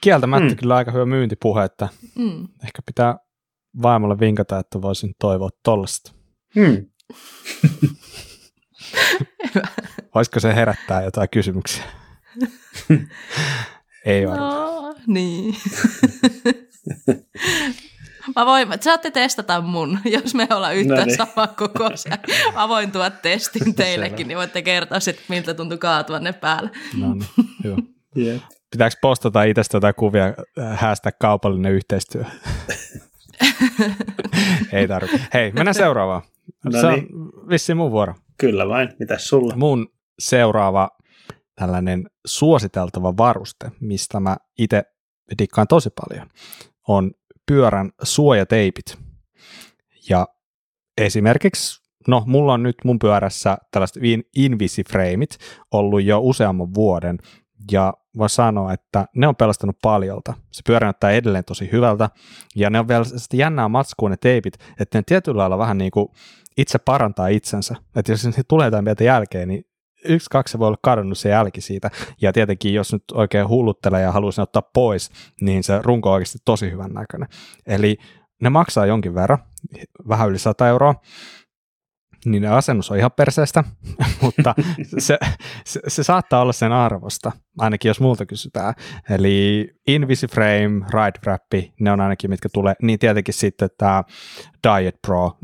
[0.00, 0.56] Kieltämättä mm.
[0.56, 1.88] kyllä aika hyvä myyntipuhe, että
[2.18, 2.48] mm.
[2.64, 3.18] ehkä pitää
[3.82, 6.12] vaimolle vinkata, että voisin toivoa tollasta.
[6.56, 6.86] Mm.
[10.14, 11.84] Voisiko se herättää jotain kysymyksiä?
[14.04, 14.52] Ei varmaan.
[14.52, 15.54] No, niin.
[18.36, 21.16] Mä voin, saatte testata mun, jos me ollaan yhtään no niin.
[21.16, 22.18] sama kokoisia.
[22.54, 26.70] Mä voin tuoda testin teillekin, niin voitte kertoa sitten, miltä tuntuu kaatua ne päälle.
[26.98, 27.28] No niin,
[27.64, 27.76] hyvä.
[28.16, 28.48] Yeah.
[28.70, 32.24] Pitääkö postata itsestä jotain kuvia, äh, häästä kaupallinen yhteistyö?
[34.72, 35.20] Ei tarvitse.
[35.34, 36.22] Hei, mennään seuraavaan.
[36.64, 37.08] No Se on niin.
[37.48, 38.14] vissiin mun vuoro.
[38.38, 38.88] Kyllä vain.
[38.98, 39.56] Mitäs sulla?
[39.56, 39.88] Mun
[40.18, 40.90] seuraava
[41.54, 44.82] tällainen suositeltava varuste, mistä mä itse
[45.38, 46.28] dikkaan tosi paljon,
[46.88, 47.10] on
[47.46, 48.98] pyörän suojateipit.
[50.08, 50.26] Ja
[50.98, 54.02] esimerkiksi, no mulla on nyt mun pyörässä tällaiset
[54.36, 55.38] Invisiframeit
[55.72, 57.18] ollut jo useamman vuoden,
[57.72, 60.34] ja voi sanoa, että ne on pelastanut paljolta.
[60.50, 62.10] Se pyörä näyttää edelleen tosi hyvältä,
[62.56, 66.08] ja ne on vielä jännää matskua ne teipit, että ne tietyllä lailla vähän niin kuin
[66.56, 67.74] itse parantaa itsensä.
[67.96, 69.64] Että jos se tulee jotain mieltä jälkeen, niin
[70.04, 71.90] yksi, kaksi voi olla kadonnut se jälki siitä.
[72.22, 75.10] Ja tietenkin, jos nyt oikein hulluttelee ja haluaa ottaa pois,
[75.40, 77.28] niin se runko on oikeasti tosi hyvän näköinen.
[77.66, 77.96] Eli
[78.42, 79.38] ne maksaa jonkin verran,
[80.08, 80.94] vähän yli 100 euroa,
[82.30, 83.64] niin asennus on ihan perseestä,
[84.22, 84.54] mutta
[84.98, 85.18] se,
[85.64, 88.74] se, se saattaa olla sen arvosta, ainakin jos multa kysytään.
[89.10, 91.42] Eli Invisiframe, Ride Wrap,
[91.80, 94.04] ne on ainakin mitkä tulee, niin tietenkin sitten tämä
[94.64, 95.38] Diet Pro,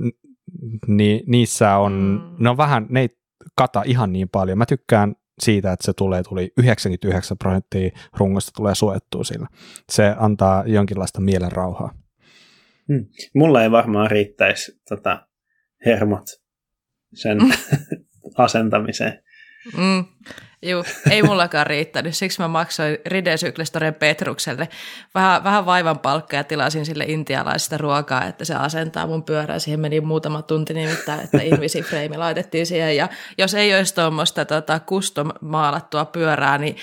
[0.86, 2.44] niin niissä on, mm.
[2.44, 3.08] ne on vähän, ne ei
[3.56, 4.58] kata ihan niin paljon.
[4.58, 9.46] Mä tykkään siitä, että se tulee, tuli 99 prosenttia rungosta tulee suojattua sillä.
[9.92, 11.94] Se antaa jonkinlaista mielenrauhaa.
[12.88, 13.06] Hmm.
[13.34, 15.26] Mulla ei varmaan riittäisi tota,
[15.86, 16.24] hermot
[17.14, 17.50] sen mm.
[18.44, 19.22] asentamiseen.
[19.76, 20.04] Mm.
[20.62, 22.14] Juu, ei mullakaan riittänyt.
[22.14, 24.68] Siksi mä maksoin Ridesyklestoren Petrukselle
[25.14, 29.58] vähän, vähän vaivan palkkaa ja tilasin sille intialaisesta ruokaa, että se asentaa mun pyörää.
[29.58, 32.96] Siihen meni muutama tunti nimittäin, että Invisiframe laitettiin siihen.
[32.96, 33.08] Ja
[33.38, 36.76] jos ei olisi tuommoista tota, custom-maalattua pyörää, niin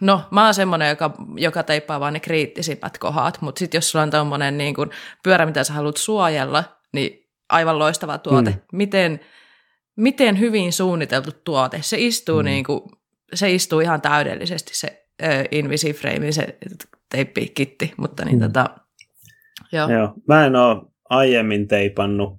[0.00, 4.02] No, mä oon semmoinen, joka, joka teippaa vaan ne kriittisimmät kohdat, mutta sitten jos sulla
[4.02, 4.90] on tommonen niin kun,
[5.22, 7.21] pyörä, mitä sä haluat suojella, niin
[7.52, 8.50] aivan loistava tuote.
[8.50, 8.56] Mm.
[8.72, 9.20] Miten,
[9.96, 11.78] miten hyvin suunniteltu tuote.
[11.80, 12.44] Se istuu, mm.
[12.44, 12.80] niin kuin,
[13.34, 16.58] se istuu ihan täydellisesti se äh, Invisiframe, se
[17.10, 18.42] teippikitti, mutta niin mm.
[18.42, 18.66] tota,
[19.72, 19.90] joo.
[19.90, 20.14] joo.
[20.28, 22.38] Mä en ole aiemmin teipannut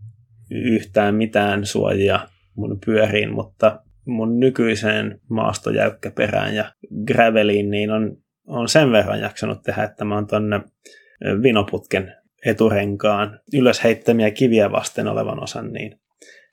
[0.51, 2.19] yhtään mitään suojia
[2.55, 6.73] mun pyöriin, mutta mun nykyiseen maastojäykkäperään ja
[7.05, 10.61] graveliin niin on, on sen verran jaksanut tehdä, että mä oon tonne
[11.43, 12.15] vinoputken
[12.45, 15.99] eturenkaan ylös heittämiä kiviä vasten olevan osan, niin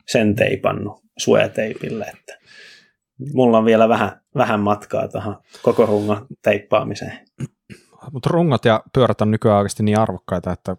[0.07, 2.39] sen teipannut suojateipille, että
[3.35, 7.19] mulla on vielä vähän, vähän matkaa tuohon koko rungon teippaamiseen.
[8.13, 10.77] Mutta rungot ja pyörät on nykyään oikeasti niin arvokkaita, että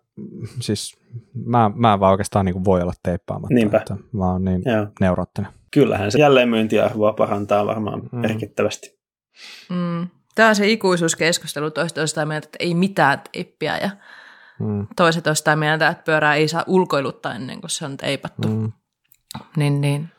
[0.60, 0.98] siis
[1.46, 3.78] mä, mä en vaan oikeastaan niin voi olla teippaamatta, Niinpä.
[3.78, 4.88] että mä oon niin Joo.
[5.00, 5.52] neuroottinen.
[5.74, 8.20] Kyllähän se jälleenmyyntiarvoa parantaa varmaan mm.
[8.20, 9.00] merkittävästi.
[9.70, 10.08] Mm.
[10.36, 13.90] Tämä on se ikuisuuskeskustelu toista mieltä, että ei mitään teippiä ja
[14.62, 14.88] Mm.
[14.96, 18.48] Toiset on mieltä, että pyörää ei saa ulkoiluttaa ennen kuin se on teipattu.
[18.48, 18.72] Mm.
[19.58, 20.10] Niin, niin.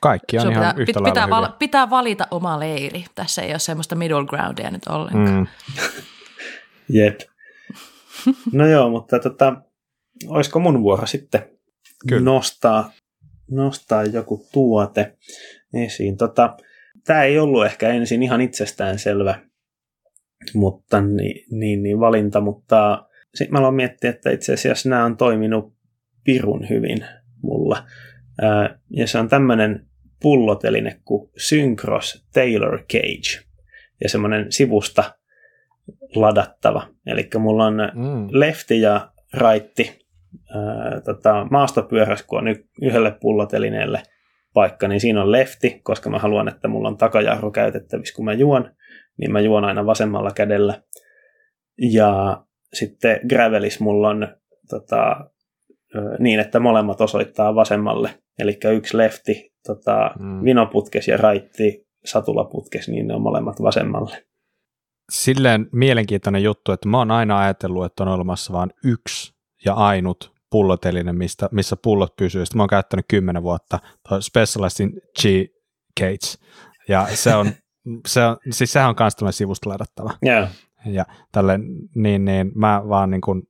[0.00, 3.04] Kaikki on Sun ihan pitää, yhtä pit- pitää, val, pitää valita oma leiri.
[3.14, 5.36] Tässä ei ole semmoista middle groundia nyt ollenkaan.
[5.36, 5.46] Mm.
[6.96, 7.20] Jep.
[8.52, 9.56] No joo, mutta tota,
[10.26, 11.50] olisiko mun vuoro sitten
[12.08, 12.22] Kyllä.
[12.22, 12.90] nostaa,
[13.50, 15.16] nostaa joku tuote
[15.74, 16.16] esiin.
[16.16, 16.56] Tota,
[17.04, 19.40] Tämä ei ollut ehkä ensin ihan itsestäänselvä
[20.54, 25.16] mutta niin, niin, niin valinta, mutta sitten mä aloin miettiä, että itse asiassa nämä on
[25.16, 25.74] toiminut
[26.24, 27.04] pirun hyvin
[27.42, 27.84] mulla.
[28.90, 29.86] Ja se on tämmöinen
[30.22, 33.44] pulloteline kuin Synchros Taylor Cage
[34.02, 35.04] ja semmoinen sivusta
[36.14, 36.86] ladattava.
[37.06, 38.28] Eli mulla on Mm.
[38.30, 40.06] lefti ja raitti
[40.54, 44.02] ää, tota, maastopyörässä, kun on y- yhdelle pullotelineelle
[44.54, 48.32] paikka, niin siinä on lefti, koska mä haluan, että mulla on takajarru käytettävissä, kun mä
[48.32, 48.70] juon,
[49.18, 50.82] niin mä juon aina vasemmalla kädellä.
[51.92, 52.43] Ja
[52.74, 54.28] sitten gravelis mulla on
[54.70, 55.30] tota,
[56.18, 58.18] niin, että molemmat osoittaa vasemmalle.
[58.38, 60.44] Eli yksi lefti tota, Mm.
[60.44, 64.24] vinoputkes ja raitti satulaputkes, niin ne on molemmat vasemmalle.
[65.12, 69.32] Silleen mielenkiintoinen juttu, että mä oon aina ajatellut, että on olemassa vain yksi
[69.64, 72.46] ja ainut pulloteline, mistä, missä pullot pysyy.
[72.46, 76.44] Sitten mä oon käyttänyt kymmenen vuotta toi Specialistin G-Cage.
[76.88, 77.46] Ja se on,
[78.06, 80.10] se on, siis sehän on kans tämmöinen sivusta ladattava.
[80.22, 80.46] Joo.
[80.86, 81.58] Ja tälle,
[81.94, 83.42] niin, niin mä vaan niin kuin,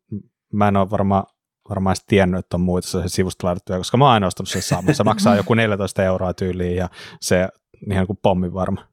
[0.53, 1.25] mä en ole varmaan
[1.69, 4.95] varmaan tiennyt, että on muita sellaisia sivusta ladattuja, koska mä oon aina ostanut sen saman.
[4.95, 6.89] Se maksaa joku 14 euroa tyyliin ja
[7.21, 7.49] se
[7.91, 8.87] ihan kuin pommi varma.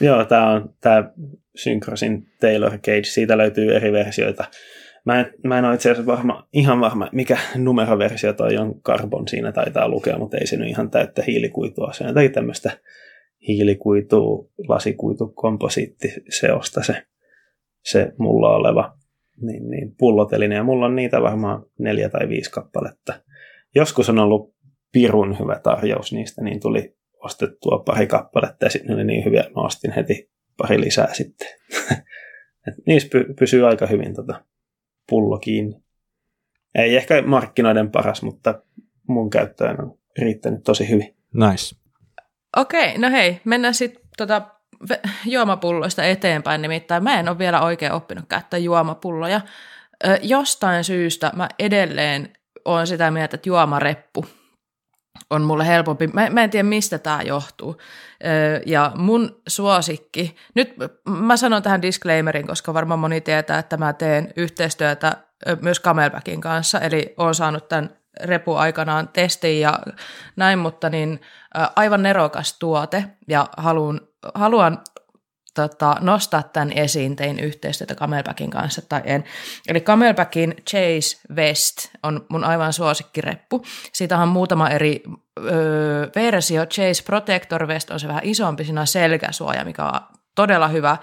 [0.00, 1.10] Joo, tämä on tämä
[1.56, 4.44] Synchrosin Taylor Cage, siitä löytyy eri versioita.
[5.04, 9.28] Mä en, mä en ole itse asiassa varma, ihan varma, mikä numeroversio toi on, Carbon
[9.28, 11.92] siinä taitaa lukea, mutta ei se nyt ihan täyttä hiilikuitua.
[11.92, 12.70] Se on jotakin tämmöistä
[13.48, 17.02] hiilikuitu, lasikuitu, komposiittiseosta se,
[17.84, 18.96] se mulla oleva
[19.40, 23.22] niin, niin, pulloteline, ja mulla on niitä varmaan neljä tai viisi kappaletta.
[23.74, 24.54] Joskus on ollut
[24.92, 29.40] pirun hyvä tarjous niistä, niin tuli ostettua pari kappaletta ja sitten ne oli niin hyviä,
[29.40, 31.48] että mä ostin heti pari lisää sitten.
[32.68, 34.44] Et niissä py- pysyy aika hyvin tota
[35.10, 35.82] pullo kiinni.
[36.74, 38.62] Ei ehkä markkinoiden paras, mutta
[39.08, 41.16] mun käyttöön on riittänyt tosi hyvin.
[41.34, 41.76] Nice.
[42.56, 44.59] Okei, no hei, mennään sitten tota
[45.24, 49.40] juomapulloista eteenpäin, nimittäin mä en ole vielä oikein oppinut käyttää juomapulloja.
[50.06, 52.32] Ö, jostain syystä mä edelleen
[52.64, 54.26] olen sitä mieltä, että juomareppu
[55.30, 56.06] on mulle helpompi.
[56.06, 57.76] Mä, mä en tiedä, mistä tämä johtuu.
[58.66, 60.74] Ja mun suosikki, nyt
[61.08, 65.16] mä sanon tähän disclaimerin, koska varmaan moni tietää, että mä teen yhteistyötä
[65.62, 69.78] myös Camelbackin kanssa, eli olen saanut tämän repu aikanaan testiin ja
[70.36, 71.20] näin, mutta niin
[71.76, 74.00] aivan nerokas tuote ja haluan,
[74.34, 74.78] haluan
[75.54, 79.24] tota, nostaa tämän esiin, tein yhteistyötä Camelbackin kanssa tai en.
[79.68, 83.64] Eli Camelbackin Chase Vest on mun aivan suosikkireppu.
[83.92, 85.02] Siitä on muutama eri
[85.44, 86.66] öö, versio.
[86.66, 90.00] Chase Protector Vest on se vähän isompi, siinä on selkäsuoja, mikä on
[90.34, 90.96] todella hyvä.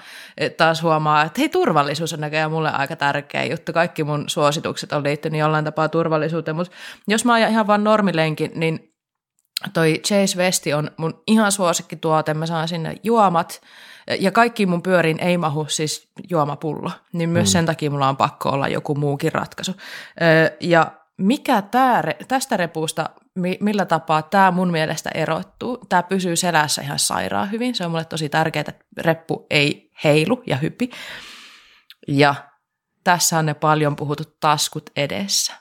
[0.57, 3.73] Taas huomaa, että hei, turvallisuus on näköjään mulle aika tärkeä juttu.
[3.73, 6.73] Kaikki mun suositukset on liittynyt jollain tapaa turvallisuuteen, mutta
[7.07, 8.93] jos mä ajan ihan vaan normilenkin, niin
[9.73, 12.33] toi Chase Vesti on mun ihan suosikkituote.
[12.33, 13.61] Mä saan sinne juomat,
[14.19, 17.51] ja kaikki mun pyöriin ei mahu siis juomapullo, niin myös mm.
[17.51, 19.71] sen takia mulla on pakko olla joku muukin ratkaisu.
[20.59, 26.81] Ja mikä tää, tästä repusta, mi- millä tapaa tämä mun mielestä erottuu, tämä pysyy selässä
[26.81, 30.89] ihan sairaan hyvin, se on mulle tosi tärkeää, että reppu ei heilu ja hypi.
[32.07, 32.35] Ja
[33.03, 35.53] tässä on ne paljon puhutut taskut edessä.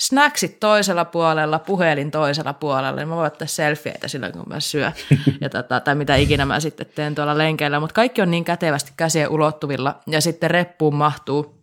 [0.00, 4.92] Snacksit toisella puolella, puhelin toisella puolella, niin mä voin ottaa selfieitä silloin, kun mä syön,
[5.40, 8.92] ja tota, tai mitä ikinä mä sitten teen tuolla lenkeillä, mutta kaikki on niin kätevästi
[8.96, 11.58] käsien ulottuvilla, ja sitten reppuun mahtuu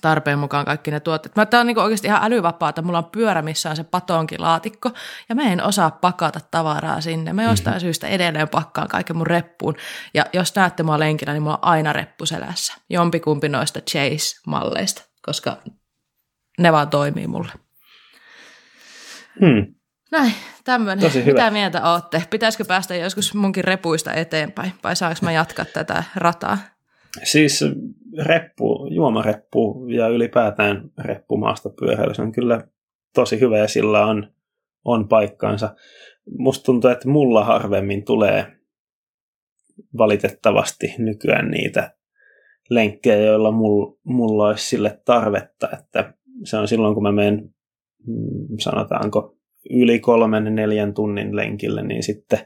[0.00, 1.36] tarpeen mukaan kaikki ne tuotteet.
[1.36, 2.82] Mä, tää on niinku oikeasti ihan älyvapaata.
[2.82, 4.90] Mulla on pyörä, missä on se patonkilaatikko,
[5.28, 7.32] ja mä en osaa pakata tavaraa sinne.
[7.32, 7.80] Mä jostain mm-hmm.
[7.80, 9.76] syystä edelleen pakkaan kaiken mun reppuun.
[10.14, 12.74] Ja jos näette mua lenkillä, niin mulla on aina reppu selässä.
[12.90, 15.56] Jompikumpi noista Chase-malleista, koska
[16.58, 17.52] ne vaan toimii mulle.
[19.40, 19.74] Hmm.
[20.10, 20.32] Näin,
[20.64, 21.04] tämmöinen.
[21.04, 21.32] Tosi hyvä.
[21.32, 22.22] Mitä mieltä ootte?
[22.30, 26.58] Pitäisikö päästä joskus munkin repuista eteenpäin, vai saanko mä jatkaa tätä rataa?
[27.22, 27.64] Siis
[28.24, 32.64] reppu, juomareppu ja ylipäätään reppu maastopyöräily, se on kyllä
[33.14, 34.32] tosi hyvä ja sillä on,
[34.84, 35.74] on paikkansa.
[36.38, 38.58] Musta tuntuu, että mulla harvemmin tulee
[39.98, 41.94] valitettavasti nykyään niitä
[42.70, 47.54] lenkkejä, joilla mulla, mulla olisi sille tarvetta, että se on silloin, kun mä menen,
[48.60, 49.36] sanotaanko,
[49.70, 52.38] yli kolmen, neljän tunnin lenkille, niin sitten,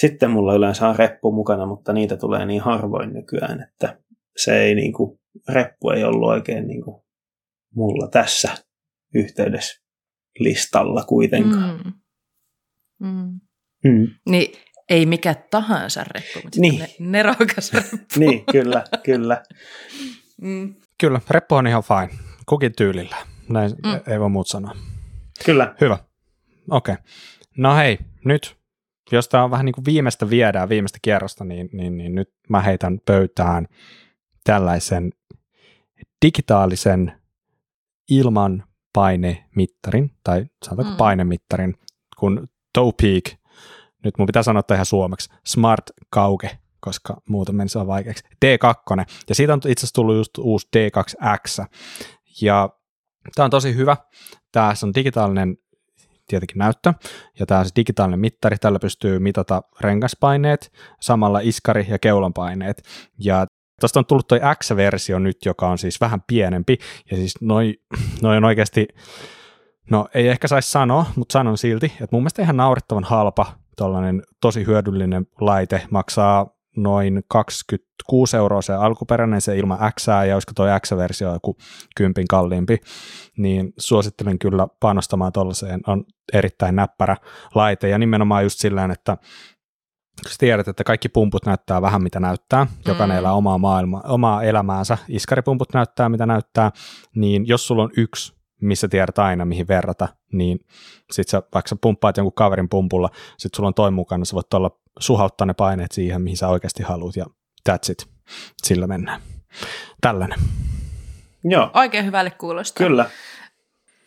[0.00, 3.98] sitten mulla yleensä on reppu mukana, mutta niitä tulee niin harvoin nykyään, että
[4.36, 7.02] se ei niin kuin, reppu ei ollut oikein niin kuin,
[7.74, 8.48] mulla tässä
[9.14, 9.82] yhteydessä
[10.38, 11.80] listalla kuitenkaan.
[11.84, 11.92] Mm.
[13.08, 13.40] Mm.
[13.84, 14.06] Mm.
[14.30, 14.52] Niin
[14.90, 16.74] ei mikä tahansa reppu, mutta Niin.
[16.74, 16.88] niin.
[16.98, 17.96] ne, nerokas reppu.
[18.16, 19.42] Niin, kyllä, kyllä.
[20.42, 20.74] Mm.
[21.00, 22.18] Kyllä, reppu on ihan fine.
[22.48, 23.16] Kukin tyylillä.
[23.50, 24.00] Näin Mm.
[24.12, 24.72] ei voi muut sanoa.
[25.44, 25.74] Kyllä.
[25.80, 25.98] Hyvä.
[26.70, 26.92] Okei.
[26.92, 27.04] Okay.
[27.56, 28.56] No hei, nyt,
[29.12, 32.60] jos tämä on vähän niin kuin viimeistä viedään, viimeistä kierrosta, niin, niin, niin nyt mä
[32.60, 33.66] heitän pöytään
[34.44, 35.12] tällaisen
[36.24, 37.12] digitaalisen
[38.10, 40.96] ilman painemittarin, tai sanotaanko Mm.
[40.96, 41.74] painemittarin,
[42.18, 43.24] kun Topeak,
[44.04, 49.04] nyt mun pitää sanoa tämä ihan suomeksi, Smart Kauke, koska muuten menisi on vaikeaksi, D2,
[49.28, 51.66] ja siitä on itse asiassa tullut just uusi D2X,
[52.40, 52.68] ja
[53.34, 53.96] tämä on tosi hyvä,
[54.52, 55.56] tässä on digitaalinen
[56.28, 56.94] tietenkin näyttö,
[57.38, 62.82] ja tämä on se digitaalinen mittari, tällä pystyy mitata rengaspaineet, samalla iskari- ja keulanpaineet,
[63.18, 63.46] ja
[63.80, 66.78] Tuosta on tullut toi X-versio nyt, joka on siis vähän pienempi,
[67.10, 67.74] ja siis noi,
[68.22, 68.88] noi on oikeasti,
[69.90, 74.22] no ei ehkä saisi sanoa, mutta sanon silti, että mun mielestä ihan naurettavan halpa, tällainen
[74.40, 80.68] tosi hyödyllinen laite, maksaa noin 26 euroa se alkuperäinen, se ilman X, ja olisiko toi
[80.80, 81.56] X-versio joku
[81.96, 82.76] kympin kalliimpi,
[83.38, 87.16] niin suosittelen kyllä panostamaan tuollaiseen, on erittäin näppärä
[87.54, 89.16] laite, ja nimenomaan just sillä että
[90.22, 93.18] kun tiedät, että kaikki pumput näyttää vähän mitä näyttää, jokainen Mm.
[93.18, 96.70] elää omaa, maailma, omaa elämäänsä, iskaripumput näyttää mitä näyttää,
[97.14, 100.58] niin jos sulla on yksi, missä tiedät aina mihin verrata, niin
[101.12, 104.54] sit sä vaikka sä pumppaat jonkun kaverin pumpulla, sit sulla on toi mukana, sä voit
[104.54, 107.26] olla suhauttaa ne paineet siihen, mihin sä oikeasti haluat ja
[107.70, 108.06] that's it.
[108.62, 109.20] Sillä mennään.
[110.00, 110.38] Tällainen.
[111.44, 112.86] Joo, Oikein hyvälle kuulostaa.
[112.86, 113.10] kyllä.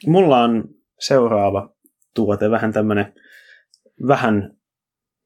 [0.08, 0.64] Mulla on
[1.00, 1.70] seuraava
[2.16, 3.14] tuote, vähän tämmöinen
[4.08, 4.58] vähän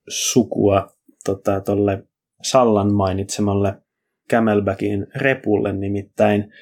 [0.10, 0.88] sukua
[1.26, 2.04] tota, tolle
[2.44, 3.74] Sallan mainitsemalle
[4.32, 6.54] Camelbackin repulle, nimittäin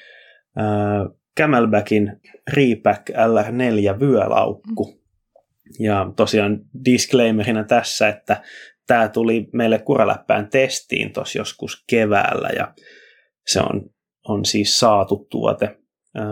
[0.56, 1.06] ää,
[1.38, 2.20] Camelbackin
[2.52, 5.00] Repack LR4 vyölaukku.
[5.78, 8.42] Ja tosiaan disclaimerina tässä, että
[8.86, 12.74] tämä tuli meille kuraläppään testiin tuossa joskus keväällä ja
[13.46, 13.90] se on,
[14.28, 15.78] on siis saatu tuote.
[16.14, 16.26] Ää,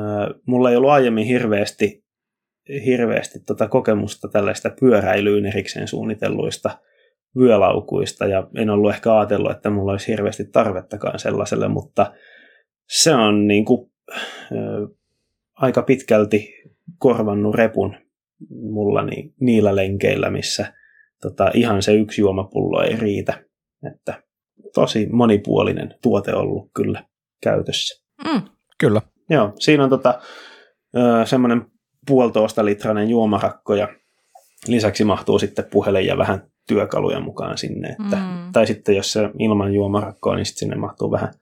[0.47, 2.05] mulla ei ollut aiemmin hirveästi,
[2.85, 6.79] hirveästi tota kokemusta tällaista pyöräilyyn erikseen suunnitelluista
[7.39, 12.13] vyölaukuista ja en ollut ehkä ajatellut, että mulla olisi hirveästi tarvettakaan sellaiselle, mutta
[12.89, 14.59] se on niin kuin, äh,
[15.55, 16.55] aika pitkälti
[16.99, 17.97] korvannut repun
[18.51, 19.01] mulla
[19.41, 20.73] niillä lenkeillä, missä
[21.23, 23.45] tota, ihan se yksi juomapullo ei riitä.
[23.93, 24.23] Että
[24.75, 27.05] tosi monipuolinen tuote ollut kyllä
[27.43, 28.05] käytössä.
[28.25, 28.43] Mm.
[28.79, 29.03] Kyllä.
[29.31, 30.21] Joo, siinä on tota,
[31.25, 31.67] semmoinen
[32.07, 33.89] puolitoista litrainen juomarakko ja
[34.67, 37.89] lisäksi mahtuu sitten puhelin ja vähän työkaluja mukaan sinne.
[37.89, 38.53] Että, Mm.
[38.53, 41.35] Tai sitten jos se ilman juomarakkoa, niin sitten sinne mahtuu vähän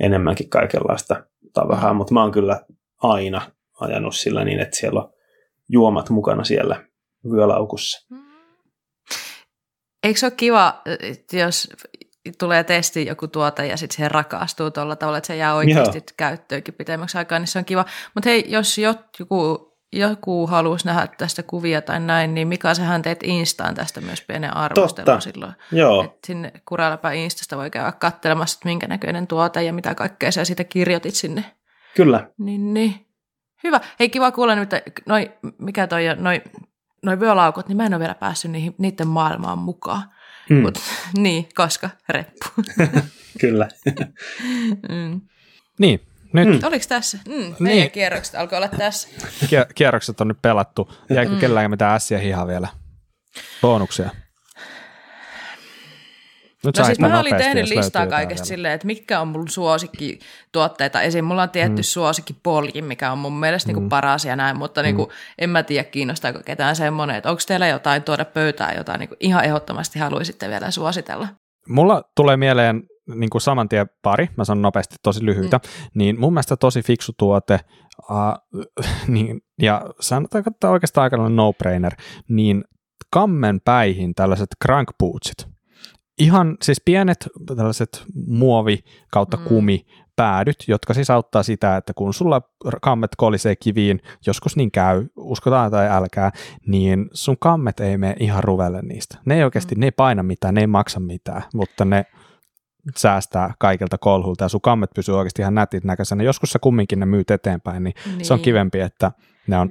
[0.00, 2.60] enemmänkin kaikenlaista tavaraa, mutta mä oon kyllä
[3.02, 3.42] aina
[3.80, 5.12] ajanut sillä niin, että siellä on
[5.68, 6.84] juomat mukana siellä
[7.30, 8.06] vyölaukussa.
[10.04, 10.82] Eikö se ole kiva,
[11.32, 11.68] jos
[12.38, 16.04] tulee testi joku tuote ja sitten se rakastuu tuolla tavalla, että se jää oikeasti Joo.
[16.16, 17.84] käyttöönkin pitemmäksi aikaa, niin se on kiva.
[18.14, 23.22] Mutta hei, jos joku, joku haluaisi nähdä tästä kuvia tai näin, niin Mika, sähän teet
[23.22, 25.20] Instaan tästä myös pienen arvostelun Totta.
[25.20, 25.52] silloin.
[25.72, 30.32] Joo, Et sinne Kuraläpä Instasta voi käydä katselemassa, että minkä näköinen tuote ja mitä kaikkea
[30.32, 31.44] sä siitä kirjoitit sinne.
[31.96, 32.30] kyllä.
[32.38, 33.06] Niin, niin.
[33.64, 33.80] Hyvä.
[34.00, 36.42] Hei, kiva kuulla nyt, että noi, mikä toi, on, noi,
[37.04, 40.02] noi vyölaukut, niin mä en ole vielä päässyt niihin, niiden maailmaan mukaan.
[40.50, 40.78] Mm, Mut,
[41.18, 42.46] niin, koska reppu.
[43.40, 43.68] kyllä.
[44.88, 45.20] mm.
[45.78, 46.00] Niin,
[46.32, 46.60] nyt Mm.
[46.66, 47.18] Oliko tässä?
[47.28, 47.90] Mm, meidän Niin.
[47.90, 49.08] kierrokset alkoi olla tässä.
[49.46, 50.92] kie- kierrokset on nyt pelattu.
[51.10, 51.38] Jäikö Mm.
[51.38, 52.68] kellään mitään ässiä hihaa vielä?
[53.60, 54.10] Bonuksia.
[56.64, 61.02] Nyt No siis mä olin tehnyt listaa kaikesta silleen, että mitkä on mun suosikkituotteita.
[61.02, 61.24] Esim.
[61.24, 61.84] mulla on tietty mm.
[61.84, 63.74] suosikkipolji, mikä on mun mielestä mm.
[63.76, 64.84] niinku paras ja näin, mutta mm.
[64.84, 69.16] niinku, en mä tiedä kiinnostaako ketään semmoinen, että onko teillä jotain tuoda pöytään, jota niinku
[69.20, 71.28] ihan ehdottomasti haluaisitte vielä suositella.
[71.68, 72.82] Mulla tulee mieleen
[73.14, 75.90] niin kuin saman tien pari, mä sanon nopeasti tosi lyhyitä, mm.
[75.94, 77.60] niin mun mielestä tosi fiksu tuote,
[78.10, 78.64] uh,
[79.14, 81.92] niin, ja sanotaanko, että oikeastaan aika no-brainer,
[82.28, 82.64] niin
[83.10, 85.53] kammen päihin tällaiset crank bootsit.
[86.18, 88.78] Ihan siis pienet tällaiset muovi
[89.10, 89.44] kautta Mm.
[89.44, 89.86] kumi
[90.16, 92.42] päädyt, jotka siis auttaa sitä, että kun sulla
[92.82, 96.30] kammet kolisee kiviin, joskus niin käy, uskotaan tai älkää,
[96.66, 99.18] niin sun kammet ei mene ihan ruvelle niistä.
[99.26, 99.80] Ne ei oikeasti, Mm.
[99.80, 102.04] ne ei paina mitään, ne ei maksa mitään, mutta ne
[102.96, 106.22] säästää kaikilta kolhulta ja sun kammet pysyy oikeasti ihan nätit näköisenä.
[106.22, 108.24] Joskus sä kumminkin ne myyt eteenpäin, niin, niin.
[108.24, 109.12] se on kivempi, että
[109.46, 109.70] ne on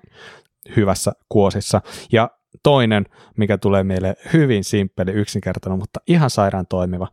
[0.76, 1.82] hyvässä kuosissa.
[2.12, 2.30] Ja
[2.64, 3.06] toinen,
[3.38, 7.08] mikä tulee meille hyvin simppeli, yksinkertainen, mutta ihan sairaan toimiva,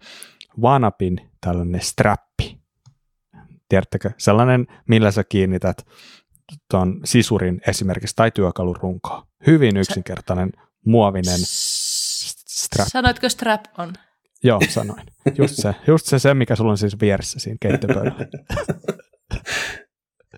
[0.62, 2.60] Vanapin tällainen strappi.
[3.68, 5.86] Tiedättekö, sellainen, millä sä kiinnität
[6.70, 9.26] tuon sisurin esimerkiksi tai työkalun runkoon.
[9.46, 10.52] Hyvin yksinkertainen,
[10.86, 11.38] muovinen.
[11.38, 12.88] strap.
[12.88, 13.92] Sanoitko strap on?
[14.44, 15.06] Joo, sanoin.
[15.38, 18.26] Just se, just se, se, mikä sulla on siis vieressä siinä keittiöpöydällä.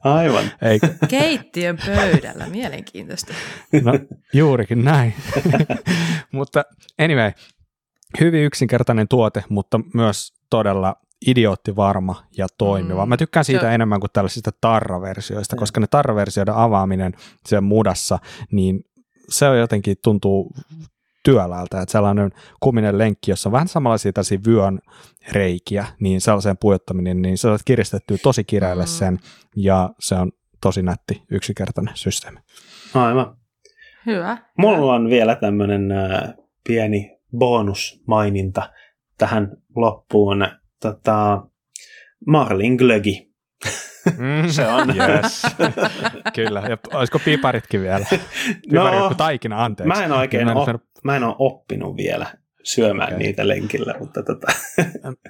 [0.04, 0.44] Aivan.
[0.62, 3.34] Ei, Keittiön pöydällä, mielenkiintoista.
[3.82, 3.92] no
[4.32, 5.14] juurikin näin.
[6.32, 6.64] mutta
[6.98, 7.32] anyway,
[8.20, 10.96] hyvin yksinkertainen tuote, mutta myös todella
[11.26, 13.06] idioottivarma ja toimiva.
[13.06, 13.08] Mm.
[13.08, 15.58] Mä tykkään siitä Se- enemmän kuin tällaisista tarraversioista, Mm.
[15.58, 17.12] koska ne tarraversioiden avaaminen
[17.46, 18.18] siellä mudassa,
[18.52, 18.80] niin
[19.28, 20.52] se on jotenkin tuntuu
[21.22, 22.30] työläältä, että sellainen
[22.60, 24.78] kuminen lenkki, jossa on vähän samanlaisia tällaisia vyön
[25.32, 28.88] reikiä, niin sellaiseen pujottaminen, niin se on kiristetty tosi kireelle Mm.
[28.88, 29.18] sen,
[29.56, 32.38] ja se on tosi nätti, yksinkertainen systeemi.
[32.94, 33.36] Aivan.
[34.06, 34.38] Hyvä.
[34.58, 36.34] Mulla on vielä tämmöinen äh,
[36.68, 38.70] pieni bonusmaininta
[39.18, 40.46] tähän loppuun.
[40.80, 41.42] Tota,
[42.26, 43.32] Marlin Glögi.
[44.50, 44.88] Se on.
[44.96, 45.42] Yes.
[46.34, 48.06] Kyllä, ja olisiko piparitkin vielä?
[48.70, 49.98] Pipari no, taikina, anteeksi.
[49.98, 50.68] mä en oikein Mä en, op,
[51.02, 52.26] mä en ole oppinut vielä
[52.62, 53.16] syömään Okei.
[53.16, 53.26] okay.
[53.26, 54.46] niitä lenkillä, mutta tota,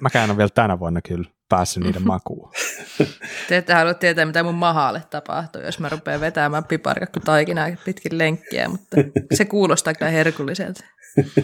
[0.00, 2.52] Mäkään ole vielä tänä vuonna kyllä päässyt niiden makuun.
[3.48, 8.18] Te ette halua tietää, mitä mun mahalle tapahtuu, jos mä rupean vetämään piparkakku taikinaa pitkin
[8.18, 8.96] lenkkiä, mutta
[9.34, 10.84] se kuulostaa kyllä herkulliselta.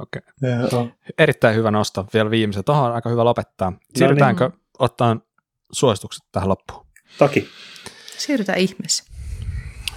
[0.00, 0.22] Okay.
[1.18, 2.06] Erittäin hyvä nosto.
[2.14, 2.66] Vielä viimeiset.
[2.66, 3.72] Tuohon on aika hyvä lopettaa.
[3.96, 4.60] Siirrytäänkö niin.
[4.78, 5.16] ottaa
[5.72, 6.86] suositukset tähän loppuun?
[7.18, 7.48] toki.
[8.18, 9.04] Siirrytään ihmeessä.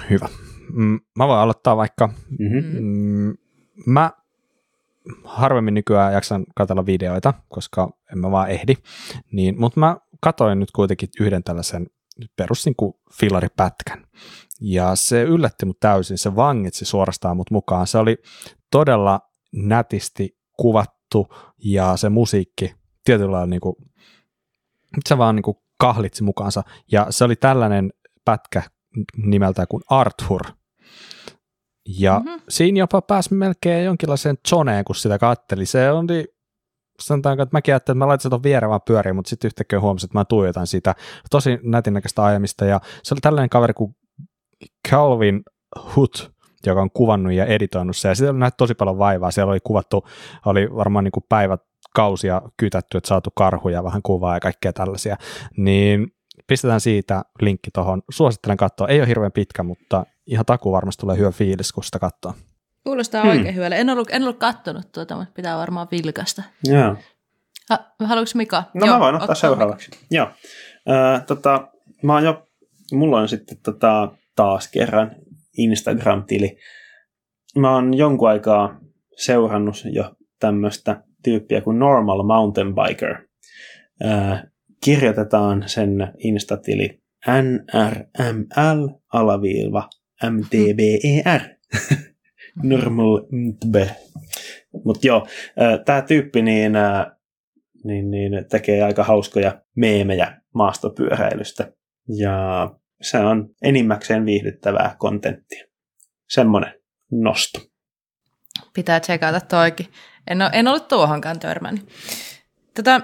[0.09, 0.29] Hyvä.
[0.73, 2.07] Mm, Mä voin aloittaa vaikka.
[2.39, 2.81] Mm-hmm.
[2.81, 3.37] Mm,
[3.85, 4.11] Mä
[5.23, 8.73] harvemmin nykyään jaksan katsella videoita, koska en mä vaan ehdi.
[9.31, 11.87] Niin, mutta mä katoin nyt kuitenkin yhden tällaisen
[12.35, 14.05] perus niin kuin fillaripätkän.
[14.61, 17.87] Ja se yllätti mut täysin, se vangitsi suorastaan mut mukaan.
[17.87, 18.17] Se oli
[18.71, 19.21] todella
[19.53, 21.27] nätisti kuvattu
[21.63, 23.75] ja se musiikki tietyllä lailla niin kuin,
[25.05, 26.63] se vaan niin kuin kahlitsi mukaansa.
[26.91, 27.93] Ja se oli tällainen
[28.25, 28.63] pätkä
[29.17, 30.41] nimeltään kuin Arthur.
[31.99, 32.27] Ja Mhm.
[32.29, 32.41] mm-hmm.
[32.49, 35.65] siinä jopa pääsi melkein jonkinlaiseen zoneen, kun sitä katteli.
[35.65, 36.25] Se oli,
[37.01, 40.07] sanotaanko, että mäkin ajattelin, että mä laitan sen viereen vaan pyöriin, mutta sitten yhtäkkiä huomasin,
[40.07, 40.95] että mä tuijotan sitä
[41.29, 42.65] tosi nätin näköistä ajamista.
[42.65, 43.95] Ja se oli tällainen kaveri kuin
[44.89, 45.43] Calvin
[45.95, 46.31] Hood,
[46.65, 48.07] joka on kuvannut ja editoinut se.
[48.07, 49.31] Ja siellä oli nähty tosi paljon vaivaa.
[49.31, 50.05] Siellä oli kuvattu,
[50.45, 51.61] oli varmaan niin kuin päivät
[51.95, 55.17] kausia kytätty, että saatu karhuja, vähän kuvaa ja kaikkea tällaisia.
[55.57, 56.07] Niin
[56.47, 58.01] pistetään siitä linkki tuohon.
[58.11, 58.87] Suosittelen katsoa.
[58.87, 62.33] Ei ole hirveän pitkä, mutta ihan taku varmasti tulee hyvä fiilis, kun sitä katsoo.
[62.83, 63.31] Kuulostaa Hmm.
[63.31, 63.79] oikein hyvälle.
[63.79, 66.43] En ollut, en ollut kattonut tuota, mutta pitää varmaan vilkasta.
[66.63, 66.95] Joo.
[67.69, 68.63] Ha, haluatko Mika?
[68.73, 69.91] No Joo, mä voin ottaa seuraavaksi.
[70.11, 70.27] Joo.
[70.89, 71.67] Öö, tota,
[72.03, 72.47] mä oon jo,
[72.93, 75.11] mulla on sitten tota, taas kerran
[75.57, 76.57] Instagram-tili.
[77.55, 78.79] Mä oon jonkun aikaa
[79.17, 83.15] seurannut jo tämmöistä tyyppiä kuin Normal Mountain Biker.
[84.05, 84.37] Öö,
[84.83, 89.89] kirjoitetaan sen Instatili NRML alaviiva
[90.29, 91.41] MTBER.
[92.63, 93.75] Normal MTB.
[94.85, 95.27] Mutta joo,
[95.85, 96.73] tämä tyyppi niin,
[97.83, 101.71] niin, niin tekee aika hauskoja meemejä maastopyöräilystä.
[102.17, 102.69] Ja
[103.01, 105.65] se on enimmäkseen viihdyttävää kontenttia.
[106.29, 106.73] Semmoinen
[107.11, 107.59] nosto.
[108.73, 109.85] Pitää tsekata toikin.
[110.27, 111.87] En, ole, en ollut tuohonkaan törmännyt.
[112.77, 113.01] Tätä,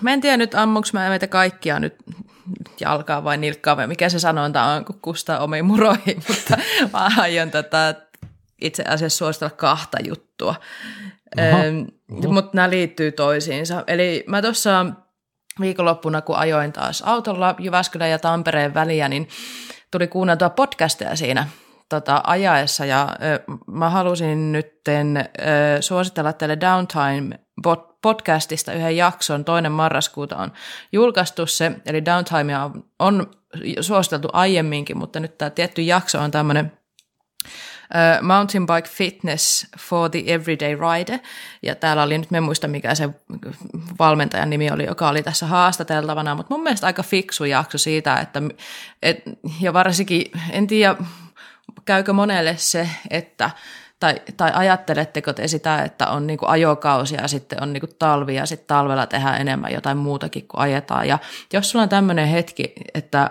[0.00, 1.96] mä en tiedä nyt ammuks mä meitä kaikkia nyt
[2.80, 6.56] jalkaa vai nilkkaa vai mikä se sanonta on, kun kustaa omiin muroihin, mutta
[6.92, 7.94] mä aion tätä
[8.60, 10.54] itse asiassa suositella kahta juttua.
[12.28, 13.84] Mutta nämä liittyy toisiinsa.
[13.86, 14.86] Eli mä tuossa
[15.60, 19.28] viikonloppuna, kun ajoin taas autolla Jyväskylän ja Tampereen väliä, niin
[19.90, 21.48] tuli kuunneltua podcasteja siinä
[21.88, 25.22] tota, ajaessa ja ö, mä halusin ö,
[25.82, 30.52] suositella teille Downtime bot- podcastista yhden jakson, toinen marraskuuta on
[30.92, 33.30] julkaistu se, eli Downtimea on, on
[33.80, 36.72] suositeltu aiemminkin, mutta nyt tämä tietty jakso on tämmöinen
[37.94, 41.18] Uh, mountain Bike Fitness for the Everyday Rider.
[41.62, 43.08] Ja täällä oli nyt, me muista mikä se
[43.98, 48.42] valmentajan nimi oli, joka oli tässä haastateltavana, mutta mun mielestä aika fiksu jakso siitä, että
[49.02, 49.22] et,
[49.60, 50.96] ja varsinkin, en tiedä,
[51.84, 53.50] käykö monelle se, että
[54.02, 58.46] tai, tai ajatteletteko te sitä, että on niinku ajokausi ja sitten on niinku talvi ja
[58.46, 61.08] sitten talvella tehdään enemmän jotain muutakin kuin ajetaan.
[61.08, 61.18] Ja
[61.52, 63.30] jos sulla on tämmöinen hetki, että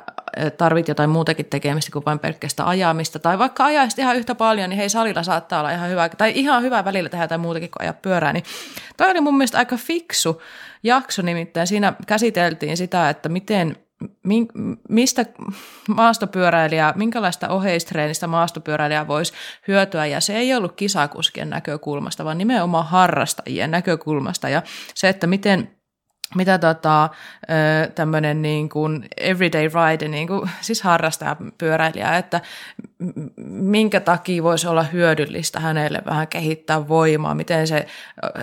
[0.58, 4.78] tarvit jotain muutakin tekemistä kuin vain pelkästään ajamista, tai vaikka ajaisit ihan yhtä paljon, niin
[4.78, 7.94] hei salilla saattaa olla ihan hyvä, tai ihan hyvä välillä tehdä jotain muutakin kuin ajaa
[7.94, 8.44] pyörää, niin
[8.98, 10.42] toi oli mun mielestä aika fiksu
[10.84, 13.76] jakso, nimittäin siinä käsiteltiin sitä, että miten
[14.90, 15.26] mistä
[15.88, 19.34] maastopyöräilijä, minkälaista oheistreenistä maastopyöräilijä voisi
[19.68, 24.62] hyötyä, ja se ei ollut kisakuskien näkökulmasta, vaan nimenomaan harrastajien näkökulmasta, ja
[24.96, 25.72] se, että miten
[26.36, 27.10] mitä tota,
[27.96, 32.42] tämmöinen niin kuin everyday ride, niin kuin, siis harrastaja pyöräilijä, että
[33.46, 37.86] minkä takia voisi olla hyödyllistä hänelle vähän kehittää voimaa, miten se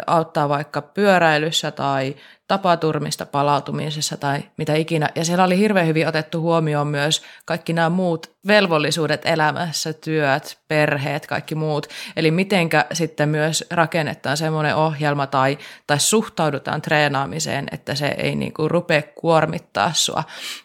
[0.07, 2.15] auttaa vaikka pyöräilyssä tai
[2.49, 5.09] tapaturmista palautumisessa tai mitä ikinä.
[5.15, 11.27] Ja siellä oli hirveän hyvin otettu huomioon myös kaikki nämä muut velvollisuudet elämässä, työt, perheet,
[11.27, 11.87] kaikki muut.
[12.17, 18.55] Eli mitenkä sitten myös rakennetaan semmoinen ohjelma tai, tai suhtaudutaan treenaamiseen, että se ei niin
[18.55, 20.25] kuin rupea kuormittaa sua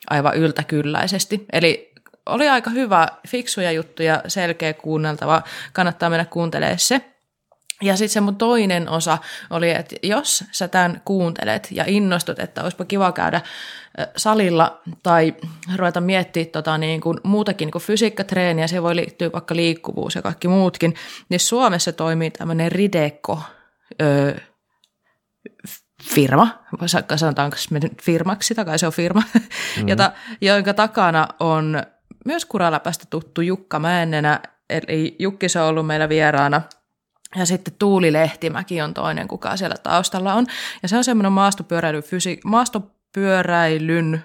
[0.10, 1.46] aivan yltäkylläisesti.
[1.54, 1.93] Eli
[2.26, 5.42] oli aika hyvä, fiksuja juttuja, selkeä kuunneltava,
[5.74, 7.02] kannattaa mennä kuuntelemaan se.
[7.82, 9.18] Ja sitten se mun toinen osa
[9.50, 13.42] oli, että jos sä tämän kuuntelet ja innostut, että olisipa kiva käydä
[14.16, 15.36] salilla tai
[15.76, 20.22] ruveta miettimään tota niin kuin muutakin niin kuin fysiikkatreeniä, se voi liittyä vaikka liikkuvuus ja
[20.22, 20.96] kaikki muutkin,
[21.30, 23.40] niin Suomessa toimii tämmöinen Rideko
[24.02, 24.36] öö,
[26.04, 26.64] firma,
[27.16, 29.24] sanotaanko me nyt firmaksi, tai se on firma,
[29.82, 29.88] mm.
[29.88, 31.84] jota, jonka takana on
[32.26, 34.40] myös Kuraläpästä tuttu Jukka Mäennenä,
[34.70, 36.62] eli Jukki se on ollut meillä vieraana–
[37.36, 40.46] ja sitten Tuuli Lehtimäki on toinen, kuka siellä taustalla on.
[40.84, 44.24] Ja se on semmoinen maastopyöräilyn, fysi- maastopyöräilyn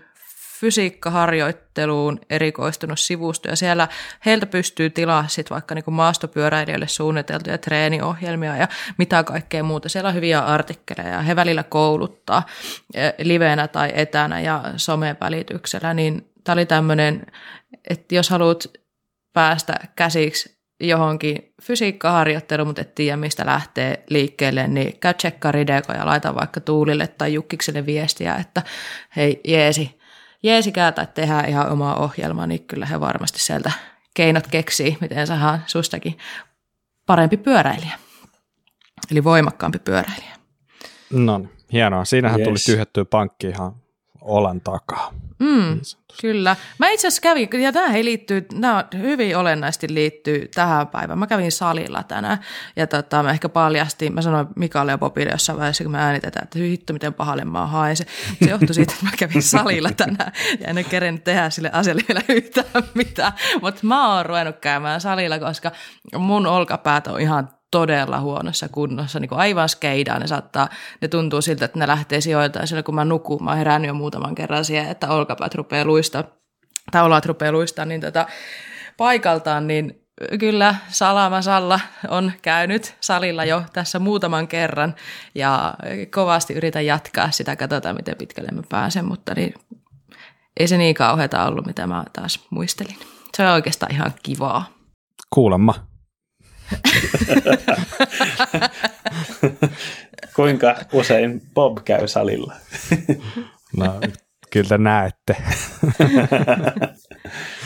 [0.61, 3.89] fysiikkaharjoitteluun erikoistunut sivusto, ja siellä
[4.27, 8.69] heiltä pystyy tilaa sitten vaikka niin maastopyöräilijöille suunniteltuja treeniohjelmia ja
[8.99, 9.89] mitä kaikkea muuta.
[9.89, 12.47] Siellä on hyviä artikkeleja, ja he välillä kouluttaa
[12.95, 17.27] e, livenä tai etänä ja somen välityksellä, niin tämä oli tämmöinen,
[17.91, 18.67] että jos haluat
[19.33, 26.07] päästä käsiksi johonkin fysiikkaharjoitteluun, mutta et tiedä mistä lähtee liikkeelle, niin käy tsekkaa Rideko ja
[26.07, 28.63] laita vaikka Tuulille tai Jukkikselle viestiä, että
[29.17, 30.01] hei jeesi,
[30.43, 33.73] jeesikää tai tehdään ihan omaa ohjelmaa, niin kyllä he varmasti sieltä
[34.15, 36.19] keinot keksii, miten saadaan sustakin
[37.07, 37.99] parempi pyöräilijä.
[39.11, 40.37] Eli voimakkaampi pyöräilijä.
[41.13, 42.05] No niin, hienoa.
[42.05, 42.49] Siinähän yes.
[42.49, 43.73] tuli tyhjättyä pankki ihan
[44.21, 45.13] olan takaa.
[45.39, 45.81] Mm, niin
[46.21, 46.57] kyllä.
[46.79, 51.19] Mä itse asiassa kävin, ja tämä ei liittyy, nämä hyvin olennaisesti liittyy tähän päivään.
[51.19, 52.39] Mä kävin salilla tänään,
[52.77, 56.45] ja tota, mä ehkä paljastin, mä sanoin Mikalle ja Bobille jossain vaiheessa, kun mä äänitetään,
[56.45, 58.05] että hitto, miten pahalle mä haen se.
[58.45, 62.03] Se johtui siitä, että mä kävin salilla tänään, ja en ole kerennyt tehdä sille asialle
[62.09, 63.33] vielä yhtään mitään.
[63.63, 65.73] Mutta mä oon ruvennut käymään salilla, koska
[66.19, 70.21] mun olkapäät on ihan todella huonossa kunnossa, niin kuin aivan skeidaan.
[70.21, 70.69] Ne, saattaa,
[71.01, 73.45] ne tuntuu siltä, että ne lähtee sijoiltaan sillä, kun mä nukun.
[73.45, 76.25] Mä herännyt jo muutaman kerran siihen, että olkapäät rupeaa luista,
[76.91, 78.27] tai olat rupeaa luistaa, niin tota,
[78.97, 80.09] paikaltaan, niin
[80.41, 84.95] kyllä Salama Salla on käynyt salilla jo tässä muutaman kerran
[85.35, 85.75] ja
[86.15, 89.55] kovasti yritän jatkaa sitä, katsotaan miten pitkälle mä pääsen, mutta niin,
[90.61, 92.97] ei se niin kauheata ollut, mitä mä taas muistelin.
[93.37, 94.65] Se on oikeastaan ihan kivaa.
[95.31, 95.88] Kuulemma.
[100.37, 102.55] Kuinka usein Bob käy salilla?
[103.77, 104.01] no,
[104.51, 105.33] kyllä näette.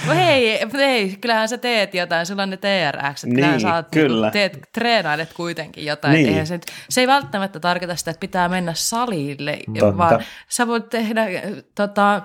[0.07, 3.87] no hei, hei, kyllähän sä teet jotain, sulla on ne TRX, niin, kyllähän sä oot,
[3.95, 4.31] niinku kyllä.
[4.31, 6.15] teet, treenailet kuitenkin jotain.
[6.15, 6.29] Niin.
[6.29, 9.99] Eihän se, se ei välttämättä tarkoita sitä, että pitää mennä salille, Totta.
[9.99, 11.27] vaan sä voit tehdä
[11.75, 12.23] tota,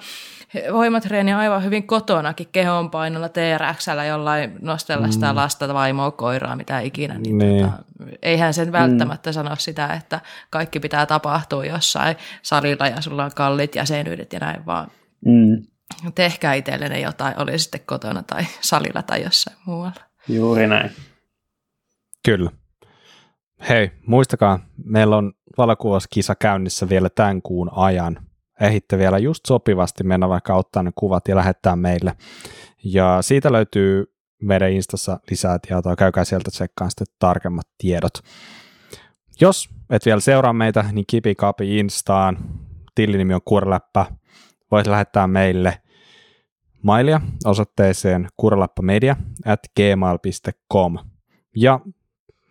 [0.73, 5.35] voimatreeniä aivan hyvin kotonakin kehonpainolla TRXllä jollain nostella sitä mm.
[5.35, 7.13] lasta, vaimoa, koiraa, mitä ikinä.
[7.17, 7.65] Niin, Niin.
[7.65, 7.83] Tota,
[8.21, 9.33] eihän sen välttämättä mm.
[9.33, 10.19] sano sitä, että
[10.49, 14.87] kaikki pitää tapahtua jossain salilla ja sulla on kallit jäsenyydet ja näin, vaan
[15.25, 15.63] Mm.
[16.15, 20.01] tehkää itsellenne jotain, oli sitten kotona tai salilla tai jossain muualla.
[20.27, 20.91] Juuri näin.
[22.25, 22.51] Kyllä.
[23.69, 28.26] Hei, muistakaa, meillä on valokuvauskisa käynnissä vielä tämän kuun ajan.
[28.61, 32.13] Ehitte vielä just sopivasti mennä vaikka ottaa ne kuvat ja lähettää meille.
[32.83, 38.13] Ja siitä löytyy meidän Instassa lisää tietoa, käykää sieltä tsekkaan sitten tarkemmat tiedot.
[39.41, 42.37] Jos et vielä seuraa meitä, niin kipi kapi Instaan,
[42.95, 44.05] tillinimi on Kurläppä,
[44.71, 45.81] voit lähettää meille
[46.83, 49.15] mailia osoitteeseen kurlappamedia
[49.45, 50.97] at gmail.com.
[51.55, 51.79] Ja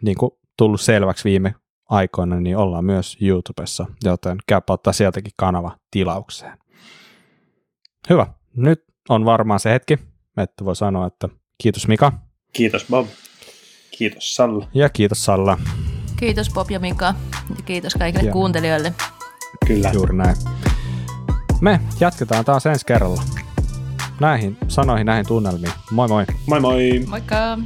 [0.03, 1.55] niin kuin tullut selväksi viime
[1.91, 6.59] aikoina, niin ollaan myös YouTubessa, joten käypä ottaa sieltäkin kanava tilaukseen.
[8.11, 8.27] Hyvä.
[8.57, 9.99] Nyt on varmaan se hetki,
[10.37, 11.29] että voi sanoa, että
[11.63, 12.13] kiitos Mika
[12.53, 13.07] Kiitos Bob.
[13.99, 14.69] Kiitos Salla.
[14.75, 15.59] ja kiitos Salla.
[16.17, 17.15] Kiitos Bob ja Mika
[17.57, 18.33] ja kiitos kaikille Ja.
[18.33, 18.95] kuuntelijoille.
[19.67, 19.91] Kyllä.
[19.95, 20.37] Juuri näin.
[21.61, 23.23] Me jatketaan taas ensi kerralla.
[24.21, 25.73] Näihin sanoihin, näihin tunnelmiin.
[25.91, 26.25] Moi moi!
[26.47, 27.05] Moi moi!
[27.07, 27.59] Moikka!